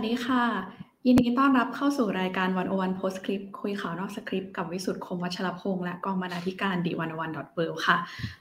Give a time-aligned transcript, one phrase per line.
[0.00, 0.44] สวัสดีค่ะ
[1.06, 7.96] ยินดีต้อนรับเข้าสู่รายการ101 postscript คุยข่าวนอกสคริปต์กับวิสุทธิ์คมวัชรพงศ์และกองบรรณาธิการ The101.world ค่ะ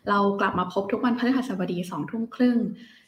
[0.10, 2.58] เรากลับมาพบทุกวันพฤหัสบดีสองทุ่มครึ่ง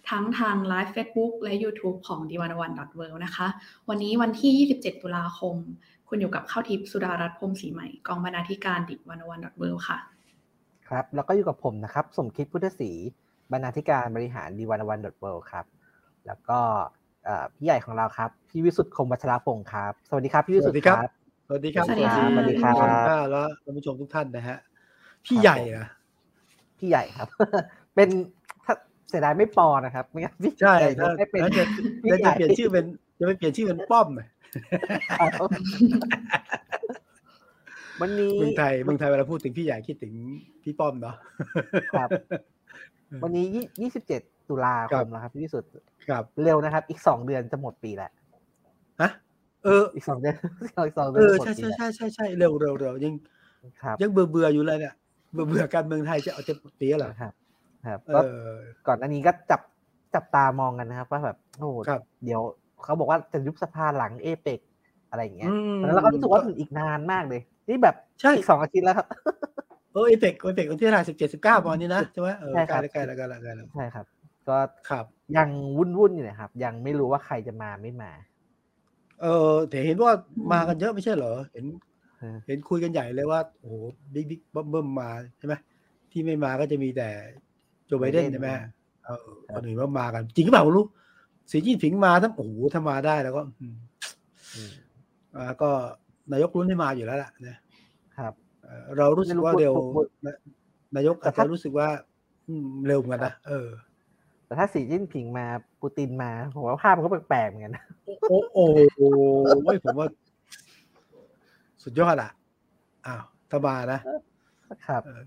[0.09, 3.47] ทั้งทาง live Facebook และ YouTube ของ The101.world นะคะ
[3.89, 5.55] วันนี้วันที่ 27 ตุลาคม
[6.07, 9.97] คุณอยู่กับข้าวทิพย์สุดารัตน์พรมศรีใหม่กองบรรณาธิการ The101.world ค่ะ
[10.89, 12.91] ครับ แล้วก็อยู่กับผมนะครับ สมคิดพุทธศรี
[13.51, 15.65] บรรณาธิการบริหาร The101.worldครับ
[16.27, 16.59] แล้วก็
[17.55, 20.97] พี่ใหญ่ของเราครับ พี่วิสุทธ์คมวัชรพงศ์ครับ สวัสดีครับพี่วิสุทธ์ครับ
[21.47, 22.73] สวัสดีครับ สวัสดีครับ สวัสดีครับ
[23.29, 24.57] แล้วท่านผู้ชมทุกท่านนะฮะ
[25.25, 25.85] พี่ใหญ่อะ
[26.77, 27.27] พี่ใหญ่ครับ
[27.95, 28.09] เป็น
[28.65, 28.73] ถ้า
[29.09, 31.63] เสียดายไม่ปอนะครับไม่งั้นพี่ใช่ใหญ่ถ้าไม่เป็นถ้าจะ
[32.03, 32.85] พี่ถ้าใหจะญ่เปลี่ยนชื่อเป็น
[33.19, 34.27] จะไม่เปลี่ยนชื่อเป็นป้อมหน่อย
[38.01, 40.13] วันนี้เมืองไทยเมืองไทยเวลาพูดถึงพี่ใหญ่คิดถึง
[40.63, 41.15] พี่ป้อมเนาะ
[41.93, 42.09] ครับ
[43.23, 43.45] วันนี้
[43.81, 45.69] ยี่สิบเจ็ดตุลาคครัมบแล้วครับพี่วิสุทธ์
[46.09, 48.11] ครับเร็วนะครับ อีกสองเดือนจะหมดปีแล้ว
[49.01, 49.09] ฮะ
[49.63, 50.35] เอออีกสองเดือน
[50.87, 53.13] อีกสองเดืเออนอจะหมดใช่ปีใช่แล้วใช่ใช่ใช่เร็วเร็วเร็วยัง
[53.83, 54.93] ครับยังเบื่อเบื่ออยู่เลยเนี่ย
[55.33, 57.33] เบื่อเบื่อการเมืองไทยจะเอาจะปีแล้วเหรอครับ
[57.87, 58.55] ครับเอก็อ
[58.87, 59.61] ก่อนอันนี้ก็จับ
[60.15, 62.41] จับตามองกันนะครับ ว่าแบบโอ้โหครับเดี๋ยว
[62.83, 64.59] เขาบอกว่าจะยุบสภาหลังเอเปก
[65.09, 69.07] อะไรอย่างเงี้ยอืมแล้วเราก็รู้สึกว่ามันอีกนานมากเลย นี่แบบใช่อีกสองอาทิตย์แล้วครับ
[69.93, 74.05] เออเอเปกเอเปกวันที่เท่าไหร่สิบเจ็ดสิบเก้าประมาณนี้นะใช่ไหมเออใช่คใกรัล้บแล้วใกล้แล้วใกล้แล้วใกล้แล้วใช่ครับ
[74.49, 74.57] ก็
[74.89, 75.05] ครับ
[75.37, 78.11] ยังวุ่นวุ่นๆอยู่นะครับ ยังไม่รู้ว่าใครจะมาไม่มา
[79.21, 80.11] เออแต่เห็นว่า
[80.53, 81.65] มากันเยอะไม่ใช่เหรอ เห็น
[82.19, 83.75] เออเห็นคุยกันใหญ่เลยว่าโอ้โห
[84.13, 85.53] บิ๊กบิ๊กเบิ้มมาใช่ไหม
[86.11, 87.09] ที่ไม่มาก็จะมีแต่
[87.87, 88.49] โจไบเดนใช่ไหม
[89.05, 90.85] เออคนอื่นว่ามากัน จริงหรือเปล่าไม่รู้
[91.51, 93.75] สีจิ้นผิงมาถ้าโอ้โหถ้ามาได้แล้วก็อืม
[94.55, 94.71] อืม
[95.35, 95.69] อ่าก็
[96.31, 97.57] นายกรุ้นให้มาอยู่แล้วล่ะนะ
[98.17, 100.37] ครับเอ่อเรารู้สึกว่าไม่รู้เร็วพูดพูดนะ
[100.95, 101.87] นายกแต่อาจถ้าจะรู้สึกว่า
[102.47, 103.67] อืมเร็วเหมือนกันนะเออ
[104.49, 105.45] แต่ถ้าสีจิ้นผิงมา
[105.81, 107.83] ปูตินมาผมว่าภาพมันก็แปลกๆเหมือนกันนะ
[108.29, 108.65] โอ้โอ้
[108.95, 109.07] โอ้
[109.63, 110.07] โอ้ยผมว่า
[111.83, 112.31] สุดยอดอะ
[113.07, 113.99] อ้าวถ้ามานะ
[114.87, 115.23] ครับเออ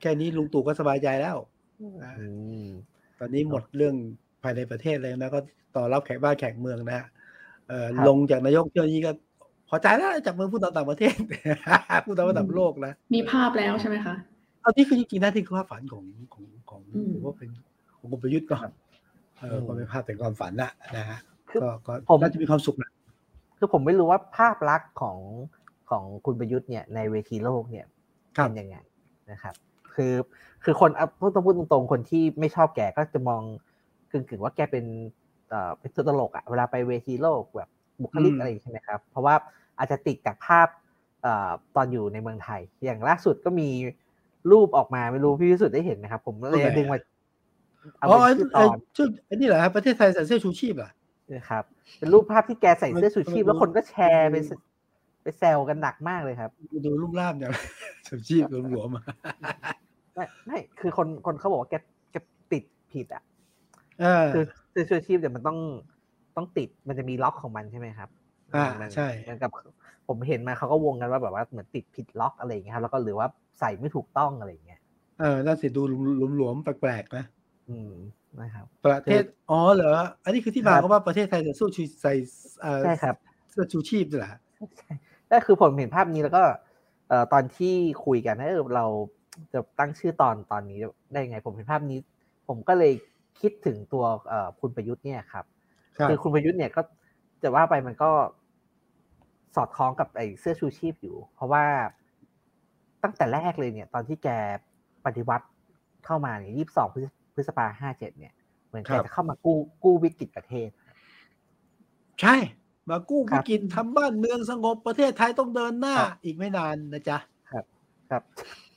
[0.00, 1.36] แค่นี้ลุงตู่ก็สบายใจแล้ว
[2.02, 2.26] อ่าอื
[2.64, 2.66] ม
[3.18, 3.94] ตอนนี้หมดเรื่อง
[4.42, 5.40] ภายในประเทศเลยนะก็
[5.76, 7.06] ต่อรับแขกบ้านแขกเมืองนะฮะ
[7.68, 9.10] เอ่อครับลงจากนายกเที่ยวนี้ก็
[9.68, 11.14] พอใจแล้วจากเมืองผู้นำต่างประเทศ
[12.06, 14.14] ผู้นำระดับโลกนะมีภาพแล้วใช่ไหมคะ
[14.60, 17.50] เอาที่คือจริงๆนะที่คือความฝันของของของอืมผมว่าเป็น
[17.98, 18.56] ของคุณประยุทธ์ก็
[19.38, 21.18] เอออืมก็เป็นภาพแต่ความฝันนะนะฮะ
[21.50, 22.90] คือก็ก็ผมน่าจะมีความสุขนะ
[23.58, 25.18] คือผมไม่รู้ว่าภาพลักษณ์ของ
[25.90, 27.86] ของคุณประยุทธ์เนี่ยในเวทีโลกเนี่ย
[28.36, 28.76] ครับเป็นยังไง
[29.30, 29.54] นะครับ
[29.94, 30.14] คือ
[30.64, 33.42] คือคนเอาพูดต้องพูดตรงๆคนที่ไม่ชอบแกก็จะมอง
[34.12, 34.84] กึ่งๆว่าแกเป็น
[35.50, 37.68] เอ่อเป็นตัวตลกอะเวลาไปเวทีโลกแบบ
[38.02, 39.34] บุคลิกอะไรอย่างนี้ใช่ไหมครับเพราะว่า
[39.78, 40.68] อาจจะติดจากภาพ
[41.22, 43.68] เอ่อตอนอยู่ในเมืองไทย อย่างล่าสุดก็มี
[44.50, 50.90] รูปออกมาไม่รู้พี่วิสุทธ์ได้เห็นไหมครับ ผมเลยดึงมาเอาอ๋อเป็นไอ้ชื่อตไอ้อนชื่อไอ้นี่เหรอครับประเทศไทยใส่เสื้อชูชีพเหรอ
[51.32, 51.64] นะครับ
[51.98, 54.60] เป็นรูปภาพที่แกใส่เสื้อชูชีพมันแล้วคนก็แชร์ไปมัน
[55.22, 56.50] ไปแซวกันหนักมากเลยครับ
[56.86, 57.52] ดูรูปร่างอย่าง
[58.08, 59.02] ชูชีพหลวมๆมา
[60.14, 61.74] ไม่ไม่คือคนคนเขาบอกว่าแก
[62.12, 62.16] แก
[62.52, 63.22] ติดผิดอะ
[64.00, 65.58] เออคือเสื้อชูชีพเนี่ยมันต้อง
[66.36, 68.08] ต้องติดมันจะมีล็อกของมันใช่ไหมครับ
[68.54, 69.50] อ่ามันใช่เหมือนกับ
[70.08, 73.28] ผมเห็นมาเขาก็วงกันว่าแบบว่าเหมือนติดผิดล็อกอะไรอย่างเงี้ยครับแล้วก็หรือว่า
[73.60, 74.80] ใส่ไม่ถูกต้องอะไรอย่างเงี้ย
[75.20, 75.82] เออน่าสิดู
[76.36, 77.24] หลวมๆแปลกๆนะ
[77.70, 77.94] อืม
[78.40, 79.92] นะครับ ประเทศอ๋อเหรอ
[80.24, 82.12] อันนี้คือที่มาครับเขาว่าประเทศไทยจะสู้ชูใส่
[82.60, 83.16] เอ่อใช่ครับ
[83.50, 84.30] เสื้อชูชีพนี่แหละ
[84.78, 84.92] ใช่
[85.30, 86.42] ก็คือผมเห็นภาพนี้แล้วก็
[87.08, 87.74] เอ่อตอนที่
[88.04, 88.86] คุยกันนะเออเรา
[89.52, 90.78] จะตั้งชื่อตอนตอนนี้
[91.12, 91.98] ได้ยังไง ผมเห็นภาพนี้
[92.48, 92.92] ผมก็เลย
[93.40, 95.44] คิดถึงตัวเอ่อคุณประยุทธ์เนี่ยครับ
[95.96, 96.80] ครับคือคุณประยุทธ์เนี่ยก็
[97.42, 98.10] จะว่าไปมันก็
[99.56, 101.64] สอดคล้องกับไอ้เสื้อชูชีพอยู่ เพราะว่า
[103.02, 104.28] ตั้งแต่แรกเลยเนี่ย ตอนที่แก
[105.06, 105.46] ปฏิวัติ
[106.06, 107.10] เข้ามาเนี่ยยี่สิบสองพฤษ
[107.56, 108.32] ภาห้าเจ็ดเนี่ย
[108.68, 110.68] เหมือนแกจะเข้ามากู้กู้วิกฤตประเทศ
[112.20, 112.36] ใช่
[112.90, 117.18] มากู้ครัวิบกฤตทำบ้านเมืองสงบประเทศไทยต้องเดินหน้าครับอีกไม่นานนะจ๊ะ
[117.50, 118.22] ครับ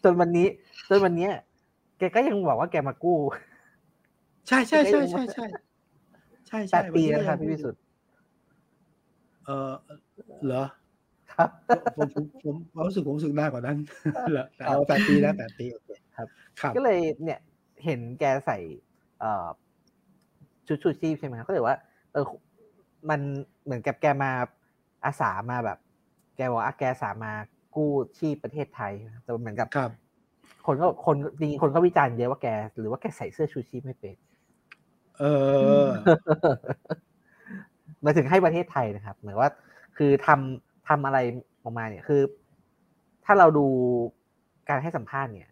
[0.04, 0.48] จนวันนี้
[0.90, 1.34] จนวันเนี้ย
[1.98, 3.18] แกก็ยังบอกว่าแกมากู้
[4.48, 5.46] ใช่ใช่ใช่ใช่ใช่
[6.48, 7.82] ใช่แปใช่ดปีแล้วครับวันพี่นี้วิสุทธ์
[9.46, 9.72] เออ
[10.46, 10.64] เหรอ
[11.34, 11.50] ครับ
[11.98, 13.78] ผมผมผมผมรู้สึกผมรู้สึกนานกว่านั้น
[14.32, 16.28] เหรอแต่เอาแปดปีแล้วแปดปีโอเคครับ
[16.62, 17.40] ครับก็เลยเนี่ย
[17.86, 18.58] เห็นแกใส่
[19.20, 19.46] เอ่อ
[20.68, 21.78] ชุดชูชีพใช่ไหมครับก็เลยว่า
[22.14, 22.26] เออ
[23.10, 23.20] มัน
[23.64, 24.32] เหมือนกับแกมา
[25.06, 25.80] อาสามาแบบ
[26.36, 27.32] แกบอกว่าแกอาสามา
[27.76, 28.94] กู้ชีพประเทศไทย
[29.24, 29.92] แต่เหมือนกับครับ
[30.66, 32.48] คนก็คนจริงๆคนก็วิจารณ์เยอะว่าแก
[32.80, 34.16] หรือว่าแกใส่เสื้อชูชีพไม่เป็น
[35.20, 35.24] เอ
[35.86, 35.88] อ
[38.02, 39.50] หมายถึงให้ประเทศไทยนะครับ เหมือนว่า
[39.98, 41.18] คือทำทำอะไร
[41.64, 42.22] ออกมาเนี่ยคือ
[43.26, 43.68] ถ้าเราดู
[44.70, 45.50] การให้สัมภาษณ์เนี่ย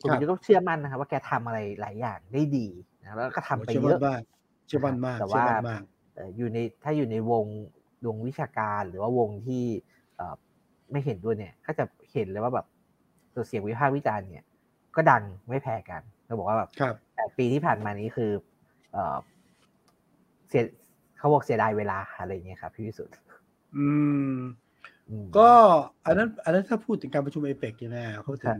[0.00, 2.66] คุณครับประยุทธ์ก็เชื่อมั่นนะครับว่าแกทำอะไรหลายอย่างได้ดี
[3.00, 4.22] นะแล้วก็ทำไปเชื่อเยมั่อะนมาก
[4.66, 5.82] เชื่อมั่นมากแต่เชื่อว่ามั่นมาก
[6.14, 7.44] แต่อยู่ในถ้าอยู่ในวง
[8.06, 9.64] วงวิชาการหรือว่าวงที่
[10.90, 12.66] ไม่เห็นด้วยเนี่ยก็จะเห็นเลยว่าแบบ
[13.34, 14.46] ตัวเสียงวิพากษ์วิจารณ์เนี่ย
[14.96, 16.70] ก็ดังไม่แพ้กันเราบอกว่าแบบ
[17.14, 18.30] แต่ปีที่ผ่านมานี้คือ
[18.92, 20.62] เเสีย
[21.18, 23.14] เขาบอกเสียดายเวลาอะไรเงี้ยครับพี่วิสุทธ์
[23.76, 23.88] อื
[24.30, 24.32] ม
[25.36, 25.50] ก็
[26.06, 28.58] อันนั้น อันนั้นถ้าพูดถึงการประชุมเอเปกใช่ไหมเขาถึง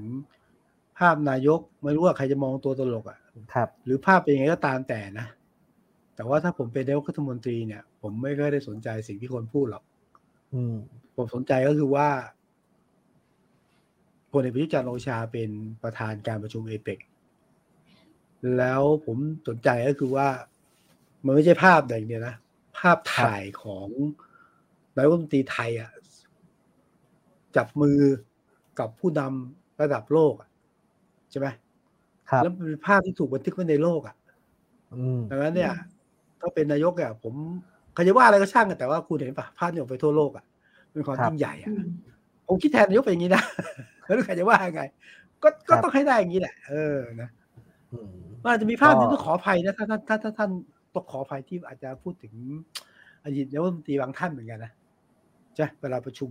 [1.01, 3.19] ภาพนายกไม่รู้ว่าใครจะมองตัวตลกอะ
[3.55, 5.27] ครับ หรือภาพเป็นยังไงก็ตามแต่นะ
[6.15, 9.85] แต่ว่าถ้าผมเป็นนายกรัฐมนตรีเนี่ย ผมไม่ค่อยได้สนใจสิ่งที่คนพูดหรอก
[11.17, 12.09] ผมสนใจก็คือว่า
[14.33, 15.51] พลเอกประยุทธ์จันทร์โอชาเป็น
[15.83, 16.99] ประธานการประชุมเอเปก
[18.59, 19.17] แล้วผม
[19.49, 20.29] สนใจก็คือว่า
[21.25, 22.35] มันไม่ใช่ภาพอย่างเดียวนะ
[22.79, 23.89] ภาพถ่ายของ
[24.97, 25.91] นายกรัฐมนตรีไทยอะ
[27.57, 27.99] จับมือ
[28.79, 30.35] กับผู้นำระดับโลก
[31.31, 31.47] ใช่ไหม
[32.31, 34.15] ครับแล้วเป็นภาพที่ถูกบันทึกไว้ในโลกอะ
[35.31, 35.73] ดังนั้นเนี่ย
[36.41, 37.35] ถ้าเป็นนายกอะผม
[37.95, 40.45] ใครจะว่าอะไรก็ช่างแต่ว่าคุณเห็นปะภาพนี้ออกไปทั่วโลกอะ
[40.93, 41.71] เป็นความยิ่งใหญ่อะ
[42.47, 43.43] ผมคิดแทนนายกเป็นอย่างนี้นะ
[44.07, 44.83] แล้วใครจะว่าไง
[45.43, 47.29] ก็ก็ต้องให้ได้อย่างนี้แหละ เออนะ
[48.43, 50.51] มันอาจจะมีภาพที่ต้องขออภัยนะถ้าถ้าถ้าท่าน
[50.95, 52.33] ต้องขออภัยที่อาจจะพูดถึง
[53.25, 54.73] อดีตนายกรัฐมนตรีบางท่านเหมือนกันนะ
[55.57, 56.31] ใช่เวลาประชุม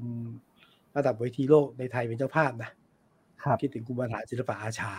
[0.97, 2.69] ระดับเวทีโลกในไทยเป็นเจ้าภาพนะ
[3.61, 4.93] คิดถึงคุณบรรหารศิลปอาชา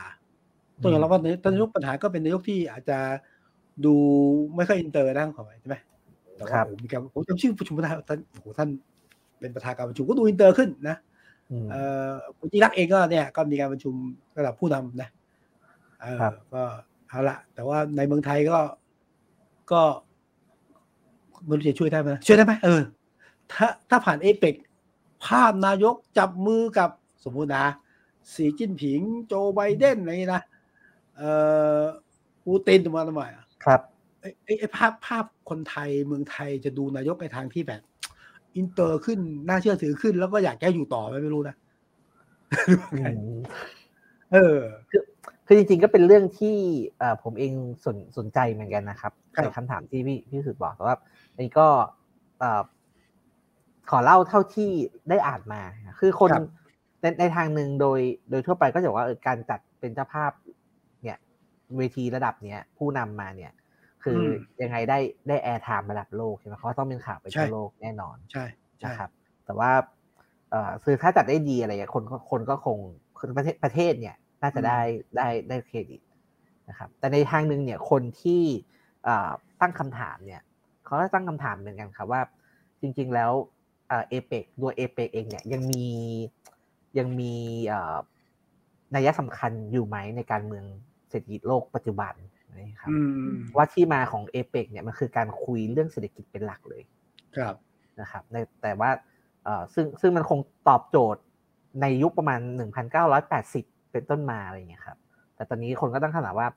[0.82, 2.98] ต้องยอมรับว่าตอนนายกบรรหารก็เป็นนายกที่อาจจะ
[3.84, 3.94] ดู
[4.56, 5.76] ไม่ค่อยอินเตอร์นะขอไปใช่ไหม
[6.36, 8.68] แต่ว่าผมมีการผมจำชื่อประชุมประธานท่านโอ้โหท่าน
[9.40, 10.96] เป็นประธานการประชุมก็ดูอินเตอร์ขึ้นนะ
[11.70, 13.94] เอ่อคุณยิ่งลักษณ์เองก็เนี่ยก็มีการประชุม
[14.38, 15.08] ระดับผู้นำนะ
[16.00, 16.18] เออ
[16.54, 16.62] ก็
[17.08, 18.58] เอาละแต่ว่าในเมืองไทยก็
[19.72, 19.82] ก็
[21.46, 22.80] ไม่รู้จะช่วยได้ไหมช่วยได้ไหมเออ
[23.52, 24.54] ถ้าถ้าผ่านเอเปก
[25.26, 26.90] ภาพนายกจับมือกับ
[27.24, 27.64] สมมุตินะ
[28.34, 30.42] สีจิ้นผิง โจไบเดนอะไรนี้นะ
[31.16, 31.30] เอ่
[31.80, 31.82] อ
[32.44, 33.80] ปูตินมาทำไมอะครับ
[34.20, 37.82] ไอ้ไอ้ภาพภาพคนไทยเมืองไทยจะดูนายกในทางที่แบบ
[38.56, 39.18] อินเตอร์ขึ้น
[39.48, 41.56] น่าเชื่อถือขึ้น แล้วก็อยากแก้อยู่ต่อไม่รู้นะ
[44.32, 44.58] เออ
[44.90, 45.02] คือ
[45.46, 46.56] คือจริงๆก็เป็นเรื่องที่
[46.98, 47.52] เอ่อผมเอง
[47.84, 49.12] สนสนใจเหมือนกันนะครับ
[49.42, 50.96] ในคำถามที่พี่พี่สุดบอกแต่ว่า
[51.32, 51.68] อันนี้ก็
[52.38, 52.62] เอ่อ
[53.90, 54.70] ขอเล่าเท่าที่
[55.08, 55.60] ได้อ่านมา
[56.00, 56.30] คือคน
[57.00, 58.00] ในในทางหนึ่งโดย
[58.30, 60.32] โดยทั่วไปก็จะว่าการจัดเป็นเจ้าภาพ
[61.02, 61.18] เนี่ย
[61.76, 63.52] เวทีระดับเนี้ยผู้นำมาเนี่ย
[64.02, 64.20] คือ
[64.62, 64.98] ยังไงได้
[65.28, 68.44] ได้ airtime ระดับโลกใช่ไหมเขาต้องเป็นข่าวไปทั่วโลกแน่นอนใช่
[68.84, 69.10] นะครับ
[69.44, 69.70] แต่ว่า
[70.50, 72.78] เอ่อคือถ้าจัดได้ดีอะไรอย่างคนคนก็คง
[73.18, 74.80] คนประเทศประเทศเนี่ย น่าจะได้
[75.16, 76.00] ได้ได้เครดิต
[76.68, 78.42] นะครับ แต่ในทางหนึ่งเนี่ยคนที่
[79.60, 80.40] ตั้งคำถามเนี่ย
[80.84, 82.22] เขาตั้งคำถามเหมือนกันครับว่า
[82.80, 83.32] จริง ๆ แล้ว
[83.88, 85.84] เอเปกตัวเอเปกเองเนี่ยยังมี
[86.98, 87.34] ยังมี
[88.94, 90.64] นัยสำคัญอยู่ไหมในการเมือง
[91.08, 92.14] เศรษฐกิจโลกปัจจุบัน
[92.56, 92.90] นะครับ
[93.56, 96.82] ว่าที่มาของเอเปกเนี่ยมันคือการคุยเรื่องเศรษฐกิจเป็นหลักเลย
[97.36, 97.54] ครับ
[98.00, 98.90] นะครับในแต่ว่า
[99.74, 100.38] ซึ่งซึ่งมันคง
[100.68, 101.22] ตอบโจทย์
[101.80, 102.40] ในยุคประมาณ
[103.16, 104.98] 1,980 เป็นต้นมาอะไรอย่างเงี้ยครับ
[105.34, 106.48] แต่ตอนนี้คนก็ตั้งคำถามว่า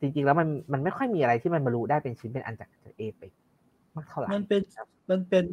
[0.00, 2.68] จริงๆ แล้วมันมันไม่ค่อยมีอะไรที่มันบรรลุได้เป็นชิ้นเป็นอันจาก
[2.98, 3.32] เอเปก
[3.96, 4.62] มากเท่าไหร่มันเป็น
[5.10, 5.44] มันเป็น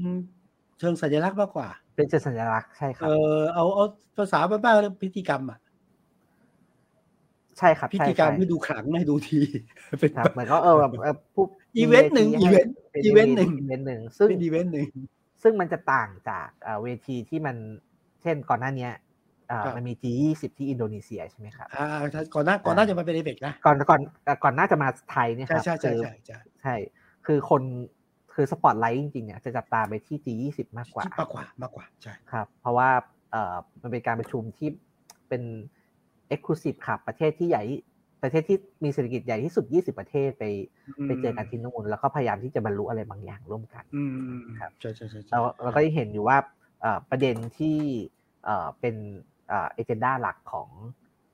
[0.80, 1.69] เชิงสัญลักษณ์มากกว่า
[2.01, 3.86] เป็นเชิงสัญลักษณ์ใช่ครับ เออเอาเอา
[4.18, 5.59] ภาษาบ้านๆเรียกพิธีกรรมอะ
[7.57, 9.40] ใช่ครับพิธีกรรมไม่ดูขลังไม่ดูที
[9.99, 10.92] เป็นแบบเหมือนก็เออแบบ
[11.35, 11.45] ผู้
[11.78, 14.90] อีเวนต์หนึ่ง event event หนึ่งอีเวนต์หนึ่งซึ่งอีเวนต์หนึ่ง
[15.44, 16.47] ซึ่งมันจะต่างจาก
[16.83, 17.56] เวทีที่มัน
[18.21, 18.90] เช่นก่อนหน้านี้
[19.76, 21.85] มันมี G20 ที่อินโดนีเซียใช่ไหมครับอ่า
[22.35, 24.02] ก่อนหน้าก่อนหน้าจะมาเป็นเอเปกนะก่อนก่อน
[24.44, 26.14] ก่อนหน้าจะมาไทยเนี่ยครับใช่ใช่ใช่
[26.61, 26.76] ใช่
[27.26, 27.61] คือคน
[28.33, 32.90] คือสปอตไลท์จริงๆเนี่ยจะจับตาไปที่ G20 มากกว่ามากกว่ามากกว่าใช่ครับ เพราะว่า
[33.31, 34.69] เอ่อมันเป็นการประชุมที่
[35.30, 35.42] เป็น
[36.28, 37.64] exclusive ครับประเทศที่ใหญ่
[38.23, 40.44] ประเทศที่มีเศรษฐกิจใหญ่ที่สุด 20 ประเทศไป
[41.06, 43.83] ไปเจอกันที่นู่นแล้วก็พยายามที่จะบรรลุอะไรบางอย่างร่วมกัน
[44.59, 46.38] ครับใช่ใช่ใช่เราเราก็ได้เห็นอยู่ว่า
[47.09, 47.78] ประเด็นที่
[48.80, 48.95] เป็น
[49.47, 50.69] agenda หลักของ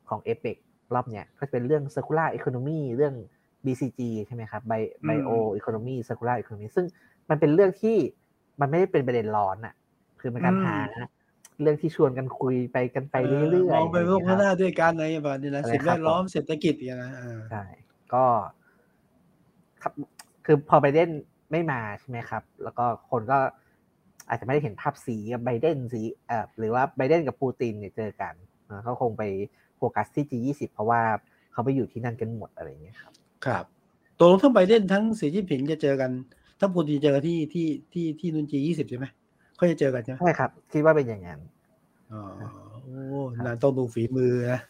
[0.10, 0.58] ของเอเปก
[0.94, 3.16] รอบเนี้ยก็เป็นเรื่อง circular economy เรื่อง
[3.66, 4.62] BCG ใช่ไหมครับ
[5.08, 6.86] Bio Economy Circular Economy ซึ่ง
[7.30, 7.98] มันเป็นเรื่องที่
[8.60, 9.76] มันไม่ได้เป็นประเด็นร้อนอะ
[10.20, 10.78] คือมันการหา
[11.62, 17.12] เรื่องที่ชวนกันคุยไปกันไปเรื่อยๆมองไปพวกหน้าด้วยกันในแบบนี้นะสิ่งแวดล้อมเศรษฐกิจอย่างนะ
[17.52, 17.64] ใช่
[18.14, 18.26] ก็
[19.82, 19.94] ครับ
[20.46, 21.10] คือพอไบเดน
[21.52, 23.40] ไม่มาใช่ไหมครับ แล้วก็คนก็
[24.30, 28.34] อาจจะไม่ได้เห็นภาพสีกับไบเดนสีเอ่อหรือว่าไบเดนกับปูตินเนี่ยเจอกัน
[28.84, 29.24] เขาคงไป
[29.78, 31.02] โฟกัสที่ G20 เพราะว่า
[31.52, 33.14] เขาไปอยู่ที่นั่นกันหมดอะไรอย่างเงี้ยครับ
[33.46, 33.64] ครับ
[34.18, 36.12] ตัวลงทั้งไบเดนทั้งสีจิ้นผิงจะเจอกัน
[36.60, 39.06] ทั้งปูตินเจอกันที่ที่ที่ที่นุนจียี่สิบใช่ไหม
[39.56, 41.40] เขาจะเจอกันใช่ไหมใช่ครับ คิดว่าเป็นอย่างนั้น
[42.12, 42.22] อ๋อ
[42.84, 43.00] โอ้
[43.46, 44.62] นั่นต้องดูฝีมือนะ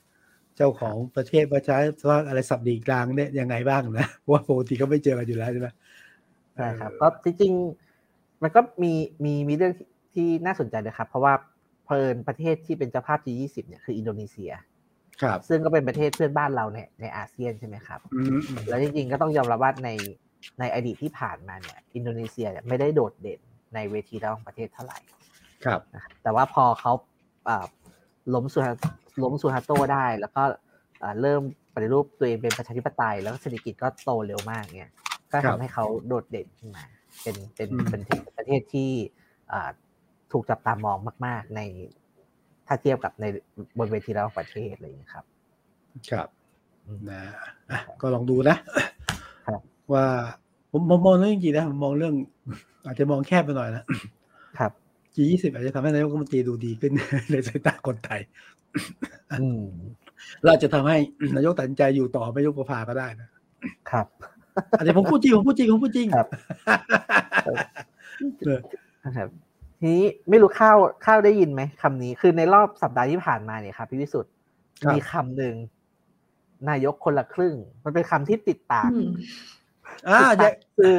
[0.55, 1.77] เจ้าของประเทศประชา
[2.09, 5.67] ว่าอะไรสับดีกลางเนี่ยยังไงบ้างนะว่าปกติเขาไม่เจอกันอยู่แล้วใช่ไหม
[6.55, 8.93] ใช่ครับก็จริงๆมันก็มี
[9.24, 9.74] มีมีเรื่อง
[10.13, 11.33] ที่น่าสนใจนะครับ เพราะว่า
[11.86, 14.51] เพลินประเทศที่เป็นเจ้าภาพ G20 เนี่ยคืออินโดนีเซีย
[15.21, 19.89] ครับซึ่งก็เป็นประเทศเพื่อนบ้านเราเนี่ยในอาเซียนใช่ไหมครับอืมอืมแล้วจริงๆก็ต้องยอมรับว่าใน
[20.59, 23.39] ในอดีตที่ผ่านมาเนี่ย อินโดนีเซียเนี่ยไม่ได้โดดเด่น
[23.75, 25.00] ในเวทีระหว่างประเทศเท่าไหร่
[25.65, 26.91] ครับนะครับแต่ว่าพอเขา
[27.50, 27.65] อ่า
[28.33, 28.71] ล้มสุฮา
[29.24, 30.43] ล้มสุฮาโตได้ แล้วก็
[31.03, 31.41] อ่าเริ่ม
[31.74, 34.91] ปฏิรูปตัวเองเป็นประชาธิปไตย แล้วก็เศรษฐกิจก็โตเร็วมากเนี่ย
[35.31, 36.83] ก็ทำให้เขาโดดเด่นขึ้นมา
[37.21, 38.91] เป็นเป็นเป็นประเทศประเทศที่
[39.51, 39.69] อ่า
[40.31, 41.62] ถูกจับตามองมาก ๆ ใน
[42.67, 43.25] ถ้าเทียบกับใน
[43.77, 45.25] บนเวทีระหว่างประเทศอะไรอย่างเลยครับ
[46.12, 46.27] ครับ
[46.86, 47.21] อืมนะ
[47.71, 48.57] อะก็ลองดูนะ
[49.47, 49.62] ครับ
[49.93, 50.05] ว่า
[50.71, 52.13] ผมผมมองเรื่องจริงๆนะผมมองเรื่อง
[52.86, 53.83] อาจจะมองแคบไปหน่อยนะ
[54.59, 54.71] ครับ
[55.15, 56.91] G20 อาจจะทำให้นายกรัฐมนตรีดูดีขึ้น
[57.31, 58.21] ในสายตาคนไทย
[59.41, 59.63] อืม
[60.45, 60.97] เราจะทำให้
[61.36, 63.29] นายกตัดสินใจอยู่ต่อไม่ยกประภาก็ได้นะ
[63.91, 64.07] ครับ
[64.77, 66.27] อันนี้ผมพูดจริงผมพูดจริงผมพูดจริงครับ
[68.45, 68.59] เออ
[69.05, 69.29] นะครับ
[69.79, 74.31] ทีนี้ไม่รู้ข้าวข้าวได้ยินไหมคำนี้คือในรอบสัปดาห์ที่ผ่านมาเนี่ยครับพี่วิสุทธ์
[74.84, 75.55] ครับมีคำหนึ่ง
[76.69, 79.10] นายกคนละครึ่ง มันเป็นคำที่ติดปากอืม
[80.10, 80.98] อ่าติดจะปากคือ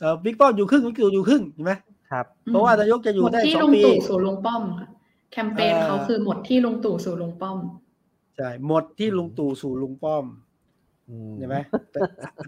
[0.00, 1.72] เอ่อบิ๊กป้อมอยู่ครึ่งบิ๊กตู่อยู่ครึ่งใช่ไหม
[2.10, 4.88] ครับเพราะว่านายกจะอยู่หมดได้ที่สอลุงงปีตู่สู่ลุงป้อมค่ะ
[5.32, 7.58] แคมเปญเอ่อเขาคือหมดที่ลุงตู่สู่ลุงป้อม
[8.36, 10.45] ใช่หมดที่ลุงตู่สู่ลุงป้อมอืม
[11.38, 11.56] ใช่ไหม
[11.92, 12.00] แต่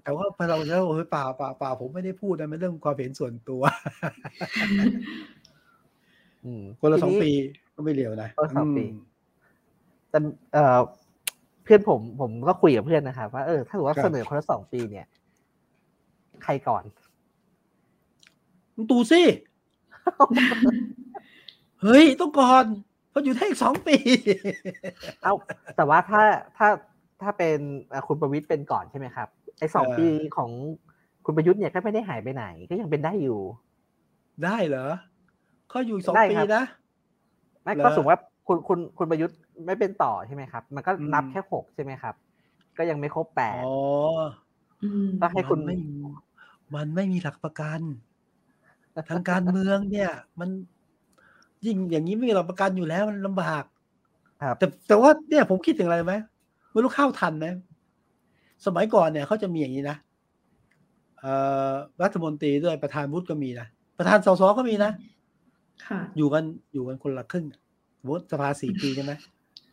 [0.03, 3.63] แต่ว่าพอเราแล้วเฮ้ยเปล่าเปล่าเปล่าผมไม่ได้พูดนะมันเรื่องความเห็นส่วนตัว
[6.45, 7.31] อืมคนละสองทีปี
[7.75, 8.93] ก็ไม่เร็วนะคนละสองปีม
[10.11, 10.19] แต่
[10.53, 10.79] เอ่อ
[11.65, 15.07] เพื่อนผมผมก็คุยกับเพื่อนนะครับว่าเออถ้าสมมติว่าครับเสนอคนละสองปีเนี่ย
[16.45, 16.85] ใครก่อน
[18.75, 19.23] ลุงตู่สิ
[21.83, 22.65] เฮ้ยต้องก่อน
[23.11, 23.97] เพราะอยู่ได้อีกสองปี
[25.23, 25.33] เอา
[25.77, 26.23] แต่ว่าถ้า
[26.57, 26.69] ถ้า
[27.23, 27.59] ถ้าเป็น
[27.89, 30.07] เอ่อคุณประวิตยเป็นก่อนใช่ไหมครับไอ้สองเออปี
[30.37, 30.51] ของ
[31.25, 33.41] คุณประยุทธ์เนี่ยก็ไม่ได้หายไปไหน ก็ยังเป็นได้อยู่
[34.45, 34.89] ได้เหรอ
[35.71, 36.65] เขาอยู่อีกสองได้ปีครับนะ
[37.65, 42.15] ไม่เหรอก็สมมติว่าคุณคุณคุณประยุทธ์ไม่เป็นต่อใช่ไหมครับ มันก็นับอืมแค่หกใช่ไหมครับ
[42.79, 43.75] ก็ยังไม่ครบแปดอ๋อ
[44.83, 45.77] อืมก็ให้คุณมันไม่
[46.75, 47.81] มันไม่มีหลักประกัน
[49.11, 50.11] ทางการเมืองเนี่ย
[50.41, 50.51] มัน
[51.67, 53.65] ยิ่งอย่างนี้ไม่มีหลักประกันอยู่แล้วมันลำบาก
[54.43, 56.13] ครับแต่แต่ว่าเนี่ยผมคิดถึงอะไรไหม
[56.79, 57.47] ไม่รู้เข้าทันไหม
[58.67, 59.97] สมัยก่อนเนี่ยเขาจะมีอย่างนี้นะ
[61.19, 61.33] เอ่
[61.71, 63.67] อรัฐมนตรีด้วยประธานวุฒิก็มีนะ
[63.99, 64.91] ประธานสสก็มีนะ
[65.87, 67.47] ค่ะอยู่กันอยู่กันคนละครึ่ง
[68.01, 69.13] สมมติสภาสี่ปีใช่ไหม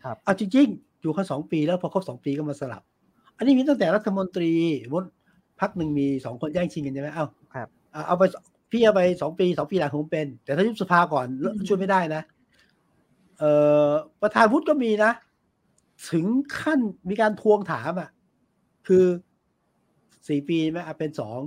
[0.04, 2.82] ครับเอาจริงๆอยู่กันสองปีแล้วพอครบสองปีก็มาสลับ
[3.38, 4.52] อันนี้มีตั้งแต่รัฐมนตรี
[4.86, 5.10] สมมติ
[5.60, 8.24] พักหนึ่งมีสองคนแย่งชิงกันใช่ไหมเอ้าครับเอาเอาไป
[8.72, 12.22] พี่เอาไปสองปีสองปีหลังผมเป็น แต่ถ้ายุบสภาก่อนอืมช่วยไม่ได้นะ
[13.40, 13.52] เอ่
[13.88, 13.90] อ
[14.22, 15.12] ประธานวุฒิก็มีนะ
[16.12, 16.26] ถึง
[16.60, 18.10] ขั้นมีการทวงถามอะ
[18.88, 19.06] คือ
[20.28, 21.40] สี่ปีไหมอะเป็นสอง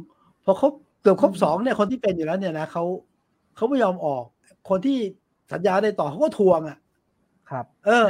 [0.45, 2.85] พอครบเกือบครบสองเนี่ยคนที่เป็นอยู่แล้วเนี่ยนะเขา
[3.57, 4.25] เขาไม่ยอมออก
[4.69, 4.99] คนที่
[5.53, 6.79] สัญญาได้ต่อเขาก็ทวงอะ
[7.51, 8.07] ครับ เออ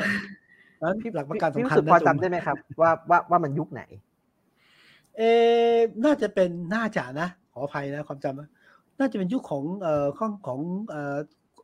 [0.83, 3.83] นั้นหลักประกันพี่สำคัญรู้สึกพอนะจำได้ไหมครับ ว่าว่าว่ามันยุคไหน
[5.17, 5.23] เอ
[5.73, 8.51] อน่าจะเป็นน่าจะนะขออภัยนะความจำนะ
[8.99, 11.17] น่าจะเป็นยุคของเอ่อของของเอ่อ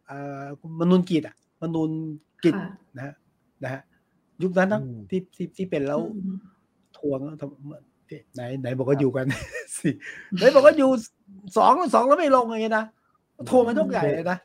[0.06, 0.42] เอ่อ
[0.80, 1.90] มนุนกิจอะมนุน
[2.44, 3.14] กิจค่ะนะฮะ
[3.64, 3.82] นะฮะ
[4.42, 6.36] ยุคนั้นนะอืมที่ที่ที่เป็นแล้วอืม
[6.98, 9.26] ทวงทำไหนไหนบอกว่าอยู่กัน
[9.76, 9.92] สี่
[10.38, 10.90] ไหนบอกว่าอยู่
[11.56, 12.84] สองสองแล้วไม่ลงอย่างเงี้ยนะ
[13.50, 14.38] ทวงกันทุกใหญ่เลยนะ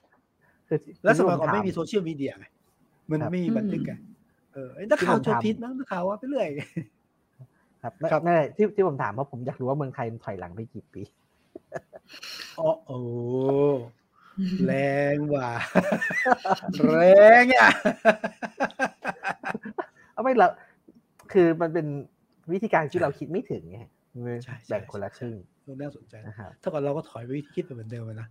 [0.68, 2.46] คือแล้วสมัยที่ผก่อนถาไม่มีโซเชียลมีเดียไง
[3.10, 3.94] มันครับไม่มีบันทึกไง
[4.54, 6.48] เออไอ้นักข่าวโจพิษนะนักข่าวว่าไปเรื่อย
[7.84, 11.02] ครับไม่ครับไม่ที่ที่ผมถามเพราะผมอยากรู้ว่าเมืองไทยมันถอยหลังไปกี่ปี
[12.60, 13.00] อ๋อโอ้
[14.66, 14.74] แร
[15.16, 15.52] งว่ะ
[16.88, 17.02] แร
[17.42, 17.70] งอะ
[20.14, 20.48] เอาไม่เรา
[21.32, 21.88] คือมันเป็น
[22.52, 23.80] วิธีการที่เราคิดไม่ถึงไง
[24.44, 25.36] ใช่ใช่แบ่งคนละครึ่ง
[25.82, 28.28] น่าสนใจนะนะครับถ้าก่อนเราก็ถอยไปวิธีคิดไปเหมือนเดิมอะนะ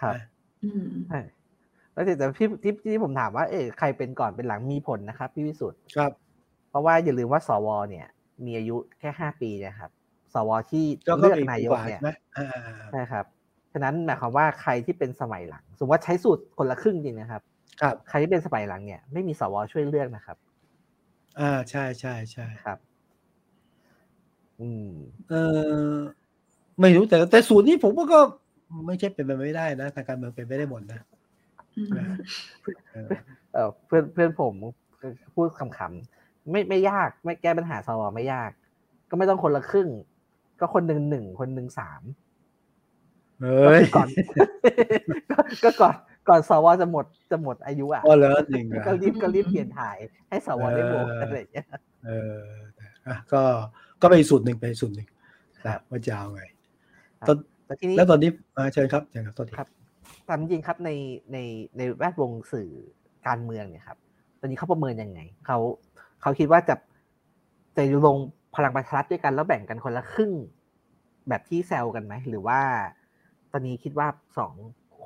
[0.00, 0.24] ครับนะ
[0.64, 1.20] อืมใช่
[1.92, 6.12] แล้วแต่แต่พี่ที่ที่ผมถามว่าเออใครเป็นก่อนเป็นหลังมีผลนะครับ พี่วิสุทธ์ครับ
[6.70, 8.06] เพราะว่าอย่าลืมว่าสวเนี่ย
[8.44, 9.90] มีอายุแค่ห้าปีนะครับ
[10.34, 12.46] สวที่ก็เลือกปีนายกว่าเนี่ยใช่ไหมอ่า
[12.92, 13.24] ใช่ครับ
[13.72, 17.42] ฉะนั้นหมายความว่าใครที่เป็นสมัยหลัง สมมติว่าใช้สูตรคนละครึ่งจริงนะครับ
[17.80, 20.36] ครับ ใครที่เป็นสมัยหลังเนี่ยไม่มีสวช่วยเลือกนะครับ
[21.40, 22.78] อ่าใช่ใช่ใช่ครับ
[24.60, 24.90] อืม
[25.30, 25.34] เอ
[25.94, 25.96] อ
[26.80, 28.20] ไม่รู้แต่แต่สูตรนี้ผมว่าก็
[28.86, 31.00] ไม่ใช่เป็นไปไม่ได้นะทางการเมืองเป็นไปได้หมดนะ
[31.76, 31.90] อืม
[32.92, 33.08] เออ
[33.52, 34.54] เออเพื่อนเพื่อนผม
[35.34, 38.50] พูดคำๆไม่ไม่ยาก ไม่แก้ปัญหาสวไม่ยาก
[39.10, 39.88] ก็ไม่ต้องคนละครึ่ง
[40.60, 42.02] ก็คนหนึ่งหนึ่งคนหนึ่งสาม
[43.40, 44.08] เฮ้ยก่อน
[45.30, 45.96] ก็ก็ก่อน
[46.28, 49.96] ก่อนสวจะหมดจะหมดอายุอะอ๋อเหรอจริงเหรอก็รีบก็รีบเปลี่ยนถ่าย
[50.28, 51.66] ให้สวได้โหวตเออออะไรอย่างเงี้ย
[52.06, 52.42] เออ
[53.06, 53.42] อะก็
[54.00, 55.08] ก็ไปนอีกสูตรหนึ่งไปนอีกสูตรหนึ่ง
[55.64, 56.42] ครันะบว่าจะเอาไง
[57.26, 59.68] ตอนแล้วทีนี้แล้วตอนนี้อ่าเชิญครับเชิญครับตอนนี้ครับ
[60.28, 60.90] ตามจริงครับใน
[61.32, 61.38] ใน
[61.76, 62.70] ในแวดวงสื่อ
[63.26, 63.98] การเมืองเนี่ยครับ
[64.40, 65.58] ตอนนี้เขาประเมินยังไงเขา
[66.22, 66.74] เขาคิดว่าจะ
[67.76, 68.16] จะลง
[68.56, 70.32] พลังประชารัฐด้วยกันแล้วแบ่งกันคนละครึ่ง
[71.28, 72.60] แบบที่แซวกันไหมหรือว่า
[73.52, 74.52] ตอนนี้คิดว่าสอง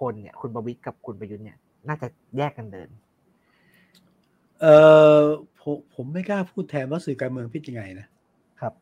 [0.00, 2.88] คนเนี่ย คุณประวิตรกับคุณประยุทธ์เนี่ย น่าจะแยกกันเดิน
[4.60, 4.66] เอ
[5.18, 5.20] อ
[5.60, 8.06] ผมผมไม่กล้าพูดแทนว่าสื่อการเมืองคิดยังไงนะ
[8.60, 8.72] ครับ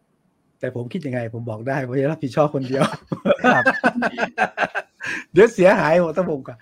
[0.58, 2.84] แต่ผมคิดยังไง ผมบอกได้ผมจะรับผิดชอบคนเดียว
[3.54, 3.64] ครับ
[5.32, 6.58] เดี๋ยวเสียหายหมดทั้งวงกัน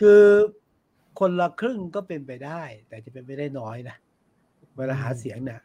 [0.00, 0.22] คือ
[1.20, 3.96] คนละครึ่งก็เป็นไปได้ แต่จะเป็นไปได้น้อยนะ
[4.76, 5.60] เวลาหาเสียงเนี่ย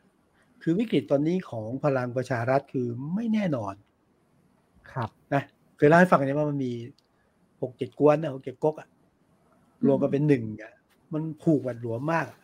[0.62, 3.74] คือวิกฤตตอนนี้ของพลังประชารัฐคือไม่แน่นอน
[4.91, 5.43] ครับนะ
[5.77, 6.74] เคยเล่าให้ฟังเนี่ยว่ามันมี
[7.61, 8.87] หกเจ็ดกวนนะหกเจ็ดก๊กอะ
[9.85, 10.73] รวมกันเป็นหนึ่งอะ
[11.13, 12.39] มันผูกกันหลวมมากอะ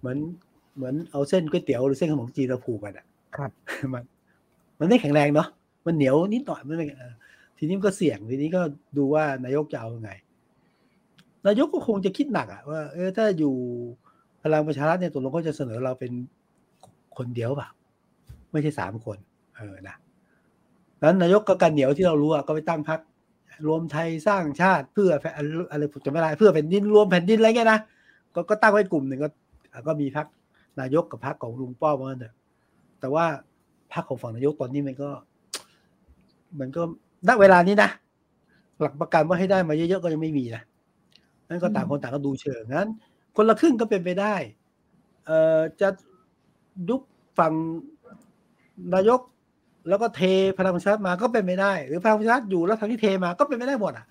[0.00, 0.18] เหมือน
[0.76, 3.50] เหมือนเอาเส้นก๋วยเตี๋ยวหรือเส้นขนมจีนเราผูกกันอะครับ
[3.94, 4.04] มัน
[4.78, 5.48] มันไม่แข็งแรงเนาะ
[5.86, 7.14] มันเหนียวนิดหน่อยมันไม่เออ
[7.58, 8.60] ทีนี้มันก็เสี่ยงทีนี้ก็
[8.96, 10.10] ดูว่านายกจะเอายังไง
[11.46, 13.54] นายกก็คงจะคิดหนักอะว่าเออถ้าอยู่
[14.42, 16.12] พลังประชารัฐเนี่ยตกลงเขาจะเสนอเราเป็น
[17.16, 17.68] คนเดียวเปล่า
[18.52, 19.18] ไม่ใช่สามคน
[19.56, 19.96] เออนะ
[21.02, 23.00] นั้นนายกก็กันเหนียวที่เรารู้อะก็ไปตั้งพัก
[23.66, 25.32] รวมไทยสร้างชาติเพื่อแผ่น
[25.72, 27.80] อะไรผมจะไม่ได้เพื่อแผ่นดินรวมแผ่นดินอะไรเงี้ยนะ
[28.34, 29.28] ก็ก็ตั้งไว้กลุ่มหนึ่งก็
[29.86, 30.26] ก็มีพัก
[30.80, 32.32] นายกกับพักของลุงป้อมเหมือนกันเถอ
[33.00, 33.24] แต่ว่า
[33.92, 35.10] พักของฝั่งนายกตอนนี้มันก็
[36.60, 36.82] มันก็
[37.28, 37.90] ณเวลานี้นะ
[38.80, 40.62] หลักประกันว่าให้ได้มาเยอะๆก็ยังไม่มีนะ
[41.48, 42.88] นั่นก็ต่างคนต่างก็ดูเชิงงั้น
[43.36, 44.34] คนละครึ่งก็เป็นไปได้
[45.26, 45.88] เอ่อจะ
[46.88, 47.00] ยุบ
[47.38, 47.52] ฝั่ง
[48.94, 49.20] นายก
[49.88, 50.22] แล้วก็เท
[50.58, 54.06] พลังประชารัฐมาก็เป็นไม่ได้ หรือพลังประชารัฐอยู่แล้วทางที่เทมาก็เป็นไม่ได้หมดอะ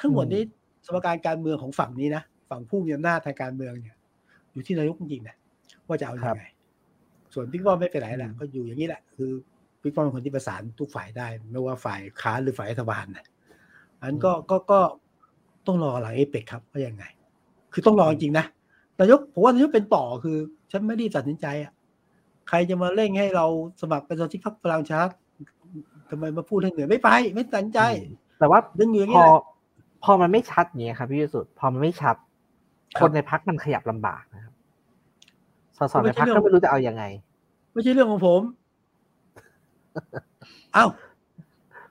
[0.00, 0.42] ทั้งหมดนี้
[0.86, 3.96] สมการการเมืองของฝั่งนี้นะฝั่งผู้มีอำนาจทางการเมืองเนี่ย
[4.52, 5.36] อยู่ที่นายกจริงๆนะ
[5.86, 6.44] ว่าจะเอาอยัางไง
[7.34, 9.30] ส่วนบิ๊กป้อมไม่ไปไหนแหละก็อยู่อย่างนี้แหละ คือ
[9.82, 13.26] บิ๊กป้อมเป็นคนที่ประสานทุกฝ่ายได้ ไม่ว่าฝ่ายค้านหรือฝ่ายรัฐบาลนะ
[14.00, 14.80] อันก็ก็ก็
[15.66, 17.04] ต้องรอหลังเอเปกครับว่ายังไง
[17.72, 18.44] คือต้องรอจริงๆนะ
[19.00, 20.36] นายกผมว่านายกเป็นต่อคือ
[20.72, 21.72] ฉันไม่ได้ตัดสินใจอะ
[22.48, 23.46] ใครจะมาเร่งให้เรา
[23.80, 25.12] สมัครเป็นสมาชิกพรรคพลังประชารัฐ
[26.10, 27.80] ทำไมมาพูดให้เหนื่อยไม่ไป ไม่ตัดสินใจ
[28.38, 29.42] แต่ว่าดึงอยู่อย่างพนี้อแหละ
[30.04, 32.16] พอมันไม่ชัดอย่างเงี้ยครับพี่วิสุทธ์พอมันไม่ชัด
[32.96, 34.54] ครับคนในพักมันขยับลำบากนะครับ
[35.78, 37.04] สสไม่ในใช่พักเรื่องก็ไม่รู้จะเอายังไง
[37.72, 38.40] ไม่ใช่เรื่องของผม
[40.74, 40.84] เอ้า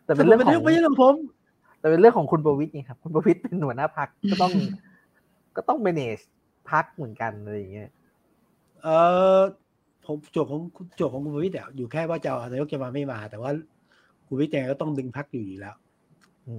[0.04, 1.16] แต่เป็นเรื่องของไม่ใช่เรื่องของผม
[1.80, 4.52] แต่เป็นเรื่องของคุณประวิตรไงครับ คุณประวิตรเป็นหัวหน้าพักก็ต้อง
[5.56, 6.24] ก็ต้อง manage
[6.70, 7.89] พักเหมือนกันอะไรอย่างเงี้ย
[8.84, 8.88] เอ
[9.38, 9.39] อ
[10.06, 10.62] ผมโจทย์ของ
[10.96, 13.52] โจทย์ของคุณประวิตรเนี่ยอยู่แค่ว่าจะเอานายกจะมาไม่มา แต่ว่า
[14.28, 15.76] คุณประวิตรยังไงก็ต้องดึงพักอยู่อยู่แล้ว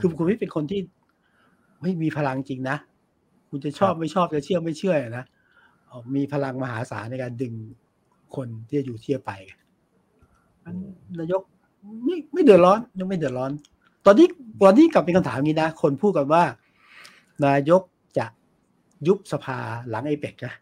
[0.00, 0.80] คือคุณประวิตรเป็นคนที่
[1.82, 2.76] ไม่มีพลังจริงนะ
[3.48, 5.24] คุณจะชอบครับไม่ชอบจะเชื่อไม่เชื่อนะ
[5.86, 7.54] เอ่อมีพลังมหาศาลในการดึง
[8.36, 9.32] คนที่จะอยู่ที่จะไป
[10.64, 10.76] งั้น
[11.18, 11.42] นายก
[12.04, 13.52] ไม่ไม่เดือดร้อนยังไม่เดือดร้อน
[14.06, 14.26] ตอนนี้
[14.62, 16.42] ตอนนี้กลับเป็นคำถามอย่างนี้นะ คนพูดกันว่า
[17.46, 17.82] นายก
[18.18, 18.26] จะ
[19.06, 20.54] ยุบสภาหลังไอเปกนะ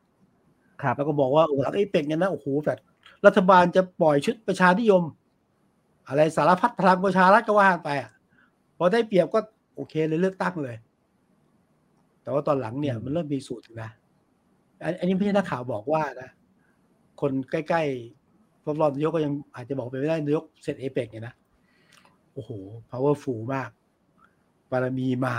[0.83, 2.79] ครับแล้วก็บอกว่าโอ้หลังไอเปกเนี่ยนะโอ้โหแบบ
[3.27, 5.03] รัฐบาลจะปล่อยชุดประชานิยม
[6.07, 8.11] อะไรสารพัดพลังประชารัฐก็ว่าไปอะ
[8.77, 9.41] พอได้เปรียบก็
[9.77, 10.77] โอเคเลยเลือกตั้งเลย
[12.23, 13.91] แต่ว่าตอนหลังเนี่ยอืมมันเริ่มมีสูตรนะ
[14.83, 16.31] อันอันนี้ไม่ใช่นักข่าวบอกว่านะ
[17.21, 21.35] คนใกล้ๆรอบๆนายกก็ยังอาจจะบอกไปไม่ได้นายกเสร็จเอเปกเนี่ยนะ
[22.33, 22.51] โอ้โห
[22.91, 23.71] powerful มาก
[24.71, 25.35] บารมีมา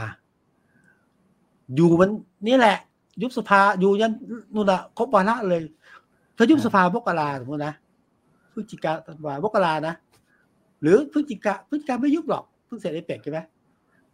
[1.75, 2.11] อยู่มัน
[2.47, 2.77] นี่แหละ
[3.21, 4.13] ยุบสภาอยู่ยัน
[4.55, 5.61] นู่นอะครบวาระเลย
[6.37, 7.73] ถ้ายุบสภามกราสมมตินะ
[8.53, 9.95] พฤศจิกาธันวามกรานะ
[10.81, 13.39] หรือพฤศจิกาพฤศจิกาไม่ยุบหรอกเพิ่งเสร็จไอเปกใช่ไหม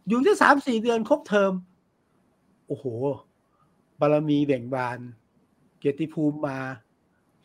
[0.08, 1.52] อยู่แค่สามสี่เดือนครบเทอม
[2.66, 2.84] โอ้โห
[4.00, 4.98] บารมีเบ่งบาน
[5.78, 6.58] เกียรติภูมิมา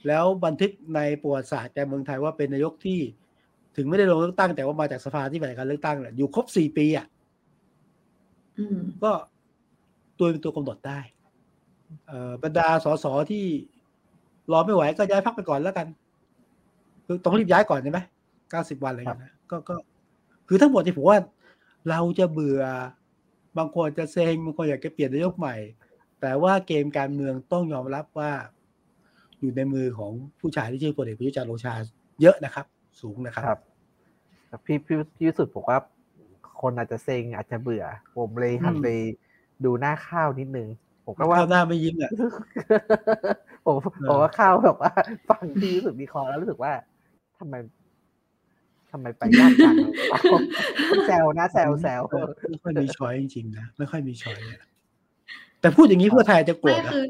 [0.08, 3.00] แล้วบันทึกในประวัติศาสตร์การเมืองไทยว่าเป็นนายกที่
[3.76, 7.06] ถึงไม่ได้ลงเลือกตั้งแต่ว่ามาจากสภาที่มาจากการเลือกตั้งเนี่ยอยู่ครบสี่ปีอะ
[8.58, 9.12] อืมก็
[10.18, 11.15] ตัวเป็นตัวกำหนดได้เอ่อ
[12.44, 13.46] บรรดาสสที่
[14.52, 15.88] รอไม่ไหวก็ย้ายพักไปก่อนแล้วกัน
[17.06, 18.00] คือต้องรีบย้ายก่อนใช่ไหม
[18.50, 19.76] เก้าสิบวันอะไรอย่างเงี้ยนะก็ก็
[20.48, 21.20] คือทั้งหมดที่ผมว่า
[21.90, 22.62] เราจะเบื่อ
[23.58, 25.56] บางคนจะเซ็งบางคนอยากจะเปลี่ยนนายกใหม่
[26.22, 28.32] แต่ว่าเกมการเมืองต้องยอมรับว่า
[29.40, 31.74] อยู่ในมือของผู้ชายที่ชื่อพลเอกประยุทธ์จันทร์โอชา
[32.22, 32.66] เยอะนะครับ
[33.02, 33.60] สูงนะครับ ครับ
[34.50, 35.80] ครับพี่พี่พี่วิสุทธ์บอกว่า
[36.62, 37.84] คนอาจจะเซ็งอาจจะเบื่อ
[38.16, 38.88] ผมเลยหันอืมไป
[39.66, 40.70] ดูหน้าข้าวนิดนึง
[41.06, 42.12] ผมก็ข้าว่าวหน้าไม่ยิ้มอะ
[43.66, 43.76] ผม
[44.10, 44.92] ผมว่าข้าวแบบว่า
[45.30, 46.72] ฟังพี่รู้สึกวิเคราะห์แล้วรู้สึกว่า
[47.40, 47.56] ทำไม
[48.92, 49.76] ทำไมไปยากจัง
[51.08, 52.02] แซวนะแซวแซว
[52.50, 54.62] ไม่ค่อยมีช้อยจริงๆนะไม่ค่อยมีช้อยอะ
[55.62, 57.06] แต่พูดอย่างนี้เพื่อไทยจะโกรไม่ธนะคือ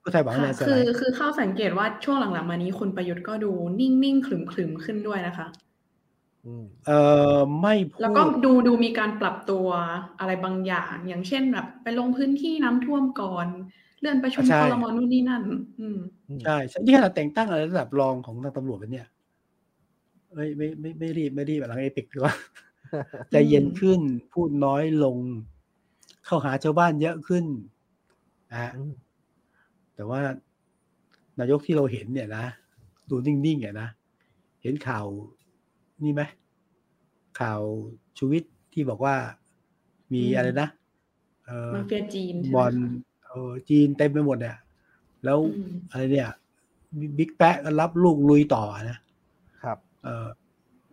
[0.00, 5.69] เพื่อไทยหวังค่ะแลนด์สคืไลอด์คือเข้าสังเกตว่าช่วงหลังๆมานี้คุณประยุทธ์ก็ดูนิ่งๆขรึมๆขึ้นด้วยนะคะอืม
[6.86, 7.00] เอ่
[7.36, 9.66] อไม่พูดแล้วก็ดูดูมีการปรับตัว
[10.20, 13.46] อะไรบางอย่าง อย่างเช่นแบบ ไปลงพื้นที่น้ำท่วมก่อน
[14.00, 15.42] เลื่อนประชุมคอรมอนู่นนี่นั่น
[15.80, 15.98] อืม
[16.44, 19.06] ใช่ใช่นี่ขนาดแต่งตั้งอะไรระดับรองของทางตำรวจเป็นเนี่ย
[20.34, 22.34] ไม่ไม่ไม่ไม่รีบไม่รีบหลังเอพิกหรือว่า
[23.30, 24.00] ใจเย็นขึ้น
[24.32, 25.16] พูดน้อยลง
[26.26, 27.44] เข้าหาชาวบ้านเยอะขึ้น
[28.50, 28.92] นะฮะอืม
[29.94, 30.20] แต่ว่า
[31.38, 32.44] นายกที่เราเห็นเนี่ยนะ
[33.10, 33.88] ดูนิ่งๆเนี่ยนะ
[34.62, 35.06] เห็นข่าว
[36.04, 36.22] นี่ไหม
[37.40, 37.60] ข่าว
[38.18, 39.14] ชูวิทย์ที่บอกว่า
[40.12, 40.68] มีอืมอะไรนะ
[41.46, 42.90] เออมาเฟียจีนใช่ไหมบอลคะ
[43.26, 44.56] เออจีนเต็มไปหมดเนี่ย
[45.24, 46.30] แล้วอืมอะไรเนี่ย
[47.18, 48.98] บิ๊กแป๊ะก็รับลูกลุยต่อนะ
[49.62, 50.26] ครับ เออ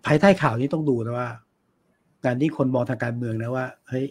[0.06, 1.30] ภายใต้ข่าวนี้ต้องดูนะว่า
[2.26, 4.06] การที่คนมองทางการเมืองนะว่าเฮ้ย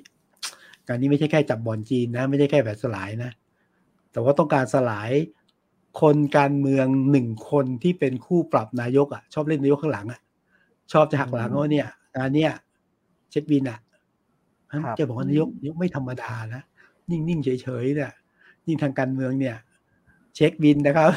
[0.89, 3.31] การนี้ไม่ใช่แค่จับบอลจีนนะ ไม่ใช่แค่แบบสลายนะ
[4.13, 5.11] แต่ว่าต้องการสลาย
[6.01, 10.21] คนการเมืองหนึ่งคนที่เป็นคู่ปรับนายกอะ ชอบเล่นนายกข้างหลังอะ
[10.93, 12.53] ชอบจะหักหลังว่าเนี่ยงานเนี้ย
[13.31, 13.79] เช็คบินอะ
[14.71, 16.63] นั้นครับจะบอกว่านายกนายกไม่ธรรมดานะ
[17.11, 18.13] นิ่งๆเฉยๆเนี่ย
[18.67, 19.57] ยิ่งทางการเมืองเนี่ย
[20.35, 21.11] เช็คบินนะครับ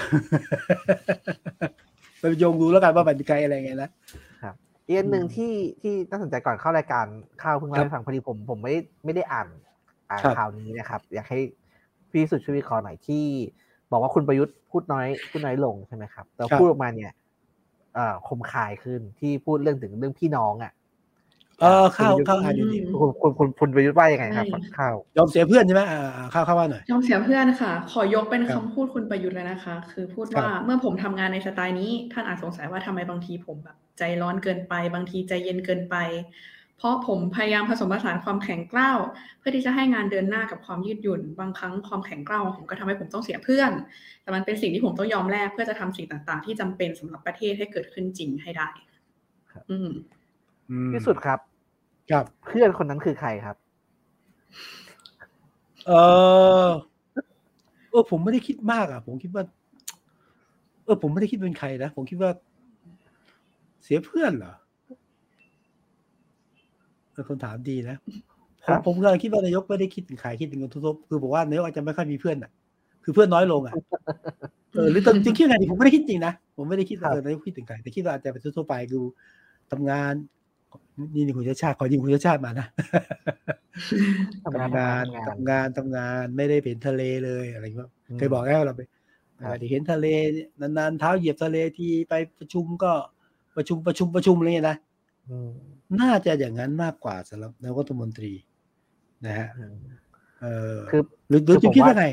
[2.20, 3.90] ไปโยงดูแล้วกันว่ามันเป็นไกลอะไรไงนะ
[4.86, 7.06] อีกอันหนึ่งอืมที่ที่น่าสนใจก่อนเข้ารายการ
[7.42, 8.74] ข้าวเพิ่งเล่าครับให้ฟังพอดีผมผมไม่
[9.06, 9.48] ไม่ได้อ่าน
[10.10, 11.40] อ่านครับข่าวนี้นะครับ อยากให้
[12.12, 13.24] พี่สุดช่วยวิเคราะห์หน่อยที่
[13.92, 17.29] บอกว่าคุณประยุทธ์พูดน้อยพูดน้อยลงใช่ไหมครับแต่พูดออกมาเนี่ยเอ่อ
[18.28, 20.72] คมคายขึ้นที่พูดเรื่องถึงเรื่องพี่น้องอะ
[21.62, 35.96] เออข้าวคุณประยุทธ์ข้าวอ่านอยู่นี่คุณคุณคุณคุณประยุทธ์ว่ายังไงครับใช่ข้าวยอมเสียเพื่อนใช่ไหมอ่าอ่าข้าวข้าวว่าหน่อยยอมเสียเพื่อนค่ะ ขอยกเป็นครัคำบพูดคุณประยุทธ์เลยนะคะ คือพูดครับว่าเมื่อผมทำงานในสไตล์นี้ ท่านอาจสงสัยว่าทำไมบางทีผมแบบใจร้อนเกินไป บางทีใจเย็นเกินไป
[36.80, 39.00] เพราะผมพยายามผสมผสานความแข็งกร้าว
[39.40, 43.72] เพื่อที่จะให้งานเดินหน้ากับความยืดหยุ่น บางครั้งความแข็งกร้าวของผมก็ทำให้ผมต้องเสียเพื่อน
[44.22, 48.70] แต่มันเป็นสิ่งที่ผมต้องยอมแลกเพื่อจะทำสิ่งต่างๆ ที่จำเป็นสำหรับประเทศให้เกิดขึ้นจริงให้ได้
[49.70, 49.90] อืม
[50.70, 51.40] อืมพี่สุดครับ
[52.12, 53.56] ครับเพื่อนคนนั้นคือใครครับ
[55.88, 55.92] เอ
[56.66, 56.68] อ
[57.90, 59.44] เออผมไม่ได้คิดมากอะ ผมคิดว่า
[60.84, 62.32] เออ ผมไม่ได้คิดเป็นใครนะผมคิดว่า
[63.84, 64.54] เสียเพื่อนเหรอ
[67.20, 67.98] เป็นคนถามดีนะ
[68.66, 72.52] ผครัมบผมกำลังคิดว่านายกไม่ได้คิดถึงใครคิดถึงคนทั่วๆคือบอกว่านายกอาจจะไม่ค่อยมีเพื่อนอะ
[73.04, 73.74] คือเพื่อนน้อยลงอะ
[74.76, 79.02] เออหรือตอนจริงคิดอะไรดีผมไม่ได้คิดจริงนะผมไม่ได้คิดว่าครับเออนายกคิดถึงใครแต่คิดว่าอาจจะเป็นทั่วๆไปดู
[79.72, 80.14] ทำงาน
[81.14, 82.68] นี่นี่คุณชาติชาติขอยิงคุณชาติชาติมานะ
[84.46, 88.82] ทำงานทำงานทำงานทำงานไม่ได้เห็นทะเลเลยอะไรอย่างเงี้ยอืมเคยบอกแล้วเราไป
[89.40, 90.06] ครับอาจจะเห็นทะเล
[90.62, 92.92] นานๆเท้าเหยียบทะเลทีไปประชุมก็
[93.56, 94.78] ประชุมประชุมประชุมอะไรเงี้ยนะ
[95.30, 95.52] อืม
[96.02, 98.34] น่าจะอย่างนั้นมากกว่าสำหรับนายกรัฐมนตรี
[99.26, 99.76] นะฮะอืม
[100.42, 102.08] เออคือหรือหรือคือจะผมคิดว่าว่าไง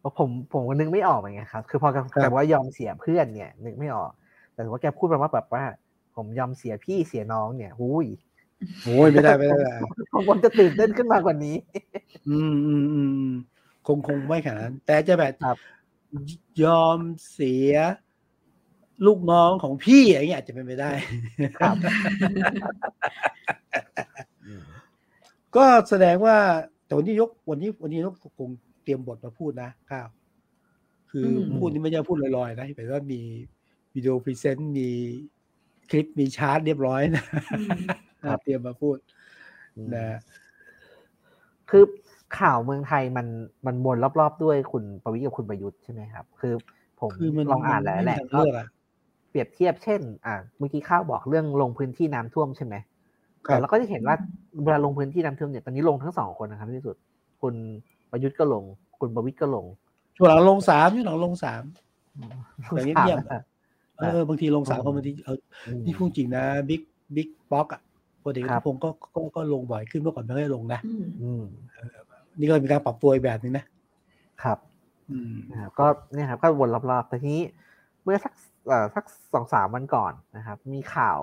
[0.00, 4.10] เพราะผมผมก็นึกไม่ออกเหมือนกันครับ คือพอแกครับแกบอกว่ายอมเสียเพื่อนเนี่ย นึกไม่ออก
[4.54, 5.64] แต่ว่าแกพูดประมาณแบบว่า
[6.16, 8.06] ผมยอมเสียพี่เสียน้องเนี่ยหุย
[8.84, 9.76] โอ้ยไม่ได้ไม่ได้ไม่ได้
[10.12, 11.56] ผมผมจะตื่นเต้นขึ้นมากว่านี้
[12.28, 13.34] อืมอืมอืมอืม
[13.86, 15.58] คงคงไม่ขนาดนั้นแต่จะแบบครับ
[16.64, 16.98] ยอม
[17.32, 17.74] เสีย
[19.06, 20.90] ลูกน้องของพี่อย่างเงี้ยอาจจะเป็นไปได้
[21.58, 21.76] ครับ
[25.56, 26.36] ก็แสดงว่า
[26.86, 28.50] แต่วันนี้นายกวันนี้วันนี้นายกคง
[28.84, 30.08] เตรียมบทมาพูดนะข้าว
[31.10, 33.20] คืออมพูดนี่ไม่ใช่พูดลอยๆนะหมายว่ามี
[33.94, 34.90] วิดีโอ present มี
[35.90, 37.24] คลิปมีชาร์ตเรียบร้อยนะ
[37.58, 38.96] อืมครับเตรียมมาพูด
[39.94, 40.18] นะ
[41.70, 41.84] คือ
[42.38, 43.26] ข่าวเมืองไทยมัน
[43.66, 46.54] มันวนรอบๆด้วยคุณประวิตรกับคุณประยุทธ์ใช่ไหมครับ คือ
[47.00, 48.66] ผมคือมันลองอ่านแล้วแหละไม่มีทางเลือกอะ
[49.34, 52.74] เปรียบเทียบเช่น อ่าเมื่อกี้ข้าวบอกเรื่องลงพื้นที่น้ำท่วมใช่ไหม
[53.46, 54.16] ครัแต่บเราก็จะเห็นว่า
[54.64, 56.96] เวลาลงพื้นที่น้ำท่วมเนี่ยตอนนี้ลงทั้งสองคนนะครับที่สุด
[57.42, 57.54] คุณ
[58.10, 58.62] ประยุทธ์ก็ลง
[59.00, 59.66] คุณประวิตรก็ลง
[60.16, 61.62] ช่วงหลังลงสามช่วงหลังลงสาม
[62.68, 63.40] แต่เงียบๆอะ
[63.98, 66.82] เออบางทีลงสามคนบางทีเอออืมนี่พูดจริงนะบิ๊ก
[67.16, 67.80] บิ๊กป๊อกอะ
[68.22, 71.44] พลเอกครันับทพงศ์ก็ก็ก็ลงบ่อยขึ้นเมื่อก่อนไม่ค่อยลงนะอืมอืม
[72.38, 73.64] นี่ก็มีการปรับตัวอีกแบบหนึงนะ
[74.42, 74.58] ครับ
[75.10, 77.44] อืมนะครับก็เนี่ยครับก็วนรอบๆแต่ทีนี้
[78.02, 78.53] เมื่อสักเอ่อ
[78.94, 81.18] สักสองสามวันก่อนนะครับ มีข่าว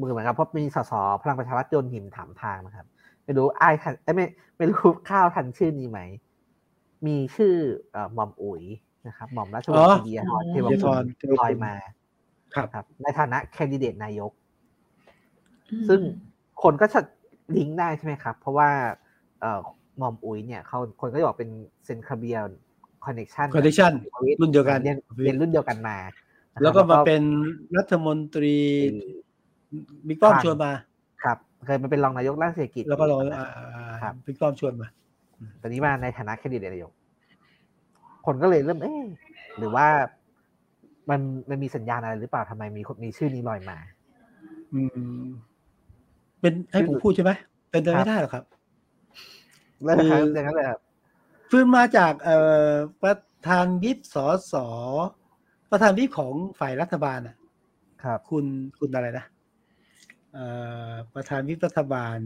[0.00, 2.86] มือเหมือนกับเพราะมีสสพลังประชารัฐโยนหินถามทางนะครับ
[3.24, 6.00] ไม่รู้ไอ้ายทันเอ้ยไม่ไม่รู้ข้าวทันชื่อนี้ไหม
[7.06, 7.54] มีชื่อ
[7.92, 8.62] เอ่อหม่อมอุ๋ย
[9.06, 11.74] นะครับหม่อมราชวงศ์ปรีดิยาธรเทวกุลปรีดิยาธรเทวกุลมา
[12.54, 14.32] ครับครับ ในฐานะแคนดิเดตนายก
[15.70, 16.00] อืมซึ่ง
[16.62, 17.00] คนก็จะ
[17.56, 18.68] ลิงก์ได้ใช่ไหมครับ เพราะว่า
[19.40, 19.60] เอ่อ
[19.98, 21.50] หม่อมอุ๋ยเนี่ยเขาคนก็จะบอกเป็น
[21.84, 22.38] เซนคาเบีย
[23.04, 23.92] คอนเน t ชัน connection
[24.40, 26.26] รุ่นเดียวกันเรียนเรียนรุ่นเดียวกันมานะครับ
[26.62, 27.22] แล้วก็มาเป็น
[27.76, 28.56] รัฐมนตรี
[30.08, 30.72] บิ๊กป้อมชวนมา
[31.24, 33.46] ครับ เคยมาเป็นรองนายกด้านเศรษฐกิจ แล้วก็ลองอ่า
[34.02, 34.88] ครับบิ๊กป้อมชวนมา
[35.62, 36.92] ตอนนี้มาในฐานะแคนดิเดตนายก
[38.26, 39.02] คนก็เลยเริ่มเอ๊ะ
[39.58, 39.86] หรือว่า
[41.10, 43.78] มันมันมีสัญญาณอะไรหรือเปล่าทำไมมีคนมีชื่อนี้ลอยมา
[44.74, 44.80] อื
[45.20, 45.24] ม
[46.40, 47.32] เป็นให้ผมพูดใช่ไหม
[47.70, 48.44] เป็นไปไม่ได้หรอกครับ
[49.82, 50.78] เลยครับอย่างนั้นเลยครับ
[51.50, 52.70] ฟื้นมาจากเอ่อ
[53.02, 53.16] ประ
[53.48, 54.66] ธานวิปสอสอ
[55.70, 57.36] ประธานวิปของฝ่ายรัฐบาลอะ
[58.02, 58.44] ครับ คุณ
[58.78, 59.24] คุณอะไรนะ
[60.32, 60.44] เอ่
[60.90, 62.16] อประธานวิปรัฐบาล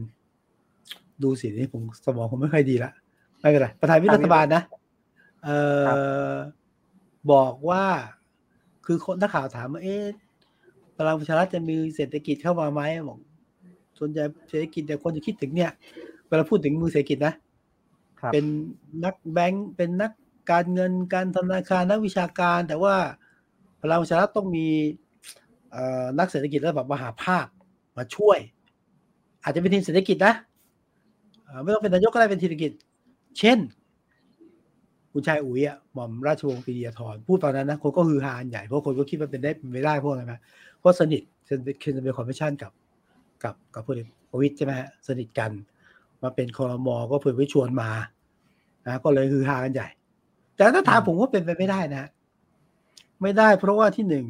[1.22, 2.90] ดูสินี่ผมสมองผมไม่ค่อยดีละ
[3.40, 4.62] ไม่เป็นไรประธานวิปรัฐบาลนะ
[5.44, 5.59] เอ่
[6.30, 6.35] อ
[7.33, 7.85] บอกว่า
[8.87, 10.04] คือคนนักข่าวถามว่าเอ๊ะ
[10.96, 13.18] พลังประชารัฐจะมีเศรษฐกิจเข้ามาไหมบอก
[13.98, 15.70] ส่วนใหญ่เศรษฐกิจแต่คนจะคิดถึงเนี่ย
[16.28, 17.35] เวลาพูดถึงมือเศรษฐกิจนะ
[18.20, 18.44] ครับเป็น
[19.04, 20.12] นักแบงก์เป็นนัก
[20.50, 22.96] การเงินการธนาคารนักวิชาการ แต่ว่า
[23.85, 24.66] พลังประชารัฐต้องมี
[26.18, 27.47] นักเศรษฐกิจระดับมหภาค
[27.97, 28.38] มาช่วย
[29.42, 30.35] อาจจะเป็นทีมเศรษฐกิจนะ
[31.62, 32.73] ไม่ต้องเป็นนายกก็ได้เป็นทีมเศรษฐกิจ
[33.38, 33.59] เช่น
[35.12, 40.35] คุณชายอุ๋ยอะหม่อมราชวงศ์ปรีดิยาธรพูดตอนนั้นนะคนก็ฮือฮากันใหญ่เพราะคนก็คิดว่าเป็นได้เป็นไม่ได้เพราะอะไรไหม
[40.79, 41.61] เพราะสนิทเคน
[42.05, 42.73] เป็นคอมมิชชั่นกับ
[43.44, 45.51] กับกับพลเอกประวิตรใช่ไหมฮะสนิทกัน
[46.23, 47.90] มาเป็นคอรมอก็เพื่อไปชวนมา
[48.87, 49.88] นะก็เลยฮือฮากันใหญ่
[50.57, 52.09] แต่ถ้าถามผมว่าเป็นไปไม่ได้นะ
[53.22, 54.27] ไม่ได้เพราะว่าที่หนึ่ง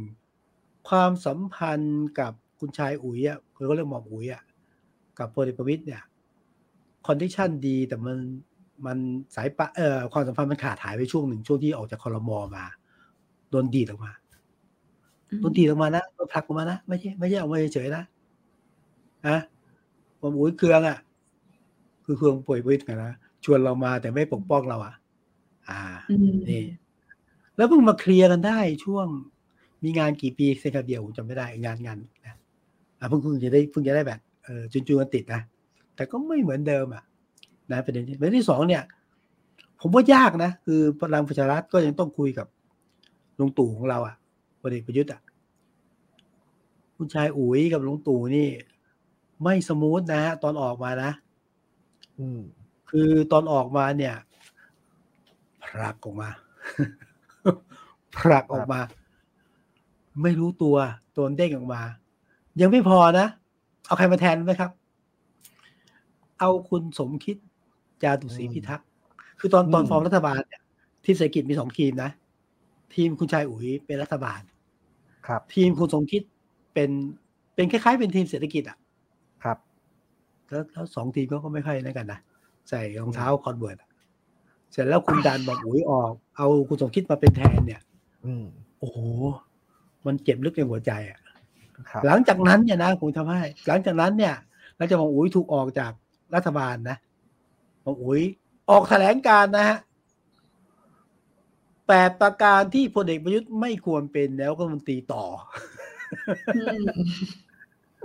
[0.89, 4.43] ความสัมพันธ์กับคุณชายอุ๋ยอะคือเขาเรียกหม่อมอุ๋ยอะ
[5.19, 6.03] กับพลเอกประวิตรเนี่ย
[7.07, 8.17] connection ดีแต่มัน
[8.87, 8.99] มัน
[9.37, 12.65] สายปะเอ่อความสัมพันธ์มันขาดหายไปช่วงหนึ่งช่วงที่ออกจากคอรมอมา
[13.51, 14.13] โดนดีดออกมา
[15.31, 18.05] อืมโดนดีดออกมานะโดนผลักออกมานะไม่ใช่ไม่ใช่ออกมาเฉยๆนะ
[19.29, 19.39] นะ
[20.19, 20.99] หมอมอุ๋ยเคืองอะ
[22.05, 23.13] คือเคืองป่วยวิทย์กันนะ
[23.45, 24.95] ชวนเรามาแต่ไม่ปกป้องเราอะ
[25.69, 26.63] อ่าอืมนี่
[27.57, 29.07] แล้วเพิ่งมาเคลียร์กันได้ช่วง
[29.85, 32.37] มีงานกี่ปีเซนคาเดียวผมจำไม่ได้งานงานนะ
[32.99, 35.41] อ่าเพิ่งเพิ่งจะได้เพิ่งจะได้แบบเออจุนจูนกันติดนะ
[35.97, 37.05] แต่ก็ไม่เหมือนเดิมอะ
[37.73, 38.83] นะประเด็นที่ประเด็นที่สองเนี่ย
[39.81, 42.47] ผมว่ายากนะ คือพลังประชารัฐก็ยังต้องคุยกับ
[43.39, 44.15] ลุงตู่ของเราอะ
[44.61, 45.21] พลเอกประยุทธ์อะ
[46.97, 48.49] คุณชายอุ๋ยกับลุงตู่นี่
[49.43, 51.11] ไม่สมูทนะฮะตอนออกมานะ
[52.19, 52.41] อืม
[52.91, 54.15] คือตอนออกมาเนี่ย
[55.65, 56.31] ผลักออกมา
[58.19, 58.81] ผลักออกมา
[60.23, 60.77] ไม่รู้ตัว
[61.17, 61.83] ตัวเด้งออกมา
[62.61, 63.27] ยังไม่พอนะ
[63.87, 64.71] เอาใครมาแทนไหมครับ
[66.41, 67.37] เอาคุณสมคิด
[68.03, 68.87] จาตุศรีพิทักษ์
[69.41, 70.63] คือตอนตอนฟอร์มรัฐบาลเนี่ย
[71.05, 72.11] ทีมเศรษฐกิจมีสองทีมนะ
[72.95, 74.41] ทีมคุณชายอุ๋ยเป็นรัฐบาล
[75.27, 76.23] ครับ ทีมคุณสมคิด
[76.75, 76.91] เป็น
[77.55, 78.79] เป็นคล้ายๆ เป็นทีมเศรษฐกิจอะ
[79.45, 79.59] ครับ
[80.49, 82.21] แล้วแล้วสองทีมเขาก็ไม่ค่อยนั่นกันนะ
[82.69, 83.91] ใส่รองเท้าคนละเบอร์อะ
[84.71, 87.94] เสร็จแล้วคุณดันหม่อมอุ๋ยออก เอาคุณสมคิดมาเป็นแทนเนี่ยอืม
[88.79, 88.99] โอ้โห
[90.07, 91.19] มันเจ็บลึกในหัวใจอะ
[91.91, 94.35] ครับหลังจากนั้นเนี่ยนะผมทำให้ หลังจากนั้นเนี่ย
[94.77, 95.93] หลังจากหม่อมอุ๋ยถูกออกจาก
[96.35, 96.97] รัฐบาลนะ
[97.85, 98.23] หม่อมอุ๋ย
[98.71, 99.79] ออกแถลงการณ์นะฮะ
[101.89, 105.25] แปดประการที่พลเอกประยุทธ์ไม่ควรเป็นแล้วก็มันตรีต่อ
[106.57, 106.85] อืม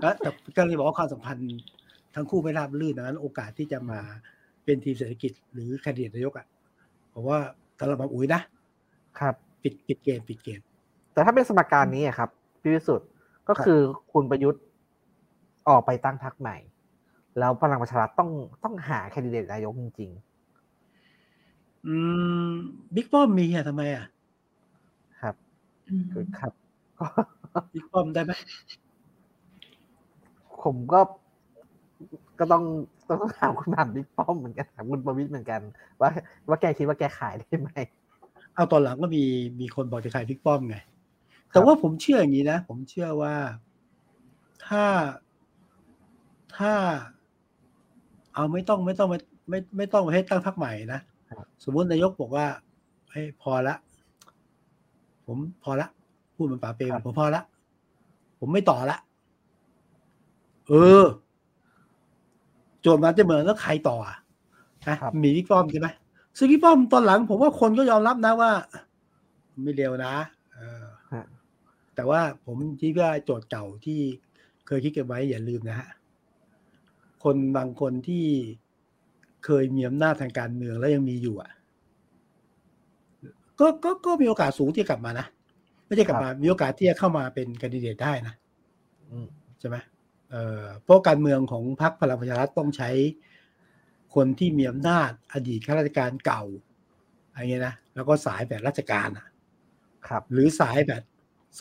[0.02, 1.58] แล้วแต่ก็เลยบอกว่าความสัมพันธ์
[2.16, 4.00] ทั้งคู่ไม่ราบรื่นดังนั้น โอกาสที่จะมา
[4.66, 6.48] เป็นทีมเศรษฐกิจหรือแคนดิเดตนายกอะ
[7.14, 7.40] ผมว่า
[7.80, 8.42] สำหรับอุ๋ยนะ
[9.20, 10.60] ครับ ปิดปิดเกมปิดเกม
[11.14, 12.30] แต่ถ้าเป็นสมการนี้อะครับ
[12.62, 13.08] พี่วิสุทธ์
[13.50, 13.80] ก็คือ
[14.12, 14.64] คุณประยุทธ์
[15.70, 16.58] ออกไปตั้งพรรคใหม่
[17.40, 18.30] แล้วพลังประชารัฐต้อง
[18.64, 20.12] ต้องหาแคนดิเดตนายกจริง
[21.88, 21.96] อื
[22.48, 22.50] ม
[22.96, 25.36] บิ๊กป้อมมีอะทำไมอะๆครับ
[25.88, 26.54] อืมคือครับ
[27.54, 28.32] ก็บิ๊กป้อมได้ไหม
[30.64, 31.00] ผมก็
[32.40, 32.64] ก็ต้อง
[33.10, 35.62] ต้องถามคุณหม่ำบิ๊กป้อมเหมือนกันถามคุณประวิตรเหมือนกัน
[36.02, 36.10] ว่า
[36.48, 37.70] ว่าแกคิดว่าแกขายได้ไหม
[38.60, 39.24] เอาตอนหลังก็มี
[39.60, 40.78] มีคนบอกจะขายบิ๊กป้อมไง
[41.52, 43.36] แต่ว่าผมเชื่ออย่างนี้นะ ผมเชื่อว่า
[44.68, 44.84] ถ้า
[46.58, 46.74] ถ้า
[48.34, 49.20] เอาไม่ต้องไม่ต้องไม่
[49.50, 51.02] ไม่ไม่ต้องมาให้ตั้งพรรคใหม่นะ
[51.64, 52.46] สมมุตินายกบอกว่า
[53.10, 53.76] เฮ้ยพอละ
[55.26, 55.88] ผมพอละ
[56.36, 57.44] พูดเหมันป่าเปรมผมพอละ
[58.40, 58.98] ผมไม่ต่อละ
[60.68, 61.06] เออ
[62.82, 64.18] โจทย์มาจะเหมือนแล้วใครต่ออะ
[64.88, 65.88] นะครับมีบิ๊กป้อมใช่ไหม
[66.40, 68.52] ซึ่งบิ๊กป้อมตอนหลังผมว่าคนก็ยอมรับนะว่า
[69.64, 70.16] ไม่เร็วนะ
[70.54, 71.26] เออฮะ
[71.96, 74.00] แต่ว่าผมคิดว่าโจทย์เก่าที่
[74.68, 75.90] เคยคิดกันไว้อย่าลืมนะฮะ
[77.24, 78.26] คนบางคนที่
[79.46, 81.52] เคยมีอำนาจทางการเมืองแล้วยังมีอยู่อะ
[83.60, 85.26] ก็ก็ก็มีโอกาสสูงที่จะกลับมานะ
[85.86, 88.34] ไม่ใช่กลับมา มีโอกาสที่จะเข้ามาเป็นแคนดิเดตได้นะ
[89.12, 89.28] อืม
[89.60, 89.78] ใช่ไหม
[90.32, 92.90] เอ่อเพราะการเมืองของพรรคพลังประชารัฐต้องใช้
[94.16, 96.44] คนที่มีอำนาจอดีตข้าราชการเก่า
[97.32, 99.26] อะไรเงี้ยนะแล้วก็สายแบบราชการอะ
[100.08, 101.04] ครับ หรือสายแบบ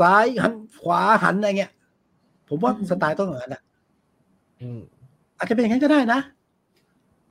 [0.00, 1.72] ซ้ายหันขวาหันอะไรเงี้ย
[2.48, 3.62] ผมว่าสไตล์ต้องอย่างนั้นอะ
[4.60, 4.80] อืม
[5.36, 6.20] อาจจะเป็นอย่างนั้นก็ได้นะ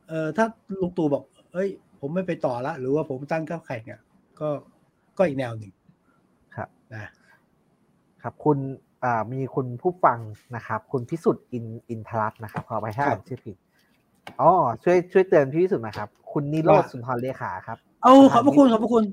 [0.08, 0.46] เออถ้า
[0.82, 4.02] ลุงตู่บอก เอ้ย ผมไม่ไปต่อละ หรือว่าผมตั้งก้าวแข่งเนี่ย
[4.40, 4.50] ก็
[5.18, 5.72] ก็อีกแนวหนึ่ง
[6.56, 7.12] ครับนะ
[8.22, 8.58] ครับ คุณ
[9.04, 10.20] อ่ามีคุณผู้ฟัง
[10.56, 13.58] นะครับ คุณพิสุทธิ์อินอินทรัตน์นะครับขอไปถ้าอ่านชื่อผิด
[14.42, 14.52] อ๋อ
[14.84, 19.04] ช่วยช่วยเตือนพี่พิสุทธิ์หนะครับ คุณนิโรธสุนทรเลขาครับ เอาขอบพระคุณขอบพระคุณ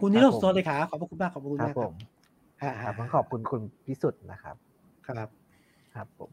[0.00, 1.94] คุณนิโรธสวัสดีขาขอบพระคุณมากขอบพระคุณครัมาบกผม
[2.62, 4.56] อ่าครับต้องขอบคุณคุณพิสุทธิ์นะครับ
[5.08, 5.28] ครับ
[5.94, 6.30] ครับผม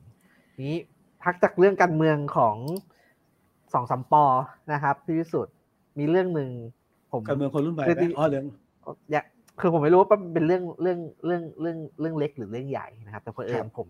[0.62, 0.76] นี้
[1.24, 2.56] พักจากเรื่องการเมืองของ
[3.74, 4.26] สองสามปอ
[4.74, 5.56] นะครับพี่พิสุทธิ์
[6.00, 6.50] มีเรื่องหนึ่ง
[7.12, 8.46] ผมการเมืองคนรุ่นใหม่คือไหมที่อ๋อเรื่อง
[9.12, 9.26] อยาก
[9.60, 13.88] คือผมไม่รู้ว่ามันเป็นเรื่องเรื่องเรื่องเรื่องเรื่องเล็กหรือเรื่องใหญ่นะครับ แต่เพอเอิครัญบผม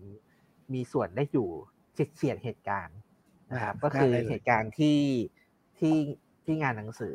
[0.74, 1.48] มีส่วนได้อยู่
[1.94, 2.96] เฉียดเฉียดเหตุการณ์
[3.52, 4.98] นะครับอ่าก็คือได้เลยเหตุการณ์ที่
[5.78, 5.96] ที่
[6.44, 7.14] ที่งานหนังสือ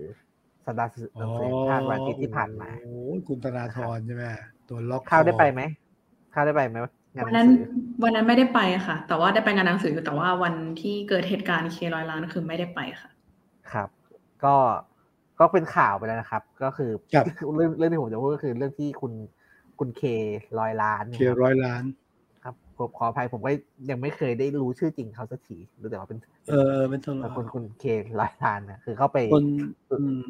[0.65, 4.24] สัปดาห์หนังสือแห่งชาติวันอาทิตย์ที่ผ่านมาโอ้ยคุณธนาธรใช่ไหม
[4.69, 5.62] ตัวล็อกข้าวได้คอไปไหม
[6.34, 6.78] ข้าวได้ไปไหม
[7.15, 7.58] งานวัหนนันั้งนสือ
[8.04, 13.10] วันนั้นไม่ได้ไปค่ะ แต่ว่าได้ไปงานหนังสืออยู่แต่ว่าวันที่เกิดเหตุการณ์เคร้อยล้านคือไม่ได้ไปค่ะ
[13.71, 13.89] ครับ
[14.43, 14.56] ก็
[15.39, 19.13] ก็เป็นข่าวไปแล้วนะครับ ก็คือครับเรื่องเรื่องที่ผมจะพูดก็คือเรื่องที่คุณ
[19.80, 20.02] คุณเค
[20.60, 22.05] ร้อยล้านนะเคครับร้อยล้านครับ
[22.78, 23.52] ผมขออภัยผมก็
[23.90, 27.84] ยังไม่เคยได้รู้ชื่อจริงเขาสักทีรู้แต่ว่าเป็น เออเป็นตัวแต่คุณคุณเค
[28.20, 29.44] ร้อยล้านนะคือเขาไปคน
[29.92, 30.26] อืม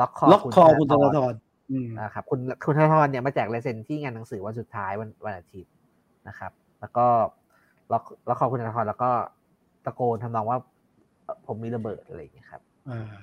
[0.00, 1.34] ล็อกคอล็อกคอคุณธนาธร
[1.70, 5.72] อืมนะครับคุณคุณธนาธรเนี่ยมาแจกลายเซ็นที่งานหนังสือวันสุดท้ายวันวันอาทิตย์
[6.28, 7.06] นะครับ แล้วก็
[7.92, 9.10] ล็อกล็อกคอคุณธนาธรแล้วก็
[9.84, 10.58] ตะโกนทำนองว่า
[11.24, 13.14] เอ่อผมมีระเบิดอะไรอย่างเงี้ยครับอ่า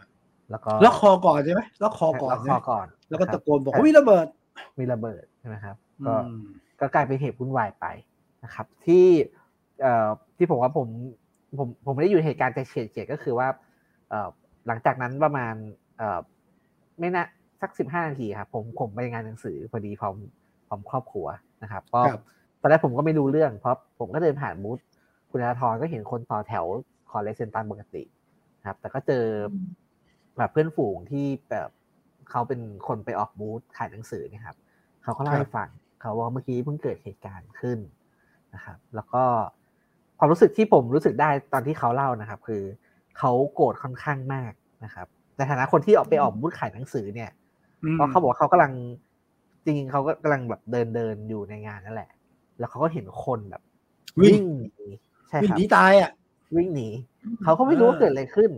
[0.52, 4.28] แล้วก็ล็อกคอก่อนใช่ไหมล็อกคอก่อนล็อกใช่คไหอมก่อน แล้วก็นคตะรับโกนบอกว่ามีระเบิด
[4.80, 6.44] มีระเบิดใช่ไหมครับอืก็ม
[6.80, 7.86] ก็กลายเป็นเหตุวุ่นวายไป
[8.44, 9.06] นะครับที่
[9.82, 10.88] เอ่อที่ผมว่าผม
[11.58, 13.48] ผมผมไม่ได้อยู่ในเหตุการณ์แต่เฉียดเฉียดก็คือว่า
[14.10, 14.30] เอ่อ
[14.68, 15.54] หลังจากนั้นประมาณ
[15.98, 16.20] เอ่อ
[17.00, 17.24] ไม่น่า
[17.62, 20.16] สักสิบห้านาทีครับผมผมไปงานหนังสือพอดีพร้อม
[20.68, 21.28] พร้อมครอบครัว
[21.64, 22.22] นะครับก็ครับ
[22.62, 24.80] ตอนแรกผมก็ไม่รู้เรื่องเพราะผมก็เดินผ่านบูธ
[25.30, 26.66] คุณธนาธรก็เห็นคนต่อแถว
[27.10, 28.04] ขอลายเซ็นตามปกติ
[28.60, 29.26] นะครับ แต่ก็เจอ
[30.38, 31.70] แบบเพื่อนฝูงที่แบบ
[32.30, 34.58] เขาเป็นคนไปออกบูธขายหนังสือเนะครับ
[35.04, 35.70] เขาก็เล่าครับให้ฟัง
[36.02, 37.80] เขาว่าเมื่อกี้เพิ่งเกิดเหตุการณ์ขึ้น
[38.56, 39.24] นะครับ แล้วก็
[40.18, 42.64] ความรู้สึกที่ผมรู้สึกได้ตอนที่เขาเล่านะครับ คือ
[43.18, 44.52] เขาโกรธค่อนข้างมาก
[44.84, 47.32] นะครับในฐานะคนที่ออกไปออกบูธขายหนังสือเนี่ย
[47.84, 48.72] อืมเพราะเขาบอกว่าเขากำลัง
[49.64, 52.10] จริงๆเขาก็กำลังแบบเดินเดินอยู่ในงานนั่นแหละ
[52.60, 53.62] แล้วเขาก็เห็นคนแบบ
[54.22, 54.88] วิ่งหนี
[55.30, 56.12] ใช่วิ่คงรับหนีตายอะ
[56.56, 56.88] วิ่งหนี
[57.44, 58.52] เขาก็ไม่รู้ว่าเออเกิดอะไรขึ้น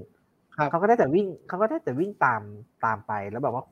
[0.58, 2.42] ครับเขาก็ได้แต่วิ่งเขาก็ได้แต่วิ่งตาม
[2.86, 3.64] ตามไปแล้วแบบว่า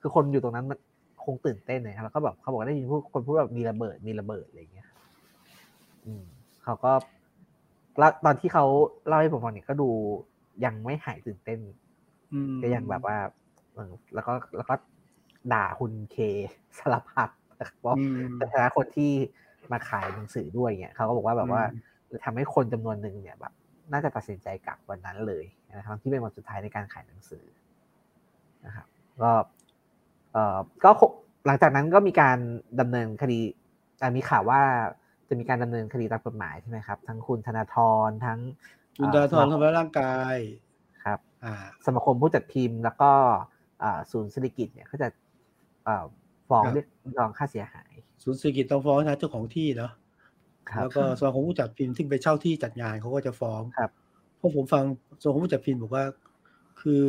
[0.00, 0.78] คือคนอยู่ตรงนั้นมัน
[1.24, 4.95] คงตื่นเต้นนะครับแล้วก็แบบเขาบอกว่าได้ยินพูดคนพูดแบบมีระเบิดมีระเบิดอะไรอย่างเงี้ยครับอืม
[6.64, 6.92] เขาก็
[7.98, 8.64] แล้วตอนที่เขา
[9.06, 9.88] เล่าให้ผมฟังเนี่ยก็ดู
[10.64, 11.60] ยังไม่หายตื่นเต้น
[12.32, 13.16] อืมก็ยังแบบว่า
[13.74, 14.74] เออแล้วก็แล้วก็
[15.52, 16.16] ด่าคุณเค
[16.78, 19.12] สารพัดนะครับว่าอืมในฐานะคนที่
[19.72, 21.62] มาขายหนังสือด้วยเนี่ยเขาก็บอกว่าแบบว่า
[22.24, 23.52] ทำให้คนจำนวนหนึ่งเนี่ยแบบ
[23.92, 25.44] น่าจะตัดสินใจกลับวันนั้นเลย
[25.76, 27.44] นะครับที่เป็นวันสุดท้ายในการขายหนังสือ
[28.64, 28.86] นะครับ
[29.22, 29.32] ก็
[30.32, 31.10] เอ่อก็คง
[31.46, 32.38] หลังจากนั้นก็มีการ
[32.80, 33.38] ดำเนินคดี
[34.02, 34.62] อะมีข่าวว่า
[35.28, 37.76] จะมีการดำเนินคดีตามกฎหมายใช่ไหมครับทั้งคุณธนาธ
[38.08, 38.40] รทั้ง
[38.98, 40.36] คุณธนาธรทำร้ายร่างกาย
[41.04, 41.54] ครับอ่า
[41.86, 43.10] สมาคมผู้จัดพิมพ์ แล้วก็
[43.82, 45.08] อ่าศูนย์เศรษฐกิจเนี่ยเขาจะ
[45.88, 46.04] อ่า
[46.48, 46.86] ฟ้องครับเรียก
[47.18, 49.92] ร้องค่าเสียหาย ศูนย์เศรษฐกิจต้องฟ้องนะเจ้าของที่เนาะ
[50.70, 53.90] ครับแล้วก็สมาคมผู้จัดพิมพ์ที่ไปเช่าที่จัดงานเขาก็จะฟ้องครับ
[54.36, 54.84] เพราะผมฟัง
[55.22, 56.04] สมาคมผู้จัดพิมพ์บอกว่า
[56.80, 57.06] คือ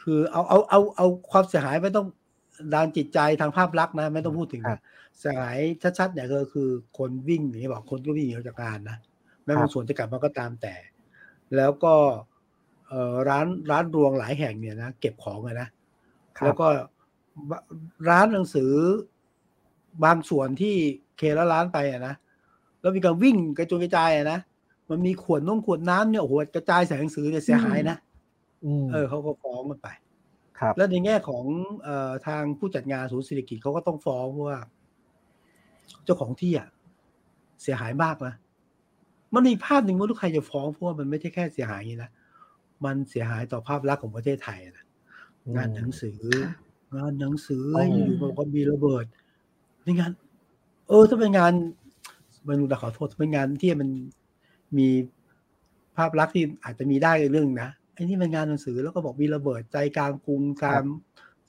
[0.00, 2.06] คือเอาเอาเอาเอาความเสียหายไม่ต้อง
[2.74, 4.80] ด้านจิตใจทางภาพลักษณ์นะ ไม่ต้องพูดถึงครันะบ
[5.18, 5.58] เสียหาย
[5.98, 6.68] ชัดๆเนี่ยก็คือ
[6.98, 8.96] คนวิ่งหนีบอกคนก็วิ่งหนีออกจากงานนะ
[9.44, 10.74] แม้ครับบางส่วนจะกลับมาก็ตามแต่
[11.56, 11.94] แล้วก็
[12.88, 15.68] เอ่อร้านร้านรวงหลายแห่งเนี่ยนะเก็บของเลยนะ
[16.38, 16.66] ครับแล้วก็
[18.08, 18.72] ร้านหนังสือ
[20.04, 20.74] บางส่วนที่
[21.16, 22.14] เคละร้านไปอะนะ
[22.80, 24.38] แล้วมีการวิ่งกระจุยกระจายอะนะ
[24.90, 27.96] มันมีขวดน้องขวดน้ำเนี่ยโอ้โหกระจายใส่หนังสือเนี่ยเสียหายนะ
[28.64, 30.09] อืมเออเขาก็ฟ้องกันไปครับ
[30.76, 31.44] แล้วในแง่ของ
[31.82, 34.58] เอ่อทางผู้จัดงานศูนย์เศรษฐกิจเขาก็ต้องฟ้องเพราะว่า
[36.04, 36.68] เจ้าของที่อะ
[37.62, 38.34] เสียหายมากนะ
[39.34, 42.10] มันมีภาพหนึ่งว่าลูกใครจะฟ้องเพราะว่ามันไม่ใช่แค่เสียหายอย่างนี้นะ
[42.84, 44.86] มันเสียหายต่อภาพลักษณ์ของประเทศไทยนะ
[45.56, 46.20] งานหนังสือ
[46.96, 49.04] งานหนังสือโอ้อยู่ๆบอกว่ามีระเบิด
[49.86, 50.10] นี่งาน
[50.88, 51.52] เออถ้าเป็นงาน
[52.46, 53.88] มันแต่ขอโทษถ้าเป็นงานที่มัน
[54.78, 54.88] มี
[55.96, 60.82] ภาพลักษณ์ที่อาจจะมีได้ในเรื่องนะ ไอ้นี่มันงานหนังสือแล้วก็บอกมีระเบิดใจกลางกรุงตาม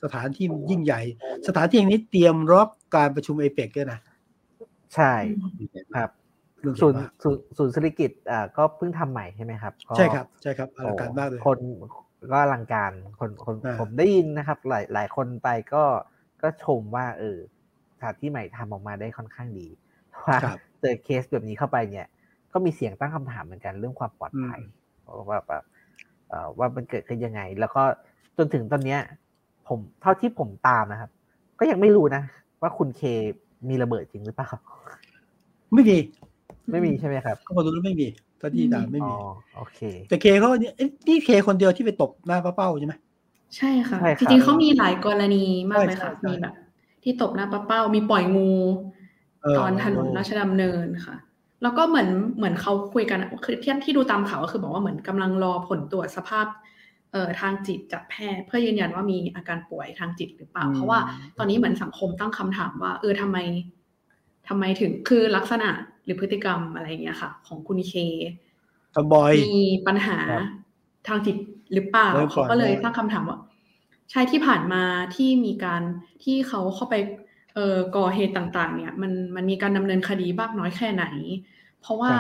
[0.04, 1.02] สถานที่ยิ่งใหญ่
[1.48, 4.00] สถานที่อย่างนี้เตรียมรับการประชุมเอเปกด้วยนะ
[4.96, 5.14] ใช่
[5.96, 6.10] ครับ
[6.60, 11.60] เรื่องศูใหญ่นย์มากศูนย์ศูนย์เศรษฐกิจอ่าก็เพิ่งทำใหม่ใช่ไหมครับก็ใช่ครับใช่ครับอลังการมากเลยคน
[12.32, 15.84] ก็อลังการคนคนอ่าผมได้ยินนะครับ หลายหลายคนไปก็
[16.42, 17.38] ก็ชมว่าเออ
[17.96, 19.68] สถานที่ใหม่ทำออกมาได้ค่อนข้างดี
[20.10, 22.08] เพราะว่าครับเจอเคสแบบนี้เข้าไปเนี่ย
[22.54, 24.60] ก็มีเสียงตั้งคำถามเหมือนกันเรื่องความปลอดภัย
[25.30, 25.64] ว่าแบบเอ่อ
[26.58, 27.82] ว่ามันเกิดขึ้นยังไง แล้วก็
[28.38, 29.00] จนถึงตอนเนี้ย
[29.68, 31.10] ผมเท่าที่ผมตามนะครับ
[31.60, 32.24] ก็ยังไม่รู้นะ
[32.62, 33.02] ว่าคุณเค
[33.70, 34.50] มีระเบิดจริงหรือเปล่า
[35.74, 35.98] ไม่มี
[36.72, 38.08] ไม่มีใช่ไหมครับก็พอรู้แล้วไม่มี
[38.42, 39.18] ตอนที่ตามไม่อ๋มีอ
[39.56, 39.80] โอเค
[40.10, 42.96] แต่เคเขาเนี่ยเอ๊ะนี่เคคนเดียวที่ไปตบหน้าป้าเป้าใช่ไหม
[43.58, 46.54] ใช่ค่ะใช่ครับจริงๆเขามีหลายกรณีมากเลยค่ะใช่ใช่มีแบบ
[47.04, 48.52] ที่ตบหน้าป้าเป้ามีปล่อยงู
[49.44, 51.16] เออตอนถนนราชดำเนินค่ะ
[51.62, 56.46] แล้วก็เหมือนเหมือนเขาคุยกันอะคือที่ที่ดูตามข่าวก็คือบอกว่าเหมือนกำลังรอผลตรวจสภาพ
[57.12, 61.00] เอ่อทางจิตจากแพทย์เพื่อยืนยันว่ามีอาการป่วยทางจิตหรือเปล่า เพราะว่า
[61.38, 63.38] ตอนนี้เหมือนสังคมตั้งคำถามว่า เออทำไม
[64.48, 65.70] ทำไมถึงคือลักษณะ
[66.04, 67.94] หรือพฤติกรรมอะไรอย่างเงี้ยค่ะ ของคุณเค
[68.96, 70.46] ทอมบอยมีปัญหาครับ
[71.08, 71.36] ทางจิต
[71.74, 73.40] หรือเปล่าเริ่มก่อนเขาก็เลยนะตั้งคำถามว่า
[74.12, 74.84] ใช่ที่ผ่านมา
[75.16, 75.82] ที่มีการ
[76.24, 76.96] ที่เขาเข้าไป
[77.56, 81.06] เอ่อก่อเหตุต่างๆ เนี่ยมันมันมีการดำเนินคดีบ้างน้อยแค่ไหน
[81.82, 82.12] เพราะว่า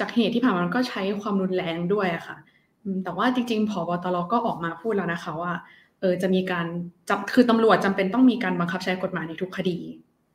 [0.00, 2.36] จากเหตุที่ผ่านมามันก็ใช้ความรุนแรงด้วยอะค่ะ
[2.82, 5.52] อืมแต่ว่าจริงๆผบตรก็ออกมาพูดแล้วนะคะว่า
[6.00, 6.66] เออจะมีการ
[7.10, 9.78] จับคือตำรวจจำเป็นต้องมีการบังคับใช้กฎหมายในทุกคดี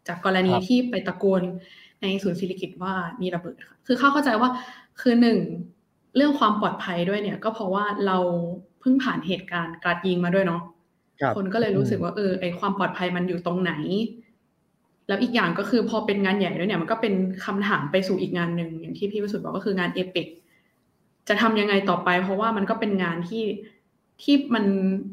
[0.07, 1.41] จากกรณีครับที่ไปตะโกน
[2.01, 4.49] ในศูนย์ศิริกิตว่ามีระเบิดค่ะคือเข้าเข้าใจว่า
[5.01, 5.39] คือหนึ่ง
[6.15, 8.17] เรื่องความปลอดภัยด้วยเนี่ย ก็เพราะว่าเรา
[8.79, 10.61] เพิ่งผ่านเหตุการณ์กราดยิงมาด้วยเนาะ
[11.21, 13.73] ครับคนก็เลยรู้สึกว่าเออไอความปลอดภัยมันอยู่ตรงไหน
[15.07, 17.13] แล้วอีกอย่างก็คือพอเป็นงานใหญ่ด้วยเนี่ยมันก็เป็น
[17.45, 20.27] คำถามไปสู่อีกงานหนึ่งอย่างที่พี่วิสุทธ์บอกก็คืองานเอเปก
[21.27, 23.43] จะทำยังไงต่อไป เพราะว่ามันก็เป็นงานที่
[24.23, 24.65] ที่มัน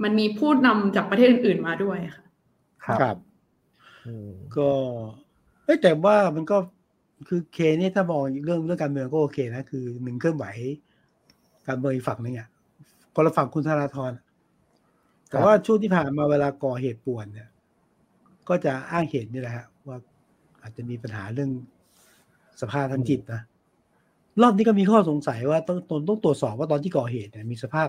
[0.03, 2.25] มันมีผู้นำจากประเทศอื่น ๆมาด้วยค่ะ
[2.85, 3.17] ครับครับ
[4.07, 4.71] อืมก็
[5.65, 6.57] เอ้ยแต่ว่ามันก็
[7.29, 10.45] คือเคนี่ถ้ามองเรื่องเรื่องการเมืองก็โอเคนะคือหนึ่งเคลื่อนไหว
[11.69, 12.49] การเมืองอีกฝั่งหนึงอะ
[13.15, 14.13] คนละฝั่งคุณธนาธร
[15.29, 17.49] แต่ว่าช่วงที่ผ่านมาเวลาก่อเหตุป่วนเนี่ย
[18.49, 19.97] ก็จะอ้างเหตุนี่แหละฮะว่า
[20.63, 21.51] อาจจะมีปัญหาเรื่อง
[22.61, 23.41] สภาพทางจิตนะ
[24.43, 27.89] รอบนี้ก็มีข้อสงสัยว่าต้องต้องต้องตรวจสอบว่าตอนที่ก่อเหตุเนี่ยมีสภาพ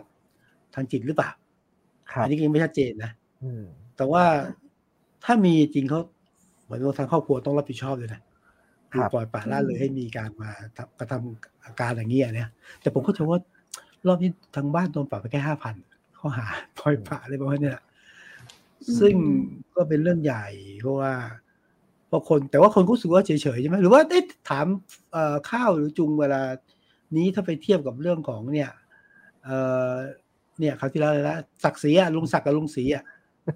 [0.75, 1.31] ทางจิตหรือเปล่า
[2.11, 3.11] ครับอันนี้ก็ยังไม่ชัดเจนนะ
[3.43, 3.63] อืม
[3.97, 4.23] แต่ว่า
[5.25, 5.99] ถ้ามีจริงเขา
[6.63, 8.21] เหมือนว่าทางครอบครัวต้องรับผิดชอบเลยนะ
[8.91, 10.51] คือปล่อยปละละเลยให้มีการมา
[10.99, 12.49] กระทำอาการอย่างเงี้ยเนี่ย
[12.81, 13.39] แต่ผมก็เชื่อว่า
[14.07, 15.75] รอบนี้ทางบ้านโดนปรับไปแค่ห้าพัน
[16.19, 16.45] ข้อหา
[16.79, 17.92] ปล่อยปละอะไรประมาณเนี้ยอืม
[18.99, 19.15] ซึ่ง
[19.75, 20.45] ก็เป็นเรื่องใหญ่
[20.81, 21.13] เพราะว่า
[22.09, 24.65] พอคนแต่ว่าคนก็รู้สึกว่าเฉยๆใช่ไหมหรือว่าเอ๊ะถาม
[25.49, 26.41] ข้าวหรือจุงเวลา
[27.15, 28.69] นี้ถ้าไปเทียบกับเรื่องของเนี่ย
[30.59, 33.03] เนี่ยเขาที่แล้วเลยนะศักดิ์ศรีอะลุงศักดิ์กับลุงศรีอะ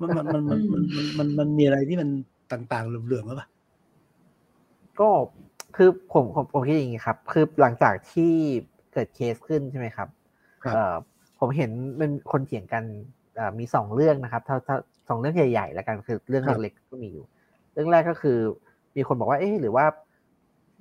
[0.02, 0.84] มันมันมันมัน
[1.18, 2.10] มันมันมีอะไรที่มัน
[2.52, 3.48] ต่างๆเหลื่อมๆหรือเปล่า
[5.00, 5.10] ก็
[5.76, 8.34] คือผมผมผมคิดอย่างนี้ครับ คือหลังจากที่
[8.94, 10.08] เกิดเคสขึ้นใช่ไหมครับ
[11.40, 12.84] ผมเห็นเป็นคนเถียงกัน
[13.60, 14.78] มีสองเรื่องนะครับ เท่า
[15.10, 17.26] สองเรื่องใหญ่ๆแล้วกันคือเรื่องครับเล็กๆก็มีอยู่
[17.74, 18.38] เรื่องแรกก็คือ
[18.96, 19.86] มีคนบอกว่า เอ๊ะหรือว่า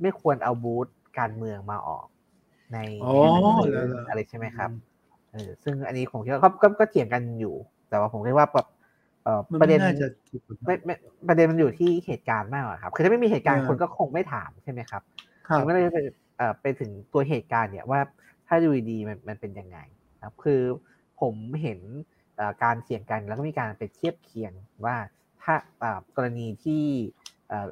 [0.02, 0.86] ไม่ควรเอาบูธ
[1.18, 2.06] การเมืองมาออก
[2.72, 4.70] ในอ๋อในหนังสือเหรออะไรใช่ไหมครับ
[5.32, 7.54] เออซึ่งอันนี้ผมคิดว่าก็ก็ก็เถียงกันอยู่
[7.88, 8.66] แต่ว่าผมคิดว่าแบบ
[9.24, 10.94] เอ่อมันประเด็ไม่นน่าจะถูกกฎหมายไม่ไม่
[11.28, 15.02] ประเด็นมันอยู่ที่เหตุการณ์มากกว่าครับ คือถ้าไม่มีเหตุการณ์เออคนก็คงไม่ถามใช่ไหมครับ
[15.48, 15.98] ครับมันก็เลยไป
[16.36, 18.00] เอ่อไปถึงตัวเหตุการณ์เนี่ยว่า
[18.46, 19.78] ถ้าดูดีๆมันมันเป็นยังไง
[20.22, 20.60] ครับ คือ
[21.20, 22.15] ผมเห็นเอ่อ
[22.62, 24.52] การเถียงกันแล้วก็มีการไปเทียบเคียง
[24.84, 24.96] ว่า
[25.42, 26.82] ถ้าเอ่อกรณีที่
[27.48, 27.66] เอ่อ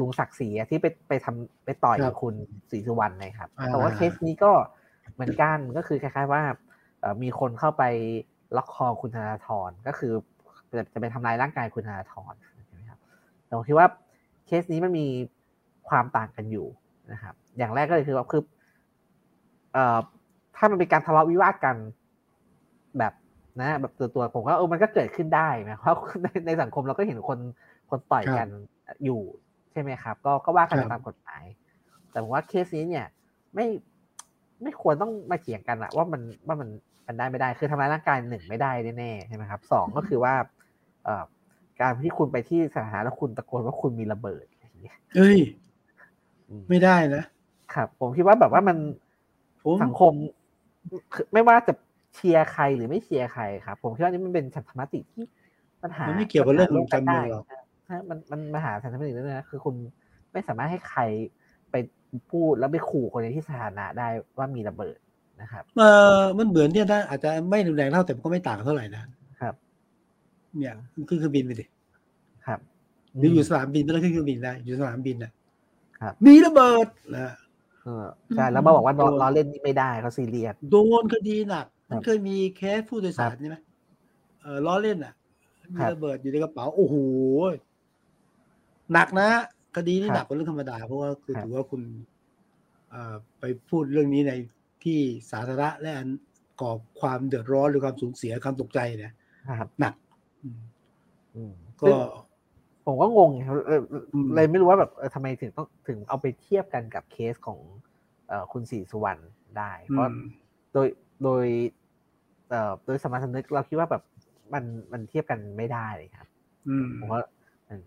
[0.00, 2.34] ลุงศักดิ์ศรีอะที่ไปไปทำไปต่อยครับคุณ
[2.70, 4.52] ศรีสุวรรณนะครับอ่าแต่ว่าเคสนี้ก็
[5.14, 6.42] เหมือนกันก็คือคล้าย ๆ ว่า
[7.00, 7.82] เอ่อมีคนเข้าไป
[8.56, 10.12] ล็อกคอคุณธนาธรก็คือ
[10.76, 12.34] จะจะไปทำลายร่างกายคุณธนาธร
[12.66, 12.98] ใช่ไหมครับ
[13.44, 13.88] แต่ผมคิดว่า
[14.46, 15.06] เคสนี้มันมี
[15.88, 16.66] ความต่างกันอยู่
[17.12, 18.42] นะครับ อย่างแรกก็เลยคือว่าคือ
[19.72, 19.98] เอ่อ
[20.56, 21.76] ถ้ามันเป็นการทะเลาะวิวาทกัน
[22.98, 23.12] แบบ
[23.60, 27.38] นะแบบตัวตัวๆผมว่าเออมันก็เกิดขึ้นได้นะเพราะในในสังคมเราก็เห็นคน
[27.90, 28.48] คนต่อยกัน
[29.04, 29.20] อยู่
[29.72, 31.44] ใช่ไหมครับ ก็ก็ว่ากันครับตามกฎหมาย
[32.10, 33.06] แต่ผมว่าเคสนี้เนี่ย
[33.54, 33.66] ไม่
[34.62, 36.68] ไม่ควรต้องมาเถียงกันอะว่ามันว่ามัน
[37.06, 40.34] มันได้ไม่ได้คือทำร้ายร่างกายหนึ่งไม่ได้แน่ๆใช่ไหมครับสองก็คือว่า
[41.04, 41.24] เอ่อ
[41.80, 45.38] การที่คุณไปที่สถานะแล้วคุณตะโกนว่าคุณมีระเบิดอะไรอย่างเงี้ยเอ้ย
[46.48, 47.24] อืมไม่ได้นะ
[47.74, 48.76] ครับ ผมคิดว่าแบบว่ามัน
[49.62, 50.12] ผมสังคม
[51.14, 51.72] คือไม่ว่าจะ
[52.14, 55.24] เชียร์ใครหรือไม่เชียร์ใครครับ ผมคิดว่านี่มันเป็นฉันธรรมติที่
[55.82, 57.58] ปัญหามันไม่เกี่ยวกับเรื่องปัญหการเมืองหรอกได้
[57.90, 59.74] นะมันมันมาหาฉันธรรมติด้วยนะคือคุณ
[60.32, 61.00] ไม่สามารถให้ใคร
[61.70, 61.74] ไป
[62.30, 64.08] พูดแล้วไปขู่คนในที่สาธารณะได้
[64.38, 64.98] ว่ามีระเบิด
[65.40, 65.82] นะครับเอ
[66.18, 69.02] อมันเหมือนเนี่ยนะอาจจะไม่รุนแรงเท่าแต่มันก็ไม่ต่างเท่าไหร่นะ
[69.40, 69.54] ครับ
[70.56, 70.74] เนี่ย
[71.08, 71.64] ขึ้นเครื่องบินไปดิ
[72.46, 72.58] ครับ
[73.18, 75.32] หรืออยู่สนามบินไม่ต้องขึ้นเครื่องบินได้อยู่สนามบินน่ะ
[76.00, 77.34] ครับมีระเบิดนะ
[77.82, 83.56] เออใช่แล้วมาบอกว่าล้อล้อเล่นนี่ไม่ได้เขาซีเรียสโดนคดีหนัก มันครับเคยมีแคสผู้โดยสารใช่ไหม
[84.42, 85.14] เออล้อเล่นอะ
[85.74, 86.96] มีครับระเบิดอยู่ในกระเป๋า โอ้โห
[88.92, 89.28] หนักนะ
[89.76, 91.82] คดีนี้ครับหนักกว่าเรื่องธรรมดา เพราะว่าคือครับถือว่าคุณ
[92.90, 94.32] เอ่อไปพูดเรื่องนี้ใน
[94.84, 94.98] ที่
[95.30, 96.08] สาธารณะและอัน
[96.60, 99.12] ก่อความเดือดร้อนหรือความสูญเสียความตกใจเนี่ย
[99.58, 99.94] ครับหนัก
[100.42, 100.60] อืม
[101.34, 101.96] อืมก็ซึ่ง
[102.86, 103.54] ผมก็งงครับ
[104.34, 107.58] เลยไม่รู้ว่าแบบทำไมถึงต้องถึงเอาไปเทียบกันกับเคสของ
[108.52, 109.20] คุณศรีสุวรรณ
[109.58, 110.06] ได้ เพราะ
[110.72, 110.88] โดย
[111.24, 111.44] โดย
[112.84, 114.02] โดยสมาชิกเราคิดว่าแบบ
[114.54, 116.28] มันมันเทียบกันไม่ได้ครับ
[117.00, 117.22] ผมว่า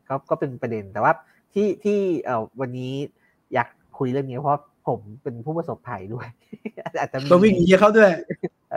[0.10, 1.12] ก็ก็เป็นประเด็นแต่ว่า
[1.54, 2.94] ที่ที่เอ่อวันนี้
[3.54, 6.28] อยากคุยเรื่องนี้เพราะผมเป็นผู้ประสบภัยด้วย
[7.00, 8.12] อาจจะต้องวิ่งหนีเขาด้วย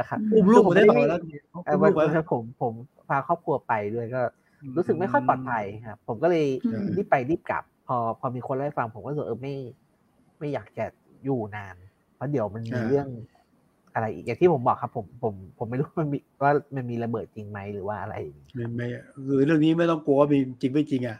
[0.09, 1.21] ครับอุ้มลูกผมได้บอกแล้ว
[1.83, 1.89] วั
[2.23, 2.73] นผมผม
[3.09, 4.21] พาครอบครัวไปด้วยก็
[4.77, 6.47] รู้สึกไม่ค่อยปลอดภัยครับผมก็เลย
[6.97, 9.55] รีบไปรีบกลับ พอพอมีคนเล่าฟังผมก็รู้สึกเออไม่
[10.39, 10.85] ไม่อยากจะ
[11.25, 11.77] อยู่นาน
[12.15, 13.09] เพราะเดี๋ยวมันมีเรื่อง
[13.95, 18.15] อะไรอีกอย่างที่ผมบอกครับผมผมผมไม่รู้มันมีว่ามันมีระเบิดจริงไหมหรือว่าอะไร
[18.55, 18.87] ไม่ไม่
[19.27, 21.19] คือเรื่องนี้ไม่ต้องกลัวว่ามีจริงไม่จริงอะ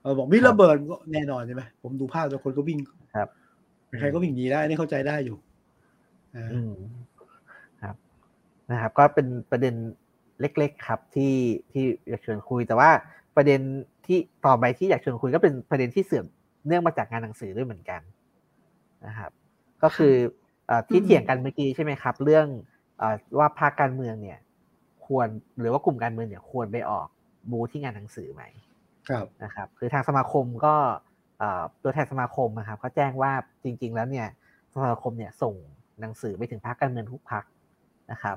[0.00, 2.78] เราบอกมีระเบิดก็แน่นอนใช่ไหมผมดูภาพแล้วคนก็วิ่ง
[3.16, 3.28] ครับ
[4.00, 5.36] ใครก็วิ่งหนีได้นี่เข้าใจได้อยู่
[6.36, 6.74] อืม
[7.82, 7.96] ครับ
[8.70, 9.74] นะครับ ก็เป็นประเด็น
[10.40, 11.34] เล็ก ๆ ครับที่
[11.72, 12.90] ที่อยากชวนคุยแต่ว่า
[13.36, 13.60] ประเด็น
[14.06, 16.24] ที่ต่อไปที่อยากชวนคุยก็เป็นประเด็นที่เสื่อม
[16.66, 18.00] เนื่องมาจากงานหนังสือด้วยเหมือนกัน
[19.06, 19.30] นะครับ
[19.82, 20.14] ก็คือ
[20.88, 22.46] ที่เถียงกันเมื่อกี้ใช่ไหมครับ เรื่อง
[23.38, 24.38] ว่าภาคการเมืองเนี่ย
[25.06, 25.28] ควร
[25.60, 27.08] หรือว่ากลุ่มการเมืองเนี่ยควรไปออก
[27.50, 28.42] บูที่งานหนังสือไหม
[29.08, 30.74] ครับนะครับคือทางสมาคมก็
[31.82, 33.32] ตัวแทนสมาคมนะครับเขาแจ้งว่า
[33.64, 34.26] จริง ๆ แล้วเนี่ย
[34.74, 35.54] สมาคมเนี่ยส่ง
[36.00, 37.44] หนังสือไปถึงพรรคการเมืองทุกพรรค
[38.12, 38.36] นะครับ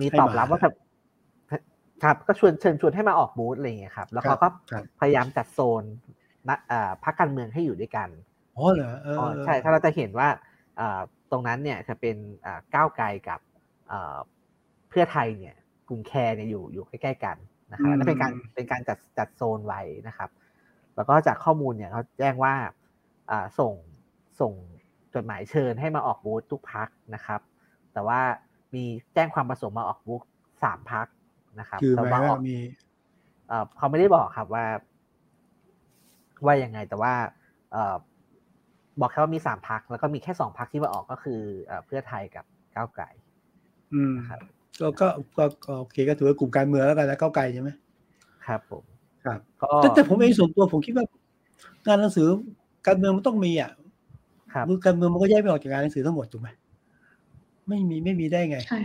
[0.00, 4.48] มีตอบรับว่าครับก็ชวนเชิญชวนให้มาออกบูธอะไรอย่างเงี้ยครับ แล้วเขาก็
[5.00, 5.82] พยายามจัดโซน
[6.48, 6.56] นะ
[7.04, 8.08] พรรคการเมืองให้อยู่ด้วยกัน
[8.56, 8.92] อ๋อเหรอ
[9.44, 10.28] ใช่ถ้าเราจะเห็นว่า
[11.30, 12.16] ตรงนั้นเนี่ยจะเป็น
[12.74, 13.40] ก้าวไกลกับ
[14.88, 15.56] เพื่อไทยเนี่ย
[15.88, 17.36] กรุงแคร์เนี่ยอยู่อยู่ใกล้ๆกัน
[17.70, 20.30] นะครับนั่นเป็นการเป็นการจัดจัดโซนไว้นะครับ
[20.96, 22.54] แล้วก็จากข้อมูลเนี่ยเขาแจ้งว่า
[23.58, 23.74] ส่ง
[24.40, 24.52] ส่ง
[25.14, 27.40] จดหมายเชิญให้มาออกบูธทุกพักนะครับ
[27.92, 28.20] แต่ว่า
[28.74, 30.22] มีแจ้งความประสงค์มาออกบูธ
[30.64, 31.06] สามพัก
[31.60, 32.56] นะครับคือหมายว่ามี
[33.76, 34.64] เขาไม่ได้บอกครับว่า
[36.44, 37.12] ว่ายังไงแต่ว่า
[39.00, 41.40] บอกแค่ว่ามีสามพักแล้วก็มีแค่สองพักที่มาออกก็คือ
[41.86, 42.44] เพื่อไทยกับ
[42.76, 43.04] ก้าวไกล
[43.94, 44.40] อืมครับ
[44.80, 45.44] ก็ก็ก็
[45.80, 47.70] โอเคก็ถือว่ากลุ่มการเมืองแล้วกันนะก้าวไกลใช่ไหม
[48.46, 48.84] ครับผม
[49.24, 49.40] ครับ
[49.76, 51.04] แต่แต่ผมเองส่วนตัวผมคิดว่า
[51.86, 52.26] งานหนังสือ
[52.86, 53.70] การเมืองมันต้องมีอะ
[54.54, 56.48] ครับการเมืองมันก็แยกไม่ออกจากงานหนังสือทั้งหมดถูกไหม
[57.68, 58.78] ไม่มีไม่มีได้ไงใช่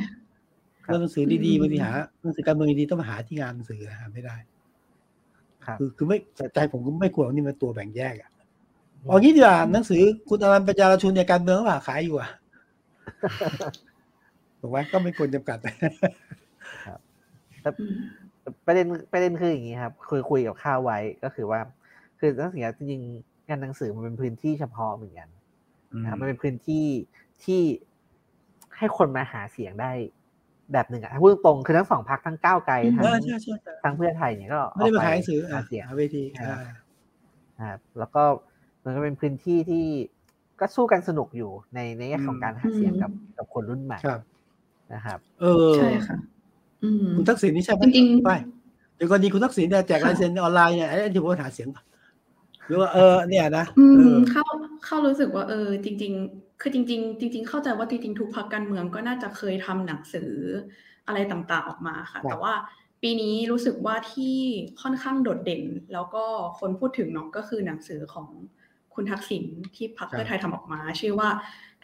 [1.02, 1.92] หนังสือดีๆบางทีหา
[2.22, 4.36] หนังสือการเมืองดีๆต้องมาหาที่งานหนังสือหาไม่ได้
[5.66, 6.18] ครับคือคือไม่
[6.54, 8.30] ใจผมก็ไม่ควรนี่มันตัวแบ่งแยกอะ
[9.08, 12.30] เอางี้ดีกว่าหนังสือคุณอนันต์ปัญญาชุนในการเมืองว่าขายอยู่อะ
[14.60, 15.58] ถูกไหมก็ไม่ควรจำกัด
[17.64, 17.74] ครับ
[18.66, 21.60] ประเด็นประเด็นคืออย่างนี้ครับคุยคุยกับข้าวไว้ก็คือว่า
[22.20, 23.02] คือหนังสือจริง
[23.48, 25.30] งานหนังสือมันเป็นพื้นที่เฉพาะเหมือนกัน
[26.04, 26.86] นะครับมันเป็นพื้นที่
[27.44, 27.62] ที่
[28.78, 29.92] ให้คนมาหาเสียงได้
[30.74, 33.06] แบบหนึ่งอะพูดตรงคือทั้งสองพักทั้งก้าวไกลทั้ง
[33.84, 36.24] ทั้งเพื่อไทยเนี่ยก็ไม่ได้มาขายหนังสือหาเสียงเวที
[37.70, 38.24] ครับแล้วก็
[38.86, 39.86] มันก็เป็นพื้นที่ที่
[40.60, 44.00] ก็สู้กันสนุกอยู่ในในแง่ของการหาเสียงกับกับคนรุ่นใหม่
[44.94, 46.18] นะครับ เออใช่ค่ะ
[47.18, 48.32] คุณทักษิณนี่ใช่ไหมจริงไป
[48.96, 51.68] เดี๋ยวกรณีคุณทักษิณเนี่ยแจกลายเซ็นออนไลน์เนี่ยไอ้ที่ผมหาเสียง
[52.68, 53.66] หรือว่าเออ เนี่ยนะ
[54.32, 54.44] เข้า
[54.86, 60.32] เข้ารู้สึกว่าเออ จริง ๆ คือจริง ๆ จริง ๆ เข้าใจว่าจริงๆทุกพรรคการเมืองก็น่าจะเคยทำหนังสือ
[61.08, 62.54] อะไรต่างๆออกมาค่ะ แต่ว่า
[63.02, 64.38] ปีนี้รู้สึกว่าที่
[64.82, 65.64] ค่อนข้างโดดเด่น
[65.94, 66.24] แล้วก็
[66.60, 68.28] คนพูดถึงเนาะก็คือหนังสือของ
[68.96, 69.44] คุณทักษิณ
[69.76, 71.30] ที่พรรคเพื่อไทยทำออกมา ชื่อว่า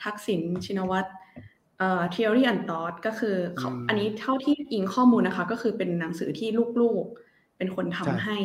[0.03, 1.09] ทักษิณชินวัตร
[1.78, 3.36] เอ่อ theory and thought ก็คือ
[3.88, 6.49] อันนี้เท่าที่อิงข้อมูลนะคะ ก็คือเป็นหนังสือที่
[6.82, 8.38] ลูกๆ เป็นคนทำให้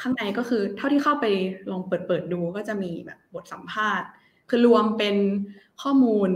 [0.00, 1.26] ข้างในก็คือเท่าที่เข้าไป
[1.70, 4.08] ลองเปิดเปิดดูก็จะมีแบบบทสัมภาษณ์
[4.48, 5.16] คือรวมเป็น
[5.82, 6.30] ข้อมูล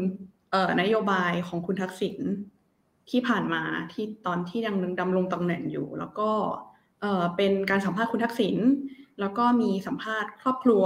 [0.51, 2.19] เอ่อนโยบายของคุณทักษิณ
[3.11, 3.63] ที่ผ่านมา
[3.93, 6.31] ที่ตอนที่ยังดำรงตำแหน่งอยู่ แล้วก็
[7.01, 8.57] เอ่อเป็นการสัมภาษณ์คุณทักษิณ
[9.21, 10.85] แล้วก็มีสัมภาษณ์ครอบครัว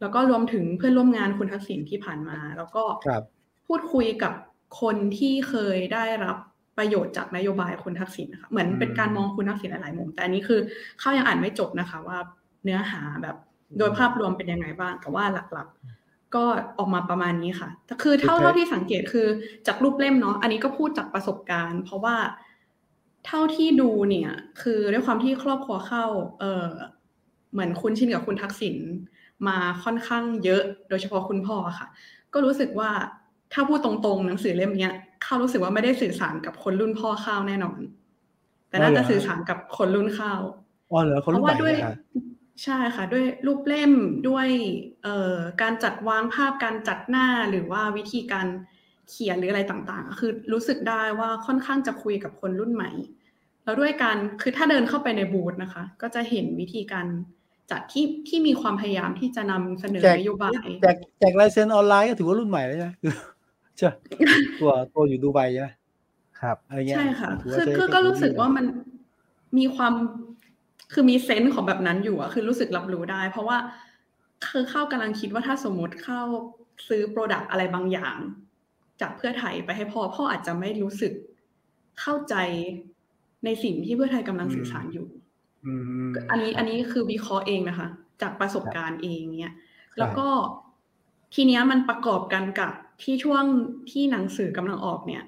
[0.00, 2.82] แล้วก็รวมถึงเพื่อนร่วมงานคุณทักษิณที่ผ่านมา แล้วก็
[3.66, 4.32] พูดคุยกับ
[4.80, 6.36] คนที่เคยได้รับ
[6.78, 10.60] ประโยชน์จากนโยบายคุณทักษิณนะคะเหมือนเป็นการมองคุณทักษิณหลายๆมุม แต่อันนี้คือ
[11.00, 12.18] เข้ายังอ่านไม่จบนะคะ ว่า
[12.64, 13.36] เนื้อหาแบบ
[13.78, 16.44] โดยภาพรวมเป็นยังไงบ้างแต่ว่าหลักๆ ก็
[16.78, 17.68] ออกมาประมาณนี้ค่ะ
[18.02, 19.26] คือเท่าเท่าที่สังเกตคือ
[19.66, 22.16] จากรูปเล่มเนาะอันนี้ก็พูดจากประสบการณ์ เพราะว่า
[23.26, 24.30] เท่าที่ดูเนี่ย
[24.62, 26.04] คือด้วยความที่ครอบครัวเข้า
[26.40, 26.68] เออ
[27.52, 28.76] เหมือนคุณชินกับคุณทักษิณ
[29.46, 31.88] มาค่อนข้างเยอะโดยเฉพาะคุณพ่อค่ะ
[32.32, 32.90] ก็รู้สึกว่า
[33.52, 34.90] ถ้าพูดตรงๆ หนังสือเล่มนี้
[35.24, 37.80] ข้ารู้สึกว่าไม่ได้สื่อสารกับคนรุ่นพ่อข้าวแน่นอน
[38.68, 40.40] แต่น่าจะสื่อสารกับคนรุ่นข้าว
[40.90, 41.74] อ๋อเหรอคนรุ่นใหม่ด้วย
[42.64, 43.92] ใช่ค่ะ ด้วยรูปเล่ม
[44.28, 44.48] ด้วย
[45.02, 48.46] เอ่อการจัดวางภาพการจัดหน้าหรือว่าวิธีการ
[49.08, 52.90] เขียนหรืออะไรต่างๆ คือรู้สึกได้ว่าค่อนข้างจะคุยกับคนรุ่นใหม่
[53.64, 57.06] แล้วด้วยการคือถ้าเดินเข้าไปในบูธนะคะ ก็จะเห็นวิธีการ
[57.70, 62.92] จัดที่ที่มีความพยายามที่จะนำเสนอแจกนโยบายแจกแจกลายเซ็นออนไลน์ก็ถือว่ารุ่นใหม่แล้วใช่ไหม
[63.78, 63.90] ใช่
[64.60, 65.68] ตัวตัวอยู่ดูไบใช่ไหม
[66.40, 68.66] ครับอะไรเงี้ยใช่ค่ะถืคือใช้คือก็รู้สึกว่าเทคโนโลยีมัน
[69.58, 69.92] มีความ
[70.92, 73.58] คือมีเซนส์ของแบบนั้นอยู่อะคือรู้สึกรับรู้ได้ เพราะว่า
[74.50, 76.20] คือข้าวกำลังคิดว่าถ้าสมมติข้าว
[76.88, 78.16] ซื้อ product อะไรบางอย่าง
[79.00, 81.12] จากเพื่อไทยไปให้พ่อพ่ออาจจะไม่รู้สึก
[82.00, 82.34] เข้าใจ
[83.44, 85.06] ในสิ่งที่เพื่อไทยกำลังสื่อสารอยู่
[85.68, 85.74] อื
[86.08, 87.88] มอันนี้อันนี้คือวิเคราะห์เองนะคะ
[88.22, 89.54] จากประสบการณ์เองเนี่ย
[89.98, 90.28] แล้วก็
[91.34, 93.44] ทีเนี้ยมันประกอบกันกับที่ช่วง
[93.90, 95.24] ที่หนังสือกำลังออกเนี่ย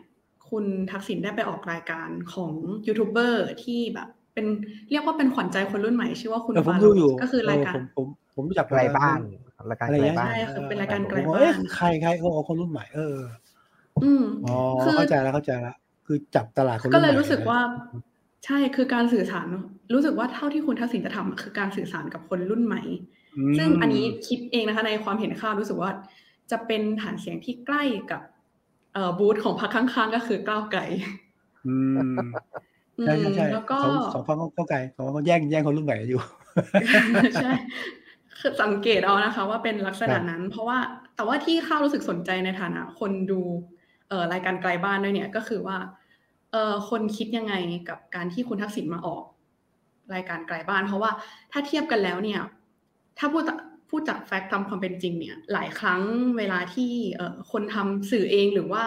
[0.50, 2.52] คุณทักษิณได้ไปออกรายการของ
[2.86, 4.46] ยูทูบเบอร์ที่แบบ เป็น
[4.90, 9.18] เรียกว่าเป็นขวัญใจคนรุ่นใหม่ ชื่อว่าคุณเออผมฟาดูโรอยู่สก็คือรายการเผมผมผมรู้จักไกลบ้าน
[9.70, 13.18] รายการอะไรไกลเงี้ยบ้านใช่ค่ะเป็นรายการไกลผมบ้าเอ๊ะนใครใครเขาเอาคนรุ่นใหม่เออ
[14.04, 15.76] อืมอ๋อคือเข้าใจแล้วเข้าใจแล้ว
[16.06, 17.58] คือจับตลาดคนรุ่นก็ใหม่เลยรู้สึกว่า
[18.44, 19.64] ใช่คือการสื่อสารเนอะ
[19.94, 22.82] รู้สึกว่าเท่าที่คุณทักษิณจะทำอะคือการสื่อสารกับคนรุ่นใหม่
[23.50, 25.90] มซึ่งอันนี้คิดเองนะคะในความเห็นข้าวรู้สึกว่า
[26.50, 28.22] จะเป็นฐานเสียงที่ใกล้กับ
[28.94, 30.80] เอ่อบูธของพรรคข้างๆ ก็คือก้าวไกล
[31.66, 31.76] อื
[32.16, 32.18] ม
[32.98, 36.22] อืมใช่ใช่ใช่แล้วก็สองสองฝั่งเข้าใจสองฝั่งเขาแย่งแย่งคนรุ่นใหม่อยู่
[37.42, 37.52] ใช่
[38.40, 40.78] คือสังเกตเอานะคะ ว่าเป็นลักษณะนั้น เพราะว่า
[41.16, 43.40] แต่ว่าที่ข้าวรู้สึกสนใจในฐานะ คนดู
[44.08, 45.76] เอ่อรายการไกลบ้านด้วยเนี่ยก็คือว่า
[46.52, 47.54] เออคนคิดยังไง
[47.88, 49.24] กับการที่คุณทักษิณมาออก
[50.14, 51.10] รายการไกลบ้าน เพราะว่า
[51.52, 52.40] ถ้าเทียบกันแล้วเนี่ย
[53.18, 53.44] ถ้าพูด
[53.90, 56.02] พูดจากแฟกต์ตามความเป็นจริงเนี่ย หลายครั้ง
[56.38, 58.84] เวลาที่เออคนทำสื่อเองหรือว่า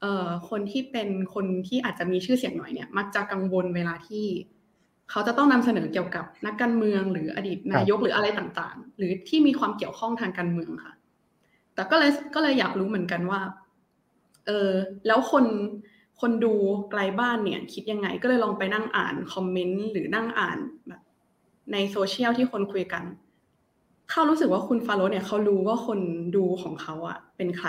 [0.00, 4.26] เออคนที่เป็นคนที่อาจจะมีชื่อเสียงหน่อยเนี่ย มักจะกังวลเวลาที่
[5.10, 10.94] เขาจะต้องนำเสนอเกี่ยวกับนักการเมืองหรืออดีตนายกหรืออะไรต่างๆ หรือที่มีความเกี่ยวข้องทางการเมืองค่ะ
[11.74, 13.40] แต่ก็เลยก็เลยอยากรู้เหมือนกันว่า
[14.46, 14.70] เออ
[15.06, 15.44] แล้วคน
[16.20, 16.54] คนดู
[16.90, 20.58] ไกลบ้านเนี่ยคิดยังไงก็เลยลองไปนั่งอ่านคอมเมนต์หรือนั่งอ่าน
[20.88, 21.00] แบบ
[21.72, 23.04] ในโซเชียลที่คนคุยกัน
[24.10, 26.00] เขารู้สึกว่าคุณฟาโรห์เนี่ยเขารู้ว่าคน
[26.36, 27.68] ดูของเขาอะเป็นใคร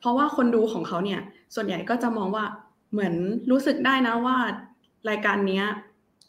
[0.00, 1.20] เพราะว่าคนดูของเขาเนี่ย
[1.54, 2.44] ส่วนใหญ่ก็จะมองว่า
[2.92, 3.14] เหมือน
[3.50, 4.36] รู้สึกได้นะว่า
[5.08, 5.64] รายการเนี้ย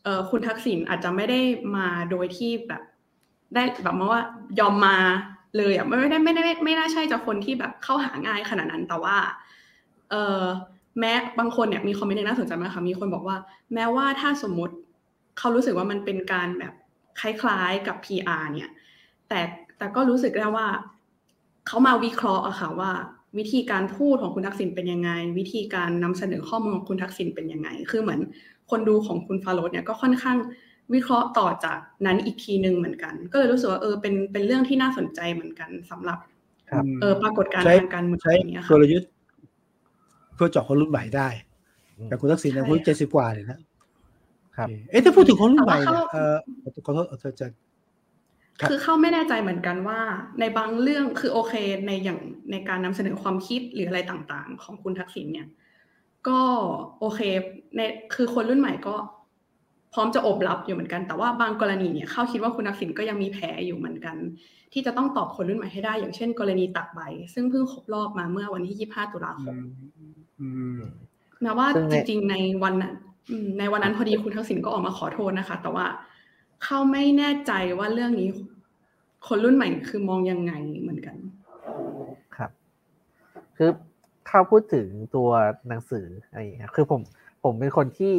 [0.04, 1.40] เออคุณทักษิณอาจจะไม่ได้
[1.76, 2.82] มาโดยที่แบบ
[3.56, 4.22] ได้แบบมาว่า
[4.60, 4.98] ยอมมา
[5.58, 9.18] เลยอะไม่ได้ไม่ได้ไม่ไม่น่าใช่จะคนที่แบบเข้าหาง่ายขนาดนั้นแต่ว่า
[10.10, 10.42] เออ
[11.00, 13.38] แม้บางคนเนี่ยมีคอมเมนต์หนึ่งน่าสนใจมากค่ะมีคนบอกว่า
[13.74, 14.76] แม้ว่าถ้าสมมุติ
[15.38, 16.74] เขารู้สึกว่ามันเป็นการแบบ
[17.20, 18.70] คล้ายๆกับ PR เนี่ย
[19.30, 19.40] แต่
[19.78, 20.68] แต่ก็รู้สึกได้ว่า
[21.68, 22.92] เขามาวิเคราะห์อะค่ะว่า
[23.38, 28.20] วิธีการพูดของคุณทักษิณเป็นยังไง วิธีการนำเสนอข้อมูลของคุณทักษิณเป็นยังไง คือเหมือน
[28.72, 30.38] คนดูของคุณฟาโรสเนี่ยก็ค่อนข้าง
[30.94, 36.18] วิเคราะห์ต่อจากนั้นอีกทีหนึ่งเหมือนกัน ก็เลยรู้สึกว่าเออเป็นเป็นเรื่องที่น่าสนใจเหมือนกันสำหรับ
[36.70, 39.10] ครับเออปรากฏการณ์ใช้ทางการเมืองใช้อย่างเงี้ยกค่ะลยุทธ์
[40.44, 41.30] เพื่อเจาะคนรุ่นใหม่ได้
[41.98, 43.60] อืมแต่คุณทักษิณเนี่ยใช่คุณเจ็ดสิบกว่าเลยนะครับ
[44.58, 46.36] ครับเอ๊ะถ้าพูดถึงคนรุ่นใหม่แต่เนี่ยว่าเขาเออ
[46.86, 47.48] ขอโทษเธอจะ
[48.60, 50.00] ครับคือเข้าไม่แน่ใจเหมือนกันว่า
[50.40, 51.54] ในบางเรื่องคือโอเค
[51.88, 52.20] ในอย่าง
[52.52, 55.48] ในการนำเสนอความคิดหรืออะไรต่างๆ ของคุณทักษิณเนี่ย
[56.28, 56.40] ก็
[57.00, 57.22] โอเค
[57.76, 57.82] ใน
[58.16, 58.96] คือคนรุ่นใหม่ก็
[59.94, 64.18] พร้อมจะอบรับอยู่เหมือนกัน แต่ว่าบางกรณีเนี่ยเข้าคิดว่าคุณทักษิณก็ยังมีแผลอยู่เหมือนกัน
[64.74, 67.02] ที่จะต้องตอบคนรุ่นใหม่ให้ได้ อย่างเช่น กรณีตักใบ
[67.34, 69.66] ซึ่งเพิ่งครบรอบมาเมื่อวันที่ 25 ตุลาคอืมม
[69.96, 70.03] อืม
[71.42, 72.94] แม้ว่าซึ่งจในริงๆในวันนั้น
[73.30, 75.86] อืมในวันนั้นพอดีคุณทักษิณก็ออกมาขอโทษนะคะ แต่ว่า
[76.64, 78.30] เขาไม่แน่ใจว่าเรื่องนี้
[79.28, 81.16] คนรุ่นใหม่คือมองยังไงเหมือนกัน
[82.38, 82.52] ครับ
[83.58, 83.70] คือ
[84.28, 85.30] เข้าพูดถึงตัว
[85.70, 87.02] หนังสืออะไรอย่างเงี้ยคือผม
[87.44, 88.14] ผมเป็นคนที่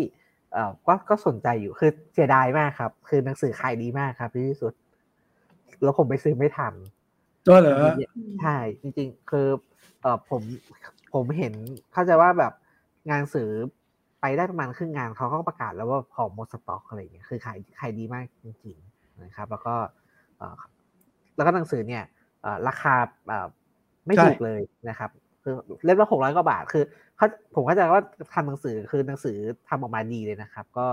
[0.53, 4.73] เอ่อก็ก็สนใจอยู่คือเสียดายมากครับ คือหนังสือขายดีมากครับที่สุด
[5.83, 6.75] แล้วผมไปซื้อไม่ทัน
[7.49, 7.77] ก็เหรอ
[8.43, 9.47] ใช่จริง ๆ คือ
[10.01, 10.43] เออผม
[11.15, 11.55] ผมเห็น
[11.93, 12.53] เข้าใจว่าแบบ
[13.11, 13.51] งานสือ
[14.21, 19.75] ไปได้ประมาณครึ่งงานเขาก็ประกาศแล้วว่าของหมดสต็อกอะไรอย่างเงี้ยคือขายขายดีมากจริงๆนะครับ แล้วก็
[21.37, 22.05] แล้วก็หนังสือเนี่ย
[22.69, 22.95] ราคา
[24.07, 25.11] ไม่ถูกเลยนะครับ
[25.43, 25.55] คือ
[25.85, 26.85] เล่มละหกร้อยกว่าบาท คือ
[27.17, 28.01] เขาผมเข้าใจว่า
[28.35, 29.37] ทำหนังสือคือหนังสือ
[29.69, 30.87] ทำออกมาดีเลยนะครับ ก็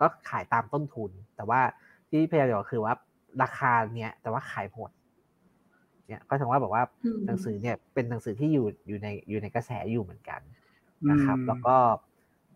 [0.00, 1.60] ก็ขายตามต้นทุน แต่ว่า
[2.08, 2.94] ที่พยายามบอกคือว่า
[3.42, 4.90] ราคาเนี้ยแต่ว่าขายหมด
[6.10, 10.40] เนี่ยก็ถึงว่าบอกว่าอืมหนังสือเนี่ยเป็นหนังสือที่อยู่อยู่ในอยู่ในกระแสอยู่เหมือนกัน
[11.10, 11.76] นะครับอืมแล้วก็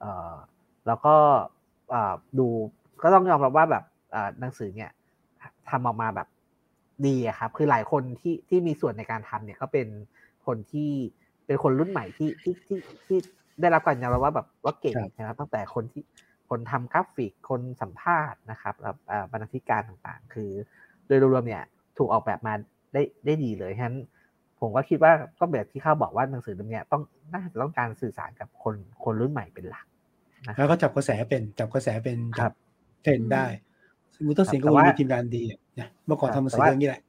[0.00, 0.34] เอ่อ
[0.86, 1.14] แล้วก็
[1.90, 2.48] เอ่อดู
[3.02, 4.90] ก็ต้องยอมรับว่าแบบเอ่อหนังสือเนี่ย
[5.70, 6.28] ทำออกมาแบบ
[7.06, 9.88] ดีอะครับ คือหลายคนที่ที่มีส่วนในการทำเนี่ยก็เป็น
[10.46, 10.90] คนที่
[11.46, 13.18] เป็นคนรุ่นใหม่ที่ที่ที่ที่
[13.60, 16.04] ได้รับการยอมรับว่าแบบว่าเก่งครับนะครับ ตั้งแต่คนที่
[16.50, 20.50] คนทำกราฟิกคนสัมภาษณ์นะครับแล้วเอ่อบรรณาธิการต่างๆ คือ
[21.06, 21.62] โดยรวมๆเนี่ย
[21.98, 22.54] ถูกออกแบบมา
[22.94, 23.98] ได้ได้ดีเลยฉะนั้น
[24.60, 28.74] ผมก็คิดว่าก็แบบที่ข้าบอกว่าหนังสือเล่มเนี้ยต้องน่าจะต้องการสื่อสารกับคน
[29.04, 29.86] คนรุ่นใหม่เป็นหลัก
[30.48, 32.52] นะคแล้รับวก็จับกระแสเป็นจับกระแสเป็นครับ
[33.02, 33.46] เทรนด์ได้
[34.14, 37.02] ซึ่งคุณต้นสิงห์ครัก็บแต่ว่ามีทีมงานดีอะนะเมื่อก่อนครับทำหนังแต่สือว่าเรื่องนี้แหละ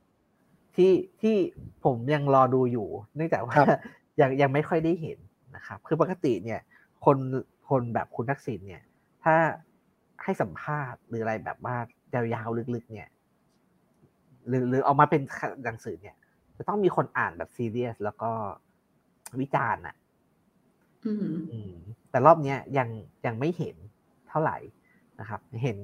[0.76, 1.36] ที่ที่
[1.84, 3.68] ผมยังรอดูอยู่เนื่องจากว่าครับ
[4.22, 5.20] ยังยังไม่ค่อยได้เห็น
[5.56, 6.60] นะครับ คือปกติเนี่ย
[7.06, 7.18] คน
[7.70, 8.84] คนแบบคุณทักษิณเนี่ย
[9.24, 9.36] ถ้า
[10.24, 11.76] ให้สัมภาษณ์หรืออะไรแบบว่า
[12.34, 13.10] ยาวๆลึกๆ เนี่ย
[14.48, 15.22] หรือหรือออกมาเป็น
[15.66, 16.16] หนังสือเนี่ย
[16.58, 18.32] จะต้องมีคนอ่านแบบซีเรียส แล้วก็
[19.42, 19.96] วิจารณ์อะ
[21.06, 21.74] อืมอืม
[22.10, 22.90] แต่รอบเนี้ยยัง
[23.26, 23.76] ยังไม่เห็น
[24.30, 24.58] เท่าไหร่
[25.20, 25.78] นะครับ เห็น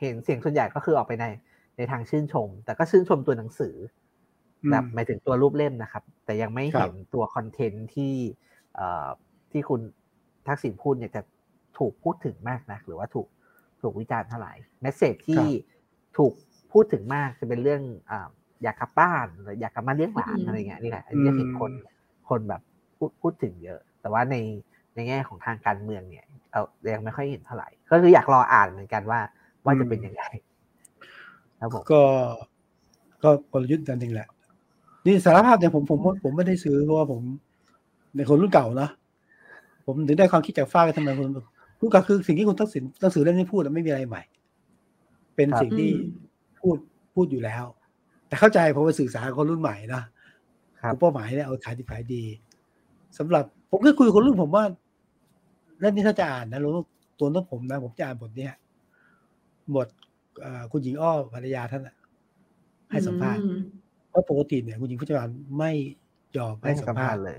[0.00, 1.26] เห็นเสียงส่วนใหญ่ก็คือออกไปใน
[1.76, 3.74] ในทางชื่นชม แต่ก็ชื่นชมตัวหนังสือ
[4.64, 8.14] อมแบบหมายถึงตัวรูปเล่มนะครับ แต่ยังไม่ครับเห็นตัวคอนเทนต์ที่
[8.74, 9.08] เอ่อ
[9.52, 9.80] ที่คุณ
[10.48, 11.22] ทักษิณพูดเนี่ยจะ
[11.78, 13.28] ถูกพูดถึงมากนะหรือว่าถูก
[13.82, 15.44] ถูกวิจารณ์เท่าไหร่เมสเซจที่
[16.18, 16.32] ถูก
[16.72, 18.28] พูดถึงมากจะเป็นเรื่องอ่า
[18.62, 21.72] อยากกลับบ้านหรืออยากกลับมาเลี้ยงหลานอืมอะไรเงี้ยนี่แหละอันนี้จะเห็นคน
[22.28, 22.62] คนแบบ
[22.96, 24.36] พูดพูดถึงเยอะ แต่ว่าใน
[24.94, 26.60] ในแง่ของทางการเมืองเนี่ยเรา
[26.94, 29.20] ยังไม่ค่อยเห็นเท่าไหร่ ก็คืออยากรออ่านเหมือนกันว่า
[29.64, 30.22] ว่าจะเป็นยังไง
[31.60, 32.02] ครับผมก็
[33.22, 34.28] ก็กลยุทธ์อันหนึ่งแหละ
[35.06, 37.20] นี่สารภาพเนี่ยผมผมผมไม่ได้ซื้อเพราะว่าผม
[38.14, 38.88] เป็นคนรุ่นเก่านะ
[39.86, 41.28] ผมถึงได้ความคิดจากฝ้ายทำไมคุณ
[41.80, 44.22] รุ่นเก่าคือสิ่งที่คุณทักษิณหนังสือเล่มนี้พูดอะไม่มีอะไรใหม่
[45.36, 46.21] เป็นสิ่งที่อืม
[46.62, 46.76] พูด
[47.14, 47.64] พูดอยู่แล้ว
[48.28, 50.02] แต่เข้าใจผมไปสื่อสารกับคนรุ่นใหม่นะ
[50.82, 52.22] ครับกลุ่มเป้าหมายเนี่ยเอาขายดีขายดี
[53.18, 54.64] สำหรับผมเคยคุยกับคนรุ่นผมว่า
[55.80, 56.72] เล่มนี้ถ้าจะอ่านนะรู้
[57.18, 58.52] ตัวน้นผมนะ ผมจะอ่านบทเนี้ย
[59.74, 59.88] บท
[60.40, 61.96] เอ่อคุณหญิงอ้อภรรยาท่านอะ
[62.90, 63.58] ให้สัมภาษณ์อืม
[64.08, 65.72] เพราะปกติเนี่ยคุณหญิงผู้จัดการไม่
[66.36, 67.38] ยอมไม่ให้ให้สัสัมมภาภาษษณ์ณ์เลย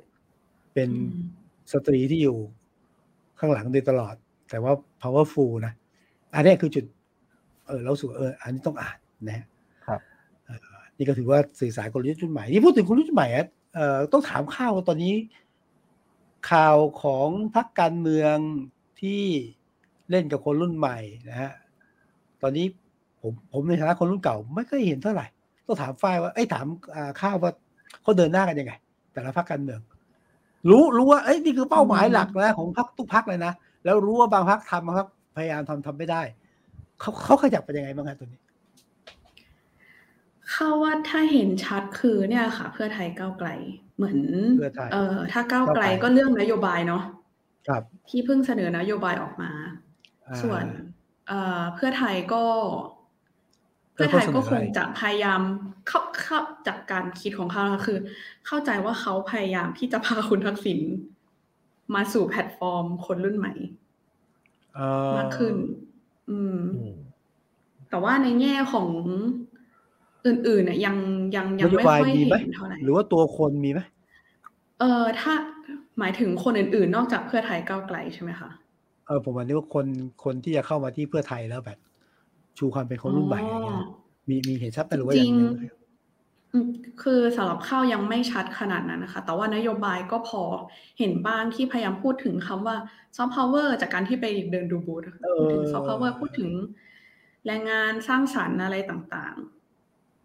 [0.74, 1.10] เป็นอืม
[1.72, 2.38] สตรีที่อยู่
[3.40, 4.16] ข้างหลังโดยตลอด
[4.50, 5.74] แต่ว่า powerful นะ
[6.34, 6.86] อันเนี้ยคือจุด
[7.68, 8.98] เออเราสูเออ อันนี้ต้องอ่าน
[9.28, 9.46] นะฮะ
[9.86, 10.00] ครับ
[10.46, 13.46] เอ่อนี่ก็ถือว่าสื่อสารกลยุทธ์รุ่นใหม่นี่พูดถึงกลยุทธ์รุ่นใหม่อะ
[13.76, 15.14] เอ่อต้องถามข่าวว่าตอนนี้
[16.52, 18.36] ข่าวของพรรคการเมือง
[19.02, 19.24] ที่
[20.10, 20.98] เล่นกับคนรุ่นใหม่
[21.30, 21.52] นะฮะ
[22.42, 22.66] ตอนนี้
[23.22, 25.26] ผมผมในฐานะคนรุ่นเก่า ไม่เคยเห็นเท่าไหร่
[25.68, 26.66] ต้องถามฝ้ายว่าไอ้ยถาม
[26.96, 27.52] อ่าข้าวว่า
[28.02, 28.74] เขาเดินหน้ากันยังไง
[29.14, 29.80] แต่ละพรรคการเมือง
[30.70, 33.54] รู้รู้ว่าเอ้ยนี่คือเป้าหมายหลักนะของพรรคทุกพรรคเลยนะ
[33.84, 36.22] แล้วรู้ว่าบางพรรคทำบางพรรคพยายามทำทำไม่ได้
[37.00, 38.40] เขาเขาขยับไปยังไงบ้างฮะตัวนี้
[40.54, 43.50] เข้าว่าถ้าเห็นชัดคือเนี่ยค่ะ เพื่อไทยก้าวไกล
[43.96, 44.20] เหมือน
[44.58, 47.04] เพื่อไทยเอ่อถ้าก้าวไกลก้าวไกลก็เรื่องนโยบายเนาะ
[47.68, 49.52] ครับ ที่เพิ่งเสนอนโยบายออกมา
[50.28, 50.64] อ่าส่วน
[51.28, 52.44] เอ่อเพื่อไทยก็
[53.94, 55.42] เพื่เพื่ออเขาไทยก็เสนอคอะไรงจะพยายาม
[55.88, 57.98] เข้าเข้าจากการคิดของเขานะคะคือ
[58.48, 60.80] เข้าใจว่าเขาพยายามที่จะพาคุณทักษิณ
[61.96, 63.54] มาสู่แพลตฟอร์มคนรุ่นใหม่
[64.76, 65.56] เอ่อมากขึ้น
[66.30, 66.96] อืมอืม
[67.90, 68.90] แต่ว่าในแง่ของ
[70.26, 70.96] อื่นๆเนี่ยยัง
[71.36, 73.80] ยังยังนโยไม่บายค่อยมีเห็ไหมนเท่าไหร่หรือว่าตัวคนมีไหม
[74.80, 75.34] เออถ้า
[76.00, 78.50] หมายถึงคนอื่นๆ นอกจากเพื่อไทยก้าวไกลใช่ไหมคะ
[79.08, 79.86] เออผมหมายถึงว่าคน
[80.24, 81.78] คนที่จะเข้ามาที่เพื่อไทยแล้วแบบ
[82.58, 83.86] ชูความเป็นคนรุ่นใหม่อะไรเงี้ยอ๋อ
[84.30, 85.72] มีมีเห็นชัดไหมหรือว่าจอริย่างงนี้
[86.54, 86.70] อืม
[87.02, 90.42] คือสำหรับข้าวยังไม่ชัดขนาดนั้นนะคะ แต่ว่านโยบายก็พอ
[91.00, 92.76] เห็นบ้างที่พยายามพูดถึงคำว่า
[93.16, 95.04] ซอฟต์พาวเวอร์จากการที่ไปเดินดูบูธ
[95.38, 96.50] พูดถึงซอฟต์พาวเวอร์พูดถึง
[97.46, 99.63] แรงงานสร้างสรรค์อะไรต่างๆ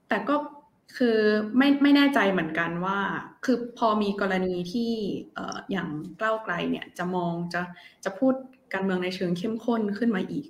[0.08, 0.36] แต่ก็
[0.96, 1.18] คือ
[1.56, 2.98] ไม่ไม่แน่ใจเหมือนกันว่า
[3.44, 4.92] คือพอมีกรณีที่
[5.34, 5.88] เอ่ออย่าง
[6.20, 7.60] ก้าวไกลเนี่ยจะมองจะ
[8.04, 8.34] จะพูด
[8.72, 10.46] การเมืองในเชิงเข้มข้นขึ้นมาอีก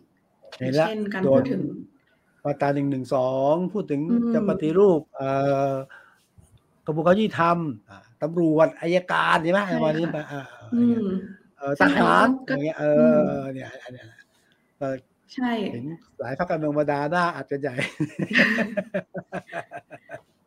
[0.58, 1.62] เห็นละเช่นการโดพูนดถึง
[2.44, 5.28] มาตราหนึ่งหนึ่งสองพูดถึงอืมจะปฏิรูปเอ่
[5.72, 5.74] อ
[6.86, 11.06] กระบวนการยุติธรรมอ่าตำรวจอายการใช่ไหมประมาณนี้ป่ะอ่าอะไรอืเงี้ยม
[11.56, 13.20] เอ่อทซึ่งหารก็อะไรเงี้ยเออือม
[13.54, 14.06] เนี่ยอันเนี้ย
[14.78, 14.94] เออ
[15.34, 15.86] ใช่เห็น
[16.20, 17.74] หลายพรรคการเมืองมาดาหน้าอัดกันใหญ่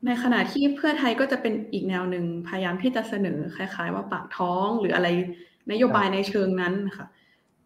[0.05, 5.07] ในขณะที่เพื่อไทยก็จะเป็นอีกแนวหนึ่งพยายามที่จะเสนอคล้าย ๆ ว่าปากท้องหรืออะไร
[5.71, 7.07] นโยบายในเชิงนั้นค่ะ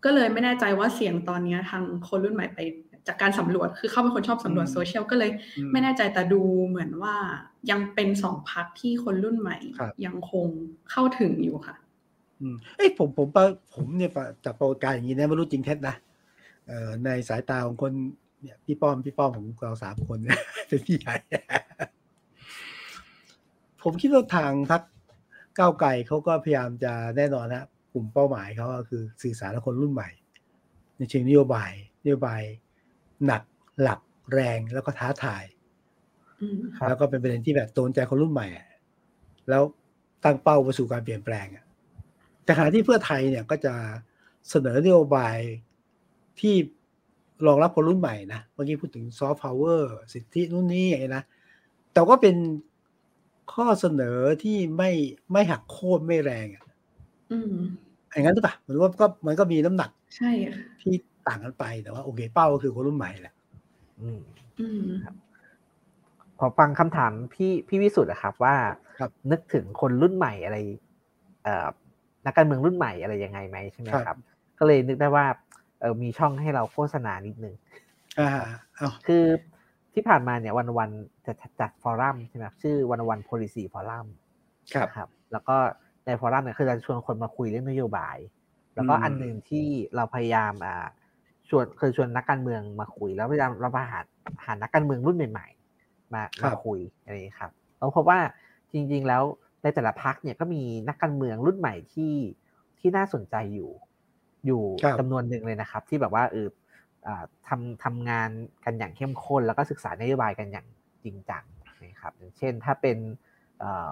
[0.04, 2.60] ก็เลยไม่แน่ใจว่าเสียงตอนนี้ทางคนรุ่นใหม่ไป
[3.08, 7.16] จากการสำรวจคือเขาเป็นคนชอบสำรวจอืมโซเชียลก็เลยอืมไม่แน่ใจแต่ดูเหมือนว่า
[7.72, 10.48] ยังเป็นสองพักที่คนรุ่นใหม่ครับยังคง
[10.92, 11.76] เข้าถึงอยู่ค่ะ
[12.42, 16.05] อืมเอ้ยผมผมปะผมเนี่ยปะจากประวัติการอย่างนี้นะไม่รู้จริงเท็จนะเอ่อ
[17.06, 17.94] ในสายตาของคน
[18.42, 21.16] เนี่ยพี่ป้อมพี่ป้อมของเราสามคนเนี่ยเป็นพี่ใหญ่
[23.84, 24.82] ผมคิดว่าทางพรรค
[25.60, 30.10] ก้าวไกลเขาก็พยายามจะแน่นอนนะกลุ่มเป้าหมายเขาก็คือสื่อสารกับคนรุ่นใหม่
[30.98, 31.72] ในเชิงนโยบาย
[32.04, 32.42] นโยบาย
[33.26, 33.42] หนัก
[33.82, 34.00] หลัก
[34.34, 35.44] แรงแล้วก็ท้าทาย
[36.42, 38.68] อืมครับแล้วก็เป็นประเด็นที่แบบโดนใจคนรุ่นใหม่อะ
[39.50, 39.64] แล้ว
[40.24, 41.66] ตั้งเป้าไปสู่การเปลี่ยนแปลงอะ
[42.44, 43.74] แต่ขณะที่เพื่อไทยเนี่ยก็จะ
[44.50, 45.38] เสนอนโยบาย
[46.40, 46.56] ที่
[47.48, 51.24] รองรับคนรุ่นใหม่นะเมื่อกี้พูดถึงซอฟต์พาวเวอร์สิทธินู่นนี่อย่างนี้นะ
[51.94, 52.36] แต่ก็เป็น
[53.54, 54.92] ข้อเสนอที่ไม่
[55.32, 56.64] ไม่หักโค่นไม่แรงอะ
[57.32, 57.56] อืม
[58.10, 60.94] ไออย่างนั้นหรือเปล่ามันว่าก็มันก็มีน้ำหนัก ใช่ค่ะที่
[61.28, 63.34] ต่างกันไปแต่ว่าโอเคเป้าก็คือคนรุ่นใหม่แหละ
[64.02, 64.20] อืม
[64.60, 64.84] อืม
[66.38, 68.56] พอฟังคำถามพี่พี่วิสุทธ์นะครับ ว่า
[69.00, 70.58] ครับนึกถึงคนรุ่นใหม่อะไร
[71.44, 71.68] เอ่อ
[72.26, 74.18] นักการเมืองรุ่นใหม่อะไรยังไงไหมใช่ไหมครับ
[74.60, 77.56] ก็เลยนึกได้ว่าเออมีช่องให้เราโฆษณานิดนึง
[78.20, 78.30] อ่า
[78.76, 79.24] เอาคือ
[79.94, 80.90] ที่ผ่านมาเนี่ยวันวัน
[81.26, 84.08] จะจัดฟอรัมใช่ไหมครับชื่อวันวัน policy forum
[84.74, 85.56] ครับนะครับ แล้วก็
[86.06, 88.18] ในฟอรัมเนี่ยคือจะชวนคนมาคุยเรื่องนโยบาย
[88.76, 89.66] แล้วก็อืมอันหนึ่งที่
[89.96, 90.86] เราพยายามอ่า
[91.50, 94.00] ชวนคือชวนนักการเมืองมาคุย แล้วพยายามเรามาหา
[94.46, 95.48] หานักการเมืองรุ่นใหม่
[95.80, 98.20] ๆ มามาคุยอะไรอย่างนี้ครับเราพบว่า
[98.74, 99.24] จริง ๆ แล้ว
[99.64, 102.14] ในแต่ละพักเนี่ยก็มีนักการเมืองรุ่นใหม่ที่
[102.80, 103.70] ที่น่าสนใจอยู่
[104.46, 106.48] อยู่ครับจำนวนหนึ่งเลยนะครับ ที่แบบว่าเออ
[107.08, 108.30] อ่าทำทำงาน
[108.66, 110.68] กันอย่างเข้มข้น แล้วก็ศึกษานโยบายกันอย่าง
[111.04, 111.44] จริงจัง
[111.84, 112.98] นะครับอย่างเช่นถ้าเป็น
[113.60, 113.88] เอ่อ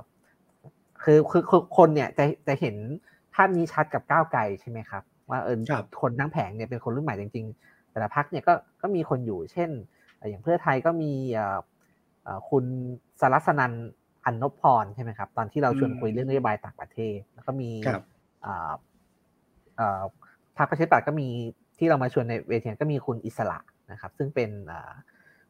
[1.04, 2.76] คือคือคือคนเนี่ยจะจะเห็น
[3.34, 9.70] ภาพนี้ชัดกับก้าวไกลใช่ไหมครับ ว่าเออครับคนทั้งแผงเนี่ยเป็นคนรุ่นใหม่จริง ๆ แต่ละพักเนี่ยก็ก็มีคนอยู่ เช่น
[10.18, 11.60] เอ่ออย่างเพื่อไทยก็มีเอ่อ
[12.24, 12.66] เอ่อคุณ
[13.20, 13.74] สรัสนัน
[14.26, 17.70] อันนพพรใช่ไหมครับ ตอนที่เราชวนอืมคุยเรื่องนโยบายต่างประเทศ แล้วก็มี
[20.58, 21.28] ครับเอ่อเอ่อพรรคประชาธิปัตย์ก็มี
[21.80, 23.58] ที่เรามาชวนในเวทีก็มีคุณอิสระ
[23.92, 24.92] นะครับ ซึ่งเป็นเอ่อ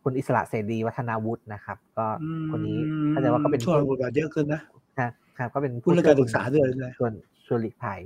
[0.03, 2.05] คุณอิสระเสรีวัฒนาวุฒินะครับ ก็
[2.51, 2.79] คนนี้
[3.09, 4.61] เข้าใจว่าก็เป็นช่วงบทบาทเยอะขึ้นนะ
[4.99, 7.11] ครับครับก็เป็นพูดเรื่องการศึกษาด้วยนะชวน
[7.45, 7.99] ชวนหลีกภัย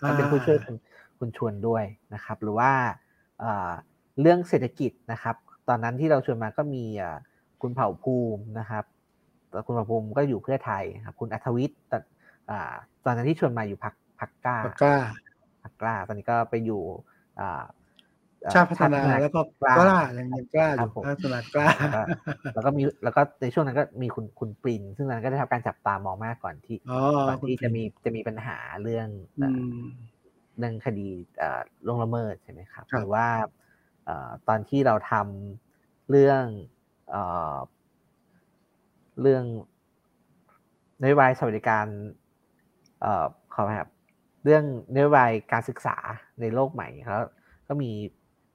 [0.00, 0.76] ก็เป็นผู้ช่วยคุณ
[1.18, 1.84] คุณชวนด้วย
[2.14, 2.70] นะครับ หรือว่า
[3.40, 3.70] เอ่อ
[4.20, 5.36] เรื่องเศรษฐกิจนะครับ
[5.68, 7.18] ตอนนั้นที่เราชวนมาก็มีเอ่อ
[7.62, 8.84] คุณเผ่าภูมินะครับ
[9.50, 12.02] แต่คุณเผ่าภูมิก็อยู่เพื่อไทยครับ คุณอัธวิทย์ตอน
[12.50, 12.72] อ่า
[13.04, 14.96] ตอนนั้นที่ชวนมาอยู่พักพักกล้าปากกล้า
[15.26, 15.27] พั
[15.78, 16.82] กกล้า ตอนนี้ก็ไปอยู่
[17.40, 17.64] อ่า
[18.44, 22.00] เอ่อชาติพัฒนาแล้วก็กล้ากล้ายังยังกล้าอครับยู่ผมพัฒนากล้าแล้วก็
[22.54, 26.94] แล้วก็มีแล้วก็ในช่วงนั้นก็มีคุณคุณปรินซึ่งตอนนั้นก็ได้รับการจับตามองมากก่อนที่อ๋อ
[27.26, 29.08] ก่อนคุณที่ปริจะนมีจะมีปัญหาเรื่อง
[29.38, 29.84] อืเอ่อม
[30.58, 31.08] เรื่องคดี
[31.38, 33.26] เอ่อล่วงละเมิดใช่ไหมครับครับหรือว่า
[34.04, 36.44] เอ่อตอนที่เราทำเรื่อง
[37.10, 37.22] เอ่
[37.56, 37.58] อ
[39.20, 39.44] เรื่อง
[41.02, 41.86] นโยบายสวัสดิการ
[43.00, 43.88] เอ่อขออภัยครับ
[44.44, 44.64] เรื่อง
[44.94, 45.96] นโยบายการศึกษา
[46.40, 47.24] ในโลกใหม่แล้ว
[47.68, 47.90] ก็มี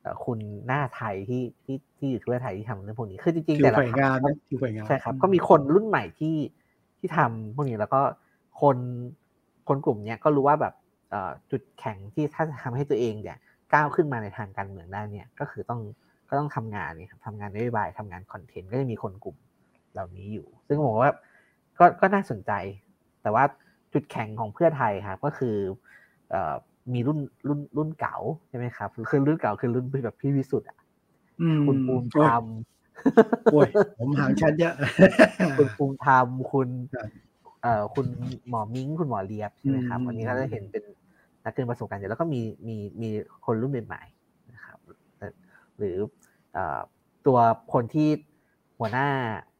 [0.01, 6.36] เอ่อคุณหน้าไทยที่ที่ที่อยู่เพื่อไทยที่ทำเรื่องพวกนี้คือจริงผิๆวแต่ละฝ่ายพรรคงานก็นะผิวฝ่ายงานใช่ครับ ก็มีคนรุ่นใหม่ที่
[6.99, 8.01] ที่ทำพวกนี้แล้วก็
[8.61, 8.77] คน
[9.67, 10.73] คนกลุ่มเนี้ยก็รู้ว่าแบบ
[11.09, 13.38] เอ่อจุดแข็งที่ถ้าจะทำให้ตัวเองเนี่ย
[13.73, 15.81] ก้าวขึ้นมาในทางการเมืองได้เนี่ยก็คือต้อง
[16.29, 19.38] ก็ต้องทำงานนี่ครับทำงานนโยบายทำงานคอนเทนต์ก็จะมีคนกลุ่ม
[19.93, 21.11] เหล่านี้อยู่ ซึ่งผมว่า
[21.79, 22.51] ก็ก็น่าสนใจ
[23.21, 23.43] แต่ว่า
[23.93, 25.55] จุดแข็งของเพื่อไทยครับก็คือ
[26.31, 26.53] เอ่อ
[26.93, 28.17] มีรุ่นรุ่นรุ่นเก่า
[28.49, 30.77] ใช่ไหมครับคือรุ่นเก่าคือรุ่นแบบพี่วิสุทธ์อะ
[31.41, 32.45] อืมคุณภูมิธโอ้รยรม
[33.51, 34.73] โอ้ยผมห่างชั้นเยอะ
[35.57, 37.07] คุณภูมิธรรมคุณครับ
[37.63, 38.07] เอ่อคุณ
[38.49, 40.83] หมอมิ้งคุณหมอเลียบใช่ไหมครับอืมวันนี้ก็จะเห็นเป็น
[41.45, 43.09] นักเรียนประสบการณ์เยอะแล้วก็มีมีมี
[43.45, 44.77] คนรุ่นใหม่ๆนะครับ
[45.77, 45.95] หรือ
[46.53, 46.79] เอ่อ
[47.27, 47.37] ตัว
[47.73, 48.09] คนที่
[48.79, 49.07] หัวหน้า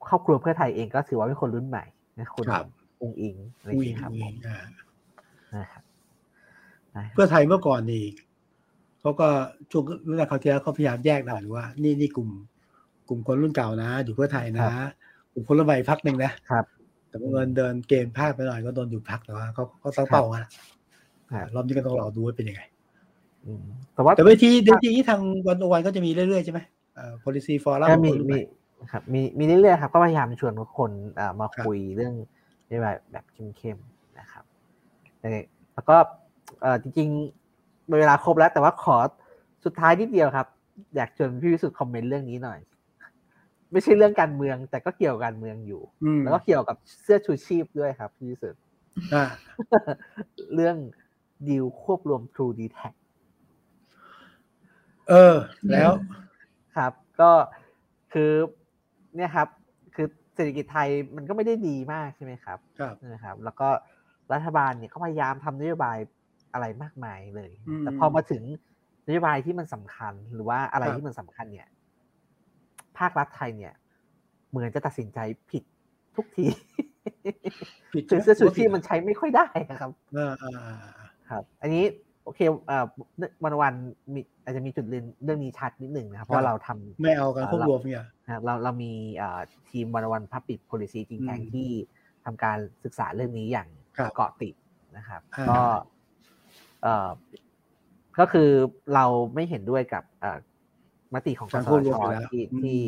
[0.07, 1.86] ครอบครัวเพื่อไทยเองก็ถือว่าเป็นคนรุ่นใหม่
[2.19, 2.65] นะคุณครับ
[3.04, 4.58] องอิงอะไรอย่างอุ้ยเงี้ยครับอุ้ผยมอ่า
[5.56, 5.84] นะครับ
[6.95, 8.06] นะครับเพื่อไทยเมื่อก่อนนี่
[9.01, 9.28] เขาก็
[9.72, 12.30] ช่วงเรื่องเขาวที่แล้วเขาพยายามแยกหน่อยว่า นี่นี่กลุ่ม
[13.10, 14.68] กลุ่มคนรุ่นเก่านะ อยู่เพื่อไทยนะ
[15.34, 16.66] กลุ่มคนรุ่นใหม่พักหนึ่งนะครับ
[17.10, 20.51] แต่บังเงินเดินเกมพลาดไปหน่อยก็โดนหยุดพักแต่ว่าเขาเขาตั้งเป้ากันอะ
[21.32, 22.62] ครับรอบนี้ก็ต้องรอดูว่าเป็นยังไง
[23.45, 26.60] อืมแต่ว่าแต่เวทีเวทีที่ทางวันโอวันก็จะมีเรื่อยๆใช่ไหม
[26.95, 32.14] เอ่อ policy forum ก็มีคนรุ่นมีใหครับมีมีเรื่อยๆครับก็พยายามชวนคนเอ่อมาครับคุยเรื่อง
[32.74, 34.43] นโยบายแบบเข้มๆนะครับ
[35.19, 35.28] แต่
[35.74, 35.97] แล้วก็
[36.61, 38.97] เอ่อจริงๆเวลาครบแล้ว แต่ว่าขอ
[39.65, 40.47] สุดท้ายนิดเดียวครับ
[40.95, 42.59] อยากชวนพี่วิสุทธ์คอมเมนต์เรื่องนี้หน่อย
[43.71, 48.61] ไม่ใช่เรื่องการเมือง แต่ก็เกี่ยวกับการเมืองอยู่อืมแล้วก็เกี่ยวกับเสื้อชูชีพด้วยครับพี่วิสุทธ์
[49.13, 49.24] อ่า
[50.55, 50.76] เรื่อง
[51.47, 52.93] ดีลควบรวม True d t a c
[55.09, 55.36] เออ
[55.71, 55.91] แล้ว
[56.76, 57.32] ครับ ก็
[58.13, 58.32] คือ
[59.15, 59.62] เนี่ยครับคือ
[60.36, 63.69] เศรษฐกิจไทยมันก็ไม่ได้ดีมากใช่ไหมครับครับนะครับ แล้วก็
[64.34, 65.97] รัฐบาลเนี่ยก็พยายามทำนโยบาย
[66.53, 68.43] อะไรมากมายเลยอืมแต่พอมาถึง
[69.07, 71.67] นโยบายที่มันสำคัญหรือว่าอะไรครับที่มันสำคัญเนี่ย
[72.97, 73.73] ภาครัฐไทยเนี่ย
[74.49, 75.19] เหมือนจะตัดสินใจ
[75.51, 75.63] ผิด
[76.15, 76.45] ทุกที
[77.93, 80.75] ผิดคือใช่ไหมเสื้อชูชีพมันใช้ไม่ค่อยได้นะครับอ่าอ่าอ่า
[81.29, 81.84] ครับ อันนี้
[82.24, 82.86] โอเคเอ่อ
[83.43, 91.69] วันวันๆมีอาจจะมีจุดเรียนเรื่องนี้ชัดนิดหนึ่งนะครับ เพราะว่าเราทำไม่เอากันควบรวมเนี่ยนะครับเราเรามีเอ่อทีมวันวันพับปิดโพลิซีจริงแทงอืมที่
[92.26, 93.67] ทำการศึกษาเรื่องนี้อย่าง
[93.97, 94.53] ครับเกาะติด
[94.97, 95.59] นะครับอ่าก็
[96.82, 97.09] เอ่อ
[98.19, 98.49] ก็คือ
[98.93, 100.38] เราไม่เห็นด้วยกับเอ่อ
[101.13, 102.80] มติของกการสควบรชวมอยู่แล้วที่อืมที่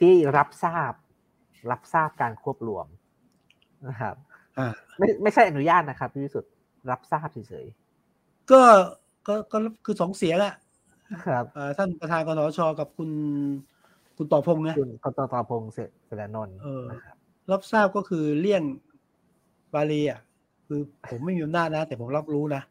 [0.00, 0.92] ที่รับทราบ
[1.70, 2.86] รับทราบการควบรวม
[3.88, 4.16] นะครับ
[4.58, 6.52] อ่าไม่ไม่ใช่อนุญาตนะครับพี่วิสุทธ์
[6.90, 7.66] รับทราบเฉย
[8.50, 8.62] ก็
[9.26, 10.54] ก็ก็คือสองเสียงอะ
[11.26, 13.10] ครับเอ่อท่านประธานกนชกับคุณ
[14.16, 17.16] คุณต่อพงษ์นะคุณกตตพงศ์เสเสรนนท์เออนะครับ
[17.52, 18.62] รับทราบก็คือเลี่ยง
[19.74, 20.20] บาลีอะ
[20.66, 22.62] คือผมไม่มีอำนาจนะ แต่ผมรับรู้นะ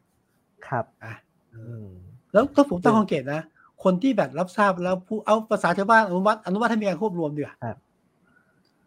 [0.68, 1.12] ครับอะ
[1.52, 1.88] เออือม
[2.32, 3.42] แล้วถ้าผมตั้งข้อสังเกตนะ
[3.84, 7.76] คนที่แบบรับทราบแล้วผู้เอาภาษาชาวบ้านอนุมัติอนุมัติให้มีการควบรวมดีกว่าครับ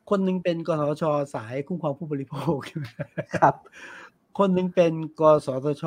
[0.09, 1.03] คนหนึ่งเป็นกสทช
[1.35, 2.57] สายคุ้มครองผู้บริโภค
[3.37, 3.55] ครับ
[4.39, 5.85] คนหนึ่งเป็นกสทช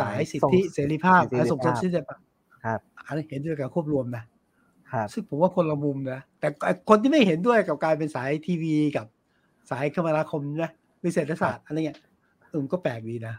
[0.00, 2.02] สายสิทธิเสรีภาพเสรีและสมรสภาพที่จะ
[2.64, 4.24] ครับอันนี้เห็นด้วยกับควบรวมนะ
[4.92, 6.48] ครับซึ่งผมว่าคนละมุมนะแต่
[6.88, 9.06] คนที่ไม่เห็นด้วยกับการเป็นสายทีวีกับ
[9.70, 11.98] สายคมนาคมนะหรือเศรษฐศาสตร์อะไรเงี้ย
[12.48, 13.34] เออมันก็แปลกดีนะ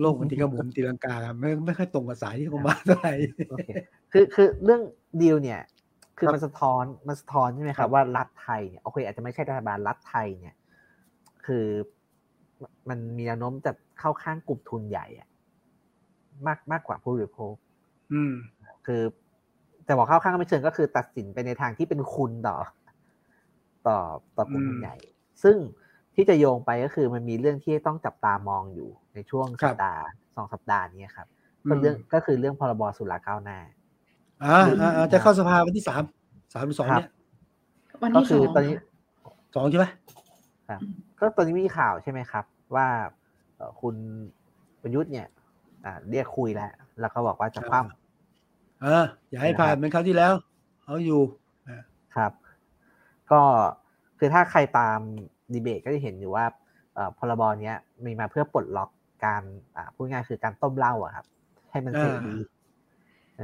[0.00, 3.14] โลกมันตีกระหมุนตีลังกากันไม่ไม่ค่อยตรงกับสายที่เขามาเท่าไหร่
[3.50, 3.68] โอเค
[4.12, 4.82] คือคือเรื่อง
[5.20, 5.60] ดีลเนี่ย
[6.18, 10.56] คือครับมันสะท้อนมันสะท้อนใช่ไหมคครัรับบว่ารัฐไทยเนี่ยโอเคอาจจะไม่ใช่รัฐบาลรัฐไทยเนี่ย
[11.46, 11.66] คือ
[12.88, 15.28] มันมีแนวโน้มจะเข้าข้างกลุ่มทุนใหญ่อะ
[16.46, 17.54] มากมากกว่าผู้บริโภค
[18.12, 18.34] อืม
[18.86, 19.02] คือ
[19.84, 22.56] แต่บอกเข้าข้างก็ไม่เชิงก็คือตัดสินไปในทางที่เป็นคุณต่อ
[23.86, 23.98] ต่อ
[24.36, 24.96] ต่อกลุ่มทุนใหญ่
[25.42, 25.56] ซึ่ง
[26.14, 30.02] ที่จะโยงไปก็คือมันมีเรื่องที่ต้องจับตามองอยู่ในช่วงครัสับปดาห์
[30.36, 31.28] สองสัปดาห์นี้ครับ
[31.68, 33.58] ก็เรื่องก็คือเรื่องพรบสุราก้าวหน้า
[34.44, 36.02] อ่าอ่าอ่าจะเข้าสภาวันที่สาม
[36.52, 37.10] สามหรือสองครับเนี่ย
[38.02, 38.74] วันก็ที่สคือองตอนนี้
[39.54, 39.86] สองใช่ไหม
[40.68, 40.80] ครับ
[41.18, 42.86] ก็ตอนนี้มีข่าวใช่ไหมครับ ว่า
[43.56, 43.94] เอ่อคุณ
[44.82, 45.37] ประยุทธ์เนี่ยอ่า
[46.10, 47.78] เรียกคุยแล้ว แล้วก็บอกว่าจะคว่
[48.84, 50.32] อ่าอย่าให้ผ่านเหมือนคราวที่แล้ว
[50.84, 51.22] เอาอยู่
[51.68, 52.32] อ่าำครับ
[53.30, 53.40] ก็
[54.18, 54.98] คือถ้าใครตาม
[55.52, 56.44] ดีเบตก็จะเห็นอยู่ว่า
[56.94, 58.90] เอ่อพรบเนี้ยมีมาเพื่อปลดล็อก
[59.24, 59.42] การ
[59.76, 61.26] อ่าพูดง่ายๆคือการต้มเหล้าอะครับ
[61.70, 62.34] ให้มันเสรี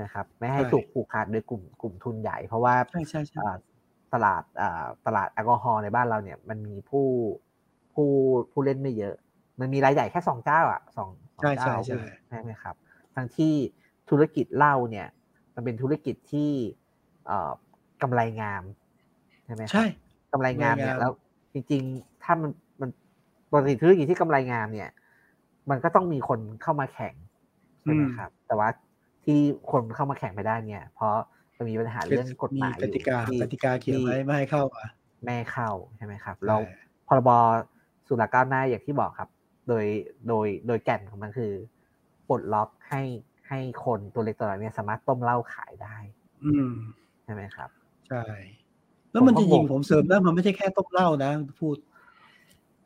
[0.03, 3.57] นะครับ ไม่ให้ถูกผูกขาดโดยกลุ่มกลุ่มทุนใหญ่ เพราะว่าใช่ใช่ใช่อ่า
[4.15, 7.07] ตลาดอ่าตลาดแอลกอฮอล์ในบ้านเราเนี่ย มันมีผู้
[7.95, 8.09] ผู้
[8.53, 9.15] ผู้เล่นไม่เยอะ
[9.61, 12.75] มันมีรายใหญ่แค่สองเจ้าอะสองสอง ใช่เจ้าใช่ใช่ใช่ไหมครับ
[13.15, 13.55] ทั้งที่
[14.11, 15.09] ธุรกิจเหล้าเนี่ย
[15.55, 16.51] มันเป็นธุรกิจที่
[17.27, 17.53] เอ่อ
[18.03, 18.63] กำไรงาม
[19.47, 19.85] ใช่ไหมครับใช่
[20.33, 21.13] กำไรงามเนี่ยกำไรงามแล้ว
[21.55, 22.91] จริงๆ ถ้ามันมัน
[23.51, 24.91] ปกติธุรกิจที่กำไรงามเนี่ย
[25.71, 27.15] มันก็ต้องมีคนเข้ามาแข่ง
[27.83, 28.69] ใช่ไหมครับ แต่ว่า
[29.25, 29.39] ที่
[29.71, 31.15] คนเข้ามาแข่งไม่ได้เนี่ย เพราะ
[31.57, 34.85] มันมีปัญหาเรื่องกฎหมายกติกาอยู่กติกาเขียนไว้ไม่ให้เข้ามา
[35.25, 36.75] แม่เข้าใช่ไหมครับแล้วใช่
[37.09, 37.31] พรบ
[38.07, 39.29] สุราก้าวหน้าอย่างที่บอกครับ
[39.69, 39.85] โดย
[40.29, 41.53] โดยโดยแก่นของมันคือ
[42.29, 43.03] ปลดล็อกให้
[43.49, 45.97] ให้คนตัวเล็กตัวน้อยเนี่ยสามารถต้มเหล้าขายได้
[46.45, 46.71] อืม
[47.25, 47.71] ใช่ไหมครับ
[48.09, 48.25] ใช่
[49.11, 51.77] แล้วมันผมก็จริงงงๆผมเสริมนะมันไม่ใช่แค่ต้มเหล้านะพูด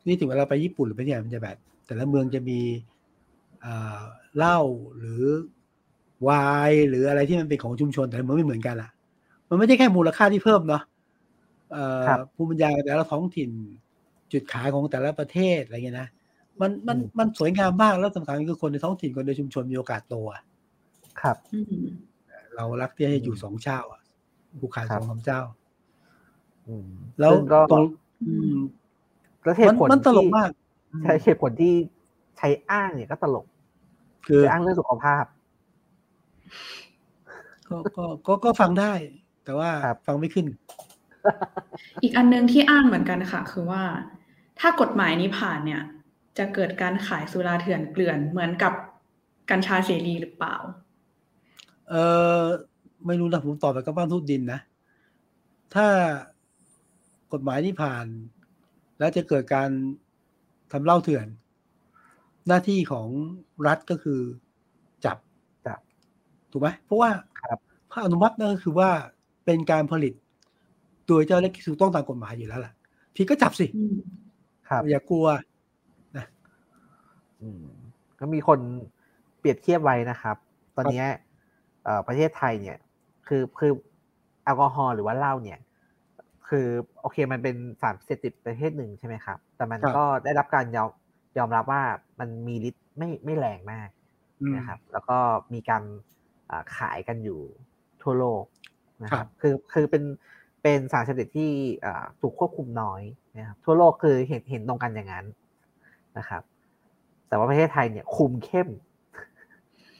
[0.07, 1.57] นี่ถึงเวลาไปญี่ปุ่นหรือไปเนี่ยมันจะแบบ
[1.87, 2.59] แต่ละเมืองจะมี
[3.65, 4.01] อ่า
[4.37, 4.59] เหล้า
[4.97, 5.21] หรือ
[6.23, 6.29] ไว
[6.69, 8.89] น์หรืออะไรที่มันเป็นของชุมชนแต่ละเมืองไม่เหมือนกันล่ะ
[9.49, 10.83] มันไม่ใช่แค่มูลค่าที่เพิ่มเนาะ
[11.71, 13.49] เอ่อครับภูมิปัญญาแต่ละท้องถิ่น
[14.31, 16.09] จุดขายของแต่ละประเทศอะไรเงี้ยนะ
[16.61, 20.41] มันมันอืมมันสวยงามมากแล้วสำคัญคือคนในท้องถิ่นคนในชุมชนมีโอกาสโตอะ
[21.21, 21.83] ครับอืม
[22.55, 24.01] เรารักที่จะอยู่สองเจ้าอะ
[24.61, 25.41] ผูกขาดครัสบองคำเจ้า
[26.67, 26.87] อืม
[27.19, 27.83] แล้วซึ่งก็ตรง
[28.27, 28.57] อืม
[29.43, 30.51] แล้วเหมันตุผลมันตลกที่มาก
[31.03, 31.73] ใช่เหตุผลที่
[32.37, 33.45] ใช้อ้างเนี่ยก็ตลก
[34.27, 35.25] คือคืออ้างเรื่องสุขภาพ
[37.69, 38.91] ก็ก็ก็ก็ฟังได้
[39.45, 40.45] แต่ว่าครับฟังไม่ขึ้น
[42.03, 43.83] อีกอันหนึงที่อ้างเหมือนกันค่ะ คือว่า
[44.59, 45.81] ถ้ากฎหมายนี้ผ่านเนี่ย
[46.39, 48.73] จะเกิดการขายสุราเถื่อนเกลื่อนเหมือนกับ
[49.51, 50.55] กัญชาเสรีหรือเปล่า
[51.89, 51.95] เอ
[52.39, 52.41] อ
[53.07, 54.59] ไม่รู้นะผมตอบแบบกับบ้านทุดดินนะ
[55.75, 55.87] ถ้า
[57.33, 58.05] กฎหมายนี้ผ่าน
[58.99, 59.69] แล้วจะเกิดการ
[60.71, 61.27] ทำเหล้าเถื่อน
[62.47, 63.07] หน้าที่ของ
[63.67, 64.19] รัฐก็คือ
[65.05, 65.17] จับ
[65.67, 65.79] จับ
[66.51, 67.09] ถูกไหมเพราะว่า
[67.41, 67.57] ครับ
[67.91, 68.89] ถ้าอนุมัตินั่นก็คือว่า
[69.45, 70.13] เป็นการผลิต
[71.07, 72.73] โดยเจ้าเล็กถูกต้องตามกฎหมายอยู่แล้วล่ะ
[73.15, 73.95] พี่ก็จับสิอืม
[74.69, 75.48] ครับอย่ากลัวอืม
[78.19, 78.59] ก็มีคน
[79.39, 80.35] เปรียบเทียบไว้นะครับ
[80.75, 81.05] ตอนเนี้ย
[81.83, 82.77] เอ่อประเทศไทยเนี่ย
[83.27, 83.71] คือคือ
[84.43, 85.59] แอลกอฮอล์หรือว่าเหล้าเนี่ย
[86.47, 86.67] คือ
[87.01, 90.89] โอเคมันเป็นสารเสพติดประเภทหนึ่งใช่ไหมครับ แต่มันครับก็ได้รับการยอม
[91.37, 91.83] ยอมรับว่า
[92.19, 93.89] มันมีฤทธิ์ไม่ไม่แรงมาก
[94.41, 95.17] อืมนะครับ แล้วก็
[95.53, 95.83] มีการ
[96.49, 97.39] อ่าขายกันอยู่
[98.01, 98.43] ทั่วโลก
[99.03, 100.03] นะคครัรับบคือคือเป็น
[100.63, 101.51] เป็นสารเสพติดที่
[101.85, 103.01] อ่าถูกควบคุมน้อย
[103.37, 105.25] นะครับทั่วโลกคือเห็นเห็นตรงกันอย่างนั้น
[106.17, 106.43] นะครับ
[107.29, 108.67] แต่ว่าประเทศไทยเนี่ย คุมเข้ม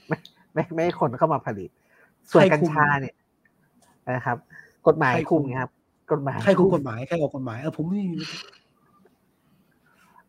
[0.07, 0.17] ไม่
[0.53, 1.69] ไม่ไม่ให้คนเข้ามาผลิต
[2.31, 3.15] ส่วนใครกัญคุมชาเนี่ย
[4.15, 4.37] นะครับ
[4.87, 5.69] กฎหมายใครคุคุมมครับ
[6.11, 8.01] กฎหมายใครคุมกฎหมายใครออกกฎหมายเออผมไม่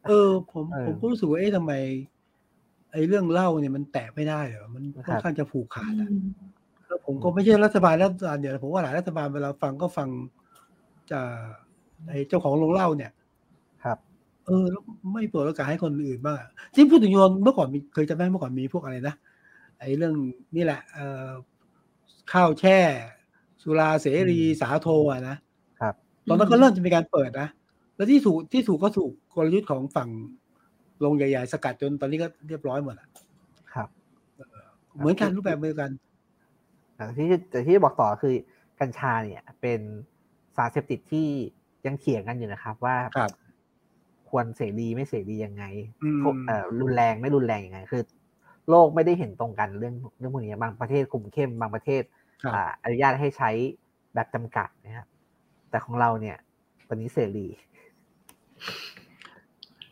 [0.07, 1.72] เออ ผมเออผมก็รู้สึกว่าเอ๊ะทำไม
[2.92, 6.26] ไอ้เรื่องเล่าเนี่ยมันแตะไม่ได้เหรอมันครับค่อนข้างจะผูกขาดอือะม
[6.86, 10.09] แล้วผมก็ไม่ใช่รัฐบาลรัฐบาลเดียวผมว่าหลายรัฐบาลเวลาฟังก็ฟัง
[11.12, 11.28] จาก
[12.09, 13.19] ไอ้เจ้าของโรงเล่าเนี่ยครับ
[14.51, 14.82] เอเออแล้ว
[15.12, 19.14] ไม่เปิดโอกาสให้คนอื่นบ้างอะที่พูดถึงโยนเมื่อก่อนมีเคยจำได้เมื่อก่อนมีพวกอะไรนะ
[19.78, 20.14] ไอ้เรื่อง
[20.57, 21.30] นี่แหละเอ่อ
[22.32, 22.78] ข้าวแช่
[23.62, 25.36] สุราเสรีอืมสาโทอะนะ
[25.80, 25.94] ครับ
[26.28, 27.48] ตอนนั้นก็เริ่มจะมีการเปิดนะ
[27.96, 30.09] แล้วที่ถูกที่ถูกก็ถูกกลยุทธ์ของฝั่ง
[31.05, 33.09] ลงใหญ่ๆ สกัดจนตอนนี้ก็เรียบร้อยหมดอะ
[33.74, 33.88] ครับ
[34.96, 35.90] เหมือนกันรูปแบบเดียวกัน
[36.94, 38.34] แต่ที่แต่ที่บอกต่อคือ
[38.80, 39.80] กัญชาเนี่ย เป็น
[40.57, 41.26] สารเสพติดที่
[41.86, 42.96] ยังเถียงกันอยู่นะครับ ว่า
[44.31, 45.64] ครับควรเสรีไม่เสรียังไง
[46.05, 48.03] อืมโทษเอ่อรุนแรงไม่รุนแรงยังไง คือ
[48.70, 52.03] โลกไม่ได้เห็นตรงกันเรื่องเรื่องพวกนี้บางประเทศคุมเข้มบางประเทศ
[52.43, 53.51] ครับอ่าอนุญาตให้ใช้
[54.14, 55.07] แบบจำกัดนะครับ
[55.70, 56.37] แต่ของเราเนี่ย
[56.89, 57.47] ตอนนี้เสรี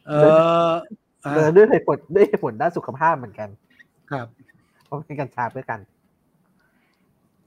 [0.07, 0.22] เออ
[1.24, 3.49] อ่าเออด้วยเหตุผลด้วยเหตุผลด้านสุขภาพเหมือนกัน
[4.12, 4.26] ครับ
[4.84, 5.80] เพราะเป็นกัญชาเพื่อกัน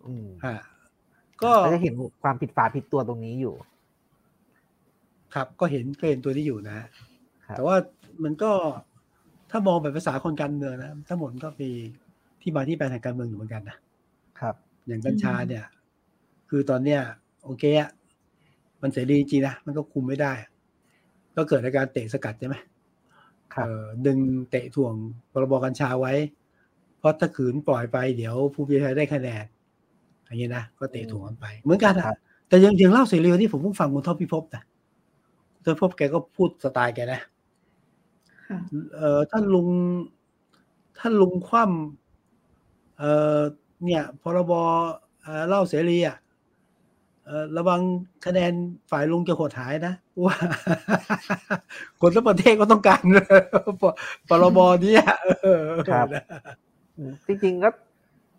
[0.07, 0.57] อืมฮะ
[1.41, 3.55] ก็ก็จะเห็นความผิดฝาผิดตัวตรงนี้อยู่
[5.35, 6.77] ครับ ก็เห็นก็เห็นตัวนี้อยู่นะ
[7.45, 7.75] ครับแต่ว่า
[8.23, 8.51] มันก็
[9.51, 11.71] ถ้ามองแบบภาษาคนการเมืองนะทั้งหมดมันก็มี
[12.41, 13.77] ที่มาที่ไปทางการเมืองอยู่เหมือนกันนะ
[14.39, 14.55] ครับ
[14.87, 15.65] อย่างกัญชาเนี่ย
[16.49, 17.01] คือตอนเนี้ย
[17.45, 17.89] โอเคอะ
[18.81, 20.33] มันเสรีจริงๆนะมันก็คุมไม่ได้
[21.35, 22.55] ก็เกิดอาการเตะสกัดใช่ไหม
[23.53, 24.19] ครับเอ่อดึง
[24.49, 24.93] เตะถ่วง
[25.31, 26.13] พรบกัญชาไว้
[26.99, 29.45] เพราะถ้าขืนปล่อยไปเดี๋ยวผู้พิพากษาได้คะแนน
[30.25, 32.05] อย่างนี้นะก็เตะถ่วงกันไป เหมือนกันอะ
[32.47, 34.63] แต่ยังยังเล่าเสรีวันนี้ผมเพิ่งฟังคุณท็อปพิภพนะ
[35.63, 37.21] คุณท็อปพิภพแกก็พูดสไตล์แกนะ
[38.47, 38.57] ค่ะ
[38.95, 39.67] เอ่อท่านลุง
[40.99, 43.39] ท่านลุงคว่ำเอ่อ
[43.83, 44.53] เนี่ยพรบ
[45.21, 46.17] เอ่อเหล่าเสรีอะ
[47.25, 47.81] เอ่อระวัง
[48.25, 48.53] คะแนน
[48.91, 49.93] ฝ่ายลุงจะหดหายนะ
[50.25, 50.35] ว่า
[51.99, 53.01] คนทั้งประเทศก็ต้องการ
[54.29, 55.03] พรบเนี้ย
[55.41, 56.07] เออครับ
[57.27, 57.69] จริงๆก็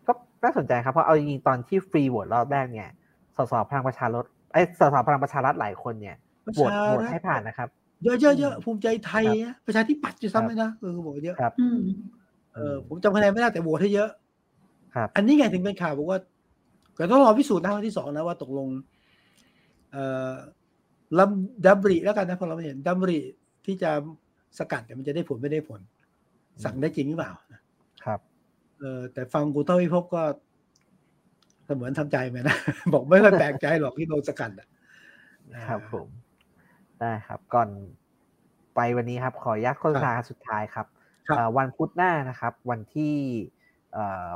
[0.07, 0.12] ก็
[0.45, 2.89] น่าสนใจครับเพราะเอาจริงๆตอนที่ฟรีโหวตรอบแรกเนี่ย
[3.37, 7.68] สสพลังประชารัฐไอ้ยสสพลังประชารัฐหลายคนเนี่ยประ โหวตชาโหวตรัฐให้ผ่านนะครับ
[8.05, 11.80] เยอะเยอะเยอะภูมิใจไทยนะประชาธิปัตย์จะซ้ำเลยนะเออบอกเยอะครับอืม
[12.55, 14.11] เออผมจำคะแนนไม่ได้แต่โหวตให้เยอะ
[14.95, 16.18] ครับ อันนี้ไงถึงเป็นข่าวบอกว่า
[16.99, 18.68] ก็ต้องรอพิสูจน์นะวันที่สองนะว่าตกลง
[19.93, 20.32] เอ่อ
[21.18, 23.18] ลำดับริแล้วกันนะเพอเราไม่เห็นดับริ
[23.66, 23.90] ที่จะ
[24.59, 25.80] สกัดเนี่ยมันจะได้ผลไม่ได้ผล
[26.64, 27.61] สั่งได้จริงหรือเปล่านะ
[28.05, 28.20] ครับ
[28.80, 30.22] เออแต่ฟังกูเท่าพิภพก็
[31.66, 32.57] เสมือนทำใจไหมนะ
[32.93, 34.68] บอกไม่ค่อยแปลกใจหรอกที่โดนสกัดอะ
[35.68, 36.09] ครับผม
[37.03, 37.69] ได้ครับ ก่อน
[38.75, 40.87] ไปวันนี้ครับ ขออนุญาตโฆษณาสุดท้ายครับ
[41.29, 43.15] ครับเอ่อวันพุธหน้านะครับ วันที่
[43.93, 44.31] เอ่อ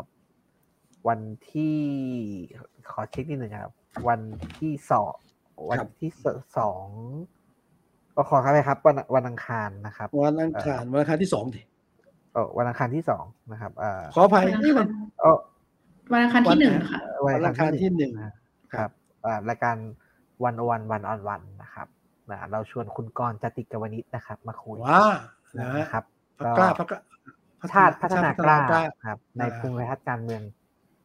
[1.08, 1.20] วัน
[1.52, 1.78] ที่
[2.90, 3.72] ขอเช็คนิดหนึ่งครับ
[4.08, 4.20] วัน
[4.58, 5.14] ที่สอง
[5.70, 6.26] วันที่ส
[6.58, 6.86] สอง
[8.16, 11.60] ก็ขอครับไปครับ วันวันอังคารนะครับ วันอังคารวันอังคารที่สองดิ
[12.32, 14.88] เออวันอังคารที่สองนะครับเอ่อขออภัยวันอังนี่คามัรน
[15.20, 15.38] เออ
[16.12, 18.32] วันอังคารที่หนึ่งค่ะวันอังคารที่หนึ่งนะ
[18.74, 18.90] ครับ
[19.26, 19.76] อ่ารายการ
[20.44, 21.88] วันวันวันออนวันนะครับ
[22.30, 25.04] นะเราชวนคุณกรณ์จติกวนิชนะครับ มาคุยว้า
[25.58, 26.04] นะนะครับ
[26.38, 27.00] พักกล้าพักกล้า
[27.72, 30.42] ชาติพัฒนากล้าชติพัฒนครับ ในอ่าภูมิทัศน์การเมือง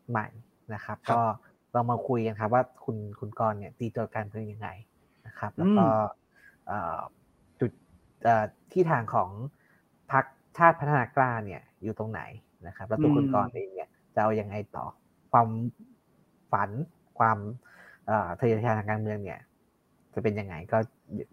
[0.10, 0.28] ใหม่
[0.74, 1.22] นะครับครับ ก็
[1.74, 4.70] เรามาคุยกันครับ ว่าคุณคุณกรณ์เนี่ยตีโจทย์การเมืองยังไง
[5.28, 6.10] นะครับ แล้วก็อืม
[6.68, 7.00] เอ่อ
[7.60, 7.72] จุด
[8.24, 9.30] เอ่อที่ทางของ
[10.12, 10.26] พรรค
[10.58, 12.22] ชาติพัฒนากล้าเนี่ยอยู่ตรงไหน
[12.68, 14.86] นะครับ แล้วตัวคุณกรณ์เองเนี่ยจะเอายังไงต่อ
[15.32, 15.48] ความ
[16.52, 16.70] ฝัน
[17.20, 17.38] ความ
[18.08, 19.40] เอ่อทะเยอทะยานทางการเมืองเนี่ย
[20.14, 20.78] จะเป็นยังไงก็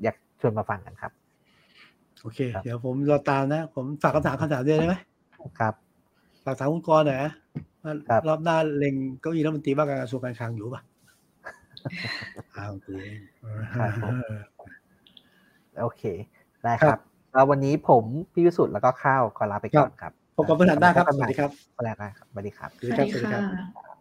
[0.03, 1.13] อยากชวนมาฟังกันครับ
[2.23, 4.97] โอเคครับเดี๋ยวผมรอตามนะ ผมฝากคำถามคำถามด้วยได้ไหม
[5.61, 5.75] ครับ
[6.45, 7.33] ฝากถามคุณกรณ์หน่อยนะ
[7.83, 10.83] ว่าครับรอบหน้าเล็งเก้าอี้รัฐมนตรีว่าการกระทรวงการคลังอยู่ป่ะ
[12.57, 13.21] อ้าวกูเอง
[13.75, 14.15] ครับผม
[15.81, 16.03] โอเค
[16.65, 16.99] ได้ครับ
[17.33, 23.98] แล้ววันนี้ผมพี่วิสุทธ์แล้วก็ข้าวขอลาไปก่อนครับพบกันเพื่อนหน้าครับ สวัสดีครับพบกันใหม่ครับสวัสดีครับสวัสสดีวัครับสวัสดีสดีค่ครับะ